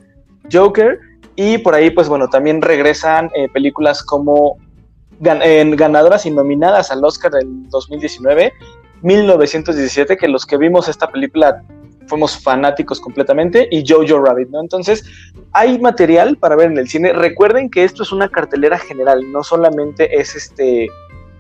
[0.51, 0.99] Joker,
[1.36, 4.58] y por ahí, pues bueno, también regresan eh, películas como
[5.20, 8.53] ganadoras y nominadas al Oscar del 2019,
[9.03, 11.64] 1917, que los que vimos esta película
[12.08, 14.62] fuimos fanáticos completamente, y Jojo Rabbit, ¿no?
[14.62, 15.03] Entonces,
[15.53, 17.14] hay material para ver en el cine.
[17.14, 20.90] Recuerden que esto es una cartelera general, no solamente es este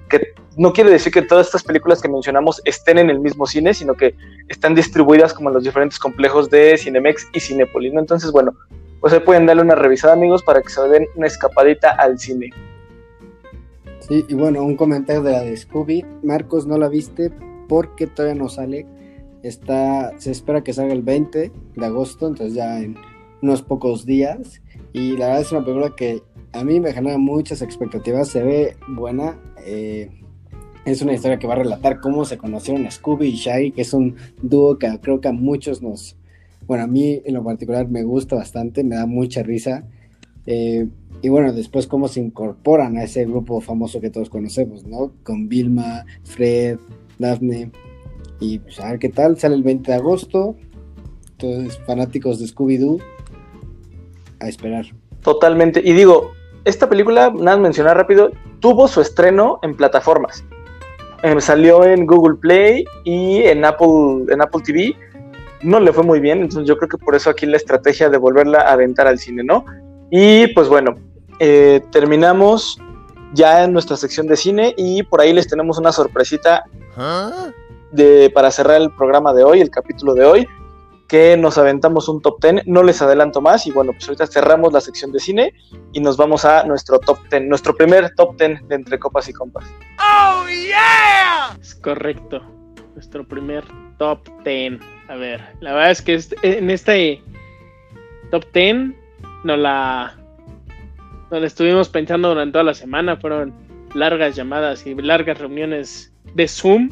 [0.09, 3.73] que no quiere decir que todas estas películas que mencionamos estén en el mismo cine,
[3.73, 4.13] sino que
[4.49, 8.01] están distribuidas como en los diferentes complejos de Cinemex y Cinepolis, ¿no?
[8.01, 8.53] Entonces, bueno,
[9.01, 12.51] pues ahí pueden darle una revisada, amigos, para que se den una escapadita al cine.
[13.99, 16.05] Sí, y bueno, un comentario de la de Scooby.
[16.23, 17.31] Marcos, no la viste
[17.67, 18.85] porque todavía no sale.
[19.41, 22.95] Está, se espera que salga el 20 de agosto, entonces ya en
[23.41, 24.61] unos pocos días.
[24.93, 26.21] Y la verdad es una película que
[26.53, 28.27] a mí me genera muchas expectativas.
[28.27, 29.39] Se ve buena.
[29.65, 30.11] Eh,
[30.85, 33.93] es una historia que va a relatar cómo se conocieron Scooby y Shaggy, que es
[33.93, 36.17] un dúo que creo que a muchos nos,
[36.67, 39.83] bueno, a mí en lo particular me gusta bastante, me da mucha risa.
[40.45, 40.87] Eh,
[41.21, 45.11] y bueno, después cómo se incorporan a ese grupo famoso que todos conocemos, ¿no?
[45.23, 46.79] Con Vilma, Fred,
[47.19, 47.71] Daphne.
[48.39, 50.55] Y pues a ver qué tal, sale el 20 de agosto.
[51.33, 53.01] Entonces, fanáticos de Scooby-Doo,
[54.39, 54.85] a esperar.
[55.21, 55.81] Totalmente.
[55.83, 56.31] Y digo,
[56.65, 60.43] esta película, nada mencionar rápido, tuvo su estreno en plataformas.
[61.23, 64.95] Eh, salió en Google Play y en Apple, en Apple TV.
[65.63, 68.17] No le fue muy bien, entonces yo creo que por eso aquí la estrategia de
[68.17, 69.65] volverla a aventar al cine, ¿no?
[70.09, 70.95] Y pues bueno,
[71.39, 72.79] eh, terminamos
[73.33, 76.65] ya en nuestra sección de cine y por ahí les tenemos una sorpresita
[77.91, 80.47] de, para cerrar el programa de hoy, el capítulo de hoy,
[81.07, 84.71] que nos aventamos un top 10, no les adelanto más y bueno, pues ahorita cerramos
[84.71, 85.53] la sección de cine
[85.91, 89.33] y nos vamos a nuestro top 10, nuestro primer top 10 de Entre Copas y
[89.33, 89.65] Compas.
[89.99, 91.57] ¡Oh, yeah!
[91.59, 92.41] Es correcto,
[92.95, 93.65] nuestro primer
[93.97, 94.79] top 10.
[95.11, 97.21] A ver, la verdad es que en este
[98.31, 98.93] top 10
[99.43, 100.15] no la,
[101.29, 103.17] donde estuvimos pensando durante toda la semana.
[103.17, 103.53] Fueron
[103.93, 106.91] largas llamadas y largas reuniones de Zoom.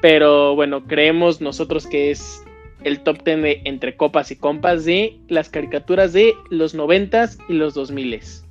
[0.00, 2.42] Pero bueno, creemos nosotros que es
[2.82, 7.52] el top 10 de entre copas y compas de las caricaturas de los 90s y
[7.52, 8.43] los 2000s.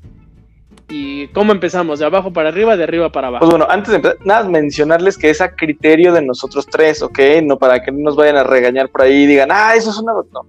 [0.89, 1.99] ¿Y cómo empezamos?
[1.99, 3.45] ¿De abajo para arriba, de arriba para abajo?
[3.45, 7.19] Pues bueno, antes de empezar, nada, mencionarles que es a criterio de nosotros tres, ¿ok?
[7.43, 9.97] No para que no nos vayan a regañar por ahí y digan, ah, eso es
[9.97, 10.13] una...
[10.13, 10.45] No,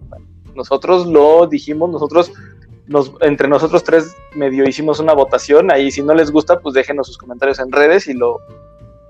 [0.55, 2.33] nosotros lo dijimos, nosotros
[2.87, 7.07] nos, entre nosotros tres medio hicimos una votación, ahí si no les gusta, pues déjenos
[7.07, 8.41] sus comentarios en redes y lo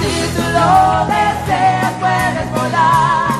[0.00, 3.30] Si tú lo deseas, puedes volar.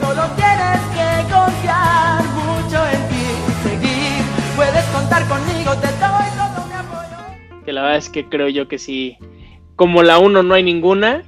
[0.00, 3.24] Solo tienes que confiar mucho en ti.
[3.62, 4.24] Seguir,
[4.56, 7.64] puedes contar conmigo, te doy todo mi apoyo.
[7.64, 9.18] Que la verdad es que creo yo que sí.
[9.76, 11.22] Como la 1 no hay ninguna.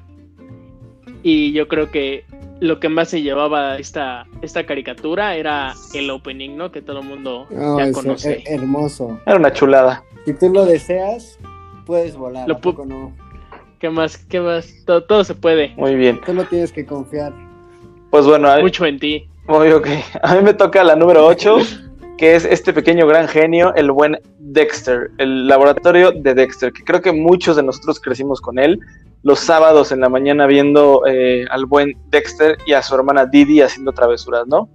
[1.23, 2.27] Y yo creo que
[2.61, 6.71] lo que más se llevaba esta, esta caricatura era el opening, ¿no?
[6.73, 8.39] Que todo el mundo ya conoce.
[8.41, 9.19] her- hermoso.
[9.27, 10.03] Era una chulada.
[10.25, 11.39] Si tú lo deseas,
[11.87, 12.49] puedes volar.
[12.49, 13.13] Lo ¿a pu- poco no?
[13.79, 14.17] ¿Qué más?
[14.17, 14.73] ¿Qué más?
[14.87, 15.75] Todo, todo se puede.
[15.77, 16.21] Muy bien.
[16.25, 17.33] Solo tienes que confiar.
[18.11, 19.29] Pues bueno, a- Mucho en ti.
[19.47, 19.89] muy ok.
[20.23, 21.59] A mí me toca la número 8,
[22.17, 27.03] que es este pequeño gran genio, el buen Dexter, el laboratorio de Dexter, que creo
[27.03, 28.79] que muchos de nosotros crecimos con él.
[29.25, 33.63] Los sábados en la mañana viendo eh, al buen Dexter y a su hermana Didi
[33.63, 34.69] haciendo travesuras, ¿no?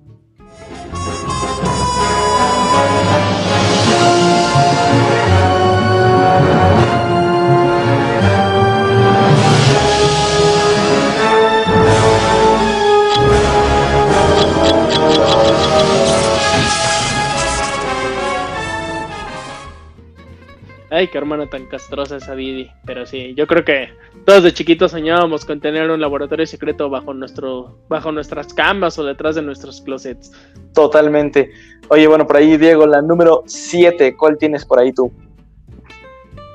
[20.99, 22.69] Ay, qué hermana tan castrosa esa Didi.
[22.83, 23.87] Pero sí, yo creo que
[24.25, 29.05] todos de chiquitos soñábamos con tener un laboratorio secreto bajo nuestro, bajo nuestras camas o
[29.05, 30.33] detrás de nuestros closets.
[30.73, 31.51] Totalmente.
[31.87, 35.09] Oye, bueno, por ahí, Diego, la número 7, ¿cuál tienes por ahí tú?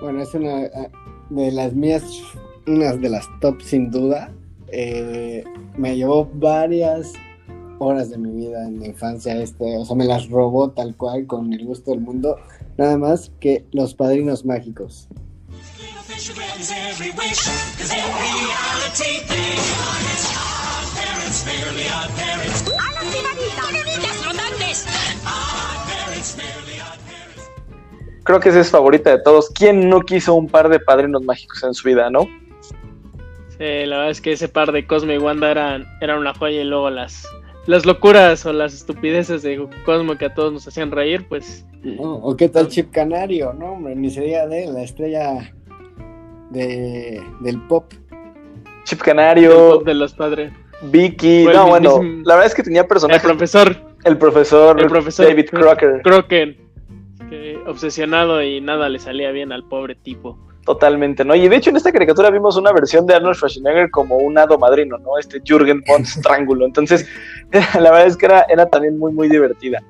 [0.02, 0.68] Bueno, es una
[1.30, 2.04] de las mías,
[2.66, 4.30] una de las top sin duda.
[4.68, 5.42] Eh,
[5.78, 7.14] me llevó varias
[7.85, 11.27] horas de mi vida en la infancia, este, o sea, me las robó tal cual
[11.27, 12.36] con el gusto del mundo,
[12.77, 15.09] nada más que Los Padrinos Mágicos.
[28.24, 29.51] Creo que esa es favorita de todos.
[29.51, 32.27] ¿Quién no quiso un par de padrinos mágicos en su vida, no?
[33.59, 36.62] Sí, la verdad es que ese par de Cosmo y Wanda eran, eran una joya
[36.62, 37.27] y luego las,
[37.66, 41.66] las locuras o las estupideces de Cosmo que a todos nos hacían reír, pues.
[41.82, 45.52] No, o qué tal Chip Canario, no, hombre, ni sería de él, la estrella
[46.50, 47.92] de, del pop.
[48.84, 50.52] Chip Canario, de los padres.
[50.82, 53.22] Vicky, el no, bueno, la verdad es que tenía El personajes.
[53.22, 56.56] profesor, El profesor, el profesor David Crocker, Crocker,
[57.30, 60.38] que obsesionado y nada le salía bien al pobre tipo.
[60.64, 61.34] Totalmente, ¿no?
[61.34, 64.58] Y de hecho en esta caricatura vimos una versión de Arnold Schwarzenegger como un hado
[64.58, 65.18] madrino, ¿no?
[65.18, 66.66] Este Jürgen von Strángulo.
[66.66, 67.06] Entonces,
[67.74, 69.82] la verdad es que era, era también muy, muy divertida.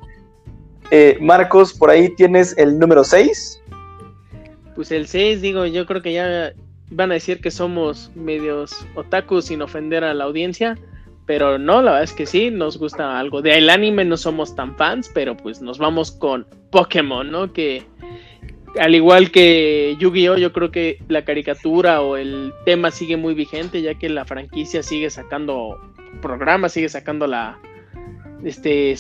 [0.91, 3.63] Eh, Marcos, por ahí tienes el número 6.
[4.75, 6.53] Pues el 6, digo, yo creo que ya
[6.91, 10.77] van a decir que somos medios otakus sin ofender a la audiencia,
[11.27, 13.41] pero no, la verdad es que sí, nos gusta algo.
[13.41, 17.53] De el anime no somos tan fans, pero pues nos vamos con Pokémon, ¿no?
[17.53, 17.87] Que
[18.79, 23.83] al igual que Yu-Gi-Oh, yo creo que la caricatura o el tema sigue muy vigente,
[23.83, 25.79] ya que la franquicia sigue sacando
[26.21, 27.59] programas, sigue sacando la
[28.45, 28.97] este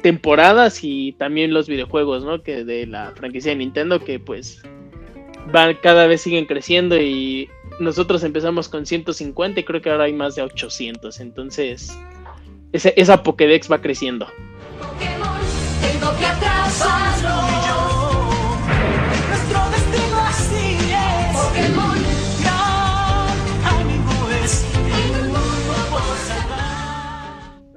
[0.00, 2.42] temporadas y también los videojuegos, ¿no?
[2.42, 4.62] Que de la franquicia de Nintendo que pues
[5.52, 7.48] van cada vez siguen creciendo y
[7.80, 11.98] nosotros empezamos con 150 y creo que ahora hay más de 800, entonces
[12.72, 14.28] ese- esa Pokédex va creciendo.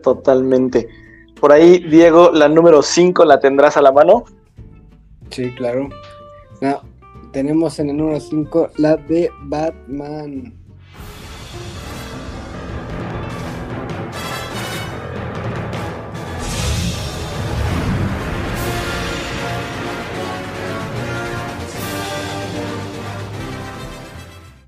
[0.05, 0.87] Totalmente.
[1.39, 4.23] Por ahí, Diego, la número 5 la tendrás a la mano.
[5.31, 5.89] Sí, claro.
[6.61, 6.81] No,
[7.31, 10.53] tenemos en el número 5 la de Batman.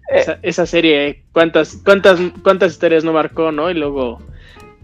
[0.10, 3.70] Esa, esa serie, ¿cuántas, cuántas, cuántas historias no marcó, no?
[3.70, 4.20] Y luego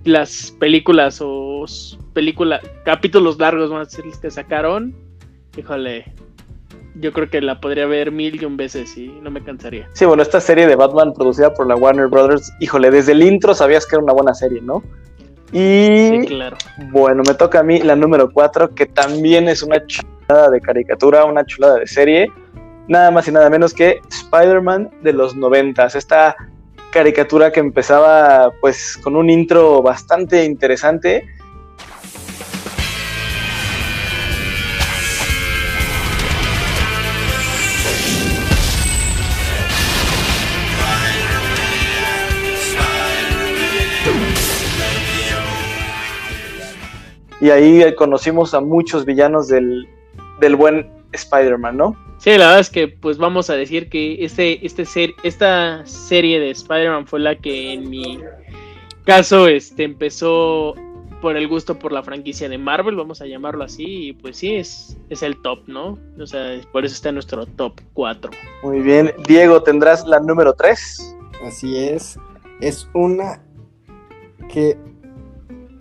[0.04, 1.66] las películas o
[2.14, 4.96] película, capítulos largos más decirles que sacaron,
[5.58, 6.14] híjole,
[6.96, 9.90] yo creo que la podría ver mil y un veces y no me cansaría.
[9.94, 13.54] Sí, bueno, esta serie de Batman producida por la Warner Brothers, híjole, desde el intro
[13.54, 14.84] sabías que era una buena serie, ¿no?
[15.52, 16.58] Y Sí, claro.
[16.92, 21.26] bueno, me toca a mí la número 4, que también es una chulada de caricatura,
[21.26, 22.32] una chulada de serie.
[22.88, 25.96] Nada más y nada menos que Spider-Man de los noventas.
[25.96, 26.36] Esta
[26.94, 31.28] caricatura que empezaba pues con un intro bastante interesante.
[47.42, 49.90] Y ahí conocimos a muchos villanos del,
[50.40, 51.96] del buen Spider-Man, ¿no?
[52.18, 56.40] Sí, la verdad es que pues vamos a decir que este, este ser, esta serie
[56.40, 58.20] de Spider-Man fue la que en mi
[59.06, 60.76] caso este, empezó
[61.24, 64.56] por el gusto por la franquicia de Marvel, vamos a llamarlo así, y pues sí,
[64.56, 65.98] es, es el top, ¿no?
[66.20, 68.30] O sea, por eso está en nuestro top 4.
[68.62, 69.14] Muy bien.
[69.26, 71.16] Diego, tendrás la número 3.
[71.46, 72.20] Así es.
[72.60, 73.42] Es una
[74.50, 74.78] que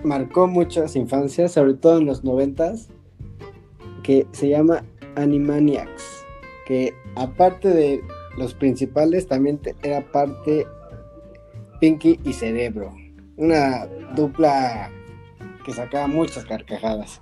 [0.04, 2.88] marcó muchas infancias, sobre todo en los noventas,
[4.04, 4.84] que se llama
[5.16, 6.24] Animaniacs,
[6.66, 8.02] que aparte de
[8.36, 10.66] los principales también era parte
[11.80, 12.94] Pinky y Cerebro,
[13.36, 14.90] una dupla
[15.64, 17.20] que sacaba muchas carcajadas.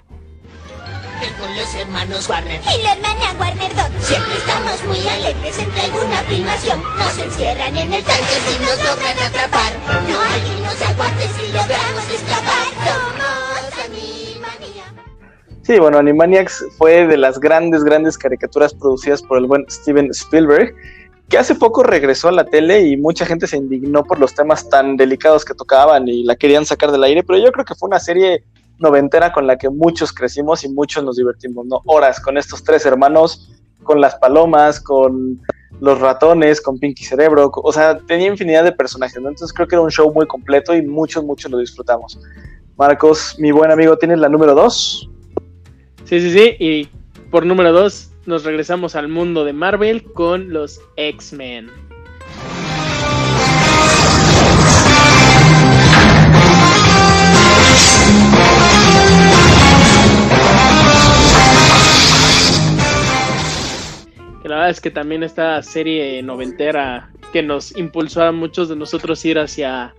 [1.38, 2.60] con los hermanos Warner.
[2.60, 4.00] Y la hermana Warner Dot.
[4.00, 6.82] Siempre estamos muy alegres entre alguna filmación.
[6.98, 9.72] Nos encierran en el tanque si nos logran atrapar.
[10.08, 12.60] No hay quien nos aguante si logramos escapar.
[12.80, 13.39] Animania.
[15.62, 20.74] Sí, bueno, Animaniacs fue de las grandes, grandes caricaturas producidas por el buen Steven Spielberg,
[21.28, 24.68] que hace poco regresó a la tele y mucha gente se indignó por los temas
[24.68, 27.88] tan delicados que tocaban y la querían sacar del aire, pero yo creo que fue
[27.88, 28.42] una serie
[28.78, 31.82] noventera con la que muchos crecimos y muchos nos divertimos, ¿no?
[31.84, 35.40] Horas con estos tres hermanos, con las palomas, con
[35.78, 39.28] los ratones, con Pinky Cerebro, o sea, tenía infinidad de personajes, ¿no?
[39.28, 42.18] Entonces creo que era un show muy completo y muchos, muchos lo disfrutamos.
[42.76, 45.08] Marcos, mi buen amigo, ¿tienes la número dos?
[46.10, 46.56] Sí, sí, sí.
[46.58, 46.88] Y
[47.30, 51.70] por número dos, nos regresamos al mundo de Marvel con los X-Men.
[64.42, 69.24] La verdad es que también esta serie noventera que nos impulsó a muchos de nosotros
[69.24, 69.94] ir hacia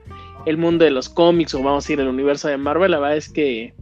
[0.46, 3.16] el mundo de los cómics o vamos a ir al universo de Marvel, la verdad
[3.16, 3.74] es que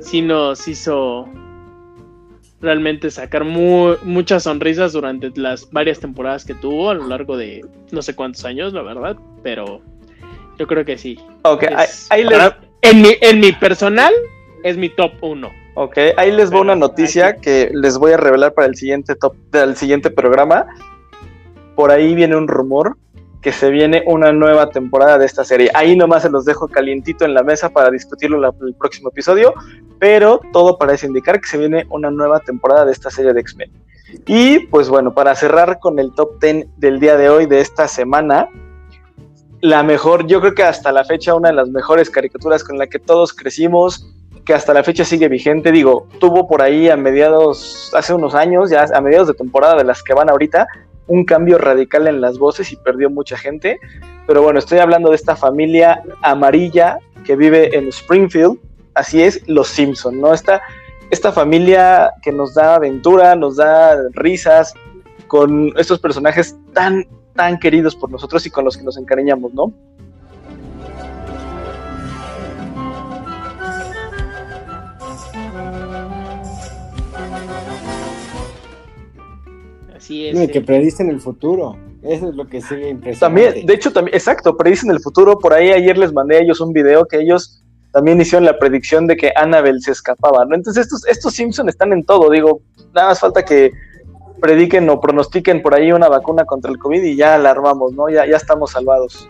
[0.00, 1.28] sí nos hizo
[2.60, 7.64] realmente sacar mu- muchas sonrisas durante las varias temporadas que tuvo a lo largo de
[7.90, 9.80] no sé cuántos años, la verdad, pero
[10.58, 11.18] yo creo que sí.
[11.42, 11.84] Ok, ahí,
[12.22, 14.12] Es- para- en, mi, en mi personal
[14.62, 15.50] es mi top 1.
[15.74, 19.34] ok, ahí les va una noticia que les voy a revelar para el siguiente top,
[19.52, 20.66] del siguiente programa.
[21.76, 22.96] Por ahí viene un rumor
[23.40, 25.70] que se viene una nueva temporada de esta serie.
[25.74, 29.54] Ahí nomás se los dejo calientito en la mesa para discutirlo la- el próximo episodio,
[29.98, 33.70] pero todo parece indicar que se viene una nueva temporada de esta serie de X-Men.
[34.26, 37.88] Y pues bueno, para cerrar con el top 10 del día de hoy, de esta
[37.88, 38.48] semana,
[39.60, 42.86] la mejor, yo creo que hasta la fecha una de las mejores caricaturas con la
[42.86, 44.06] que todos crecimos,
[44.44, 48.70] que hasta la fecha sigue vigente, digo, tuvo por ahí a mediados, hace unos años,
[48.70, 50.66] ya a mediados de temporada de las que van ahorita,
[51.10, 53.80] un cambio radical en las voces y perdió mucha gente.
[54.28, 58.58] Pero bueno, estoy hablando de esta familia amarilla que vive en Springfield,
[58.94, 60.32] así es, los Simpson, ¿no?
[60.32, 60.62] Esta,
[61.10, 64.72] esta familia que nos da aventura, nos da risas,
[65.26, 69.72] con estos personajes tan, tan queridos por nosotros y con los que nos encariñamos, ¿no?
[80.10, 80.34] Así es.
[80.34, 80.62] No, que eh.
[80.62, 81.76] predicen el futuro.
[82.02, 83.20] Eso es lo que sigue impresionante.
[83.44, 85.38] También, de hecho, también, exacto, predicen el futuro.
[85.38, 87.62] Por ahí ayer les mandé a ellos un video que ellos
[87.92, 90.56] también hicieron la predicción de que Annabelle se escapaba, ¿no?
[90.56, 92.60] Entonces estos, estos Simpson están en todo, digo,
[92.92, 93.70] nada más falta que
[94.40, 98.08] prediquen o pronostiquen por ahí una vacuna contra el COVID y ya la armamos, ¿no?
[98.08, 99.28] Ya, ya estamos salvados.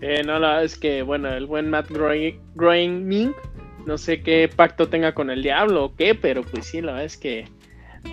[0.00, 3.32] Eh, no, la verdad es que, bueno, el buen Matt Groen- Groening,
[3.84, 7.06] no sé qué pacto tenga con el diablo o qué, pero pues sí, la verdad
[7.06, 7.46] es que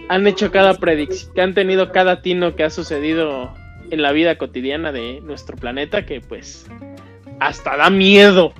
[0.09, 3.53] han hecho cada predicción, que han tenido cada tino que ha sucedido
[3.91, 6.67] en la vida cotidiana de nuestro planeta, que pues
[7.39, 8.53] hasta da miedo.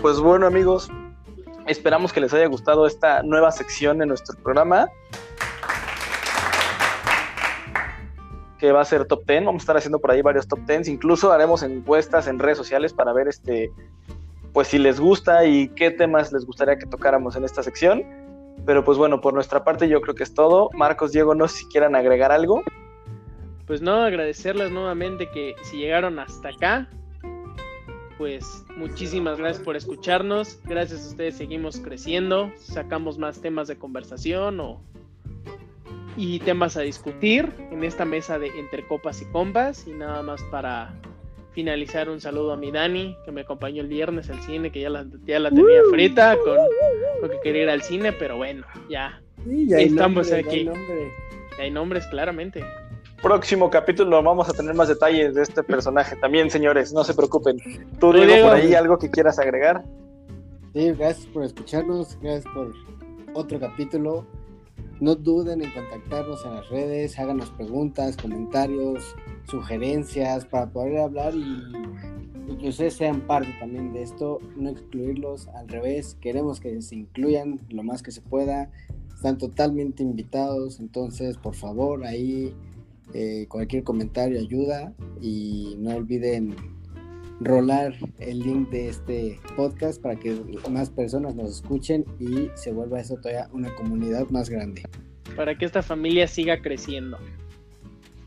[0.00, 0.90] Pues bueno, amigos,
[1.66, 4.88] esperamos que les haya gustado esta nueva sección en nuestro programa.
[8.62, 9.46] Que va a ser top 10.
[9.46, 10.86] Vamos a estar haciendo por ahí varios top 10.
[10.86, 13.72] Incluso haremos encuestas en redes sociales para ver este.
[14.52, 18.04] Pues si les gusta y qué temas les gustaría que tocáramos en esta sección.
[18.64, 20.70] Pero pues bueno, por nuestra parte yo creo que es todo.
[20.74, 22.62] Marcos, Diego, no sé si quieran agregar algo.
[23.66, 26.88] Pues no, agradecerles nuevamente que si llegaron hasta acá,
[28.16, 30.60] pues muchísimas gracias por escucharnos.
[30.66, 34.80] Gracias a ustedes seguimos creciendo, sacamos más temas de conversación o
[36.16, 40.42] y temas a discutir en esta mesa de entre copas y compas y nada más
[40.50, 40.94] para
[41.52, 44.90] finalizar un saludo a mi Dani que me acompañó el viernes al cine que ya
[44.90, 46.56] la, ya la tenía frita con,
[47.20, 50.48] con que quería ir al cine pero bueno ya Sí, ya hay Estamos nombre, ya
[50.48, 50.58] aquí.
[50.60, 51.12] hay nombre.
[51.58, 52.64] hay nombres claramente
[53.22, 56.92] Próximo capítulo vamos a tener más detalles de este personaje también, señores.
[56.92, 57.56] No se preocupen.
[58.00, 58.68] Tú, Oye, Diego, por Diego.
[58.68, 59.84] ahí algo que quieras agregar.
[60.72, 62.72] Sí, gracias por escucharnos, gracias por
[63.34, 64.26] otro capítulo.
[65.00, 69.02] No duden en contactarnos en las redes, háganos preguntas, comentarios,
[69.50, 75.68] sugerencias para poder hablar y, que ustedes sean parte también de esto, no excluirlos, al
[75.68, 78.70] revés, queremos que se incluyan lo más que se pueda,
[79.12, 82.54] están totalmente invitados, entonces por favor ahí
[83.14, 86.54] eh, cualquier comentario ayuda y no olviden
[87.44, 90.40] rolar el link de este podcast para que
[90.70, 94.82] más personas nos escuchen y se vuelva eso todavía una comunidad más grande.
[95.36, 97.18] para que esta familia siga creciendo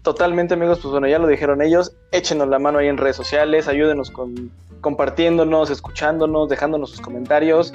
[0.05, 1.97] Totalmente, amigos, pues bueno, ya lo dijeron ellos.
[2.11, 7.73] Échenos la mano ahí en redes sociales, ayúdenos con compartiéndonos, escuchándonos, dejándonos sus comentarios.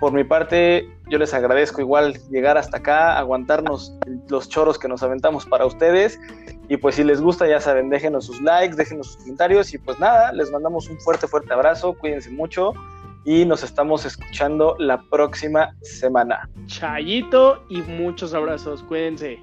[0.00, 3.94] Por mi parte, yo les agradezco igual llegar hasta acá, aguantarnos
[4.28, 6.18] los choros que nos aventamos para ustedes.
[6.68, 9.74] Y pues si les gusta, ya saben, déjenos sus likes, déjenos sus comentarios.
[9.74, 11.94] Y pues nada, les mandamos un fuerte, fuerte abrazo.
[11.94, 12.72] Cuídense mucho
[13.24, 16.48] y nos estamos escuchando la próxima semana.
[16.66, 19.42] Chayito y muchos abrazos, cuídense.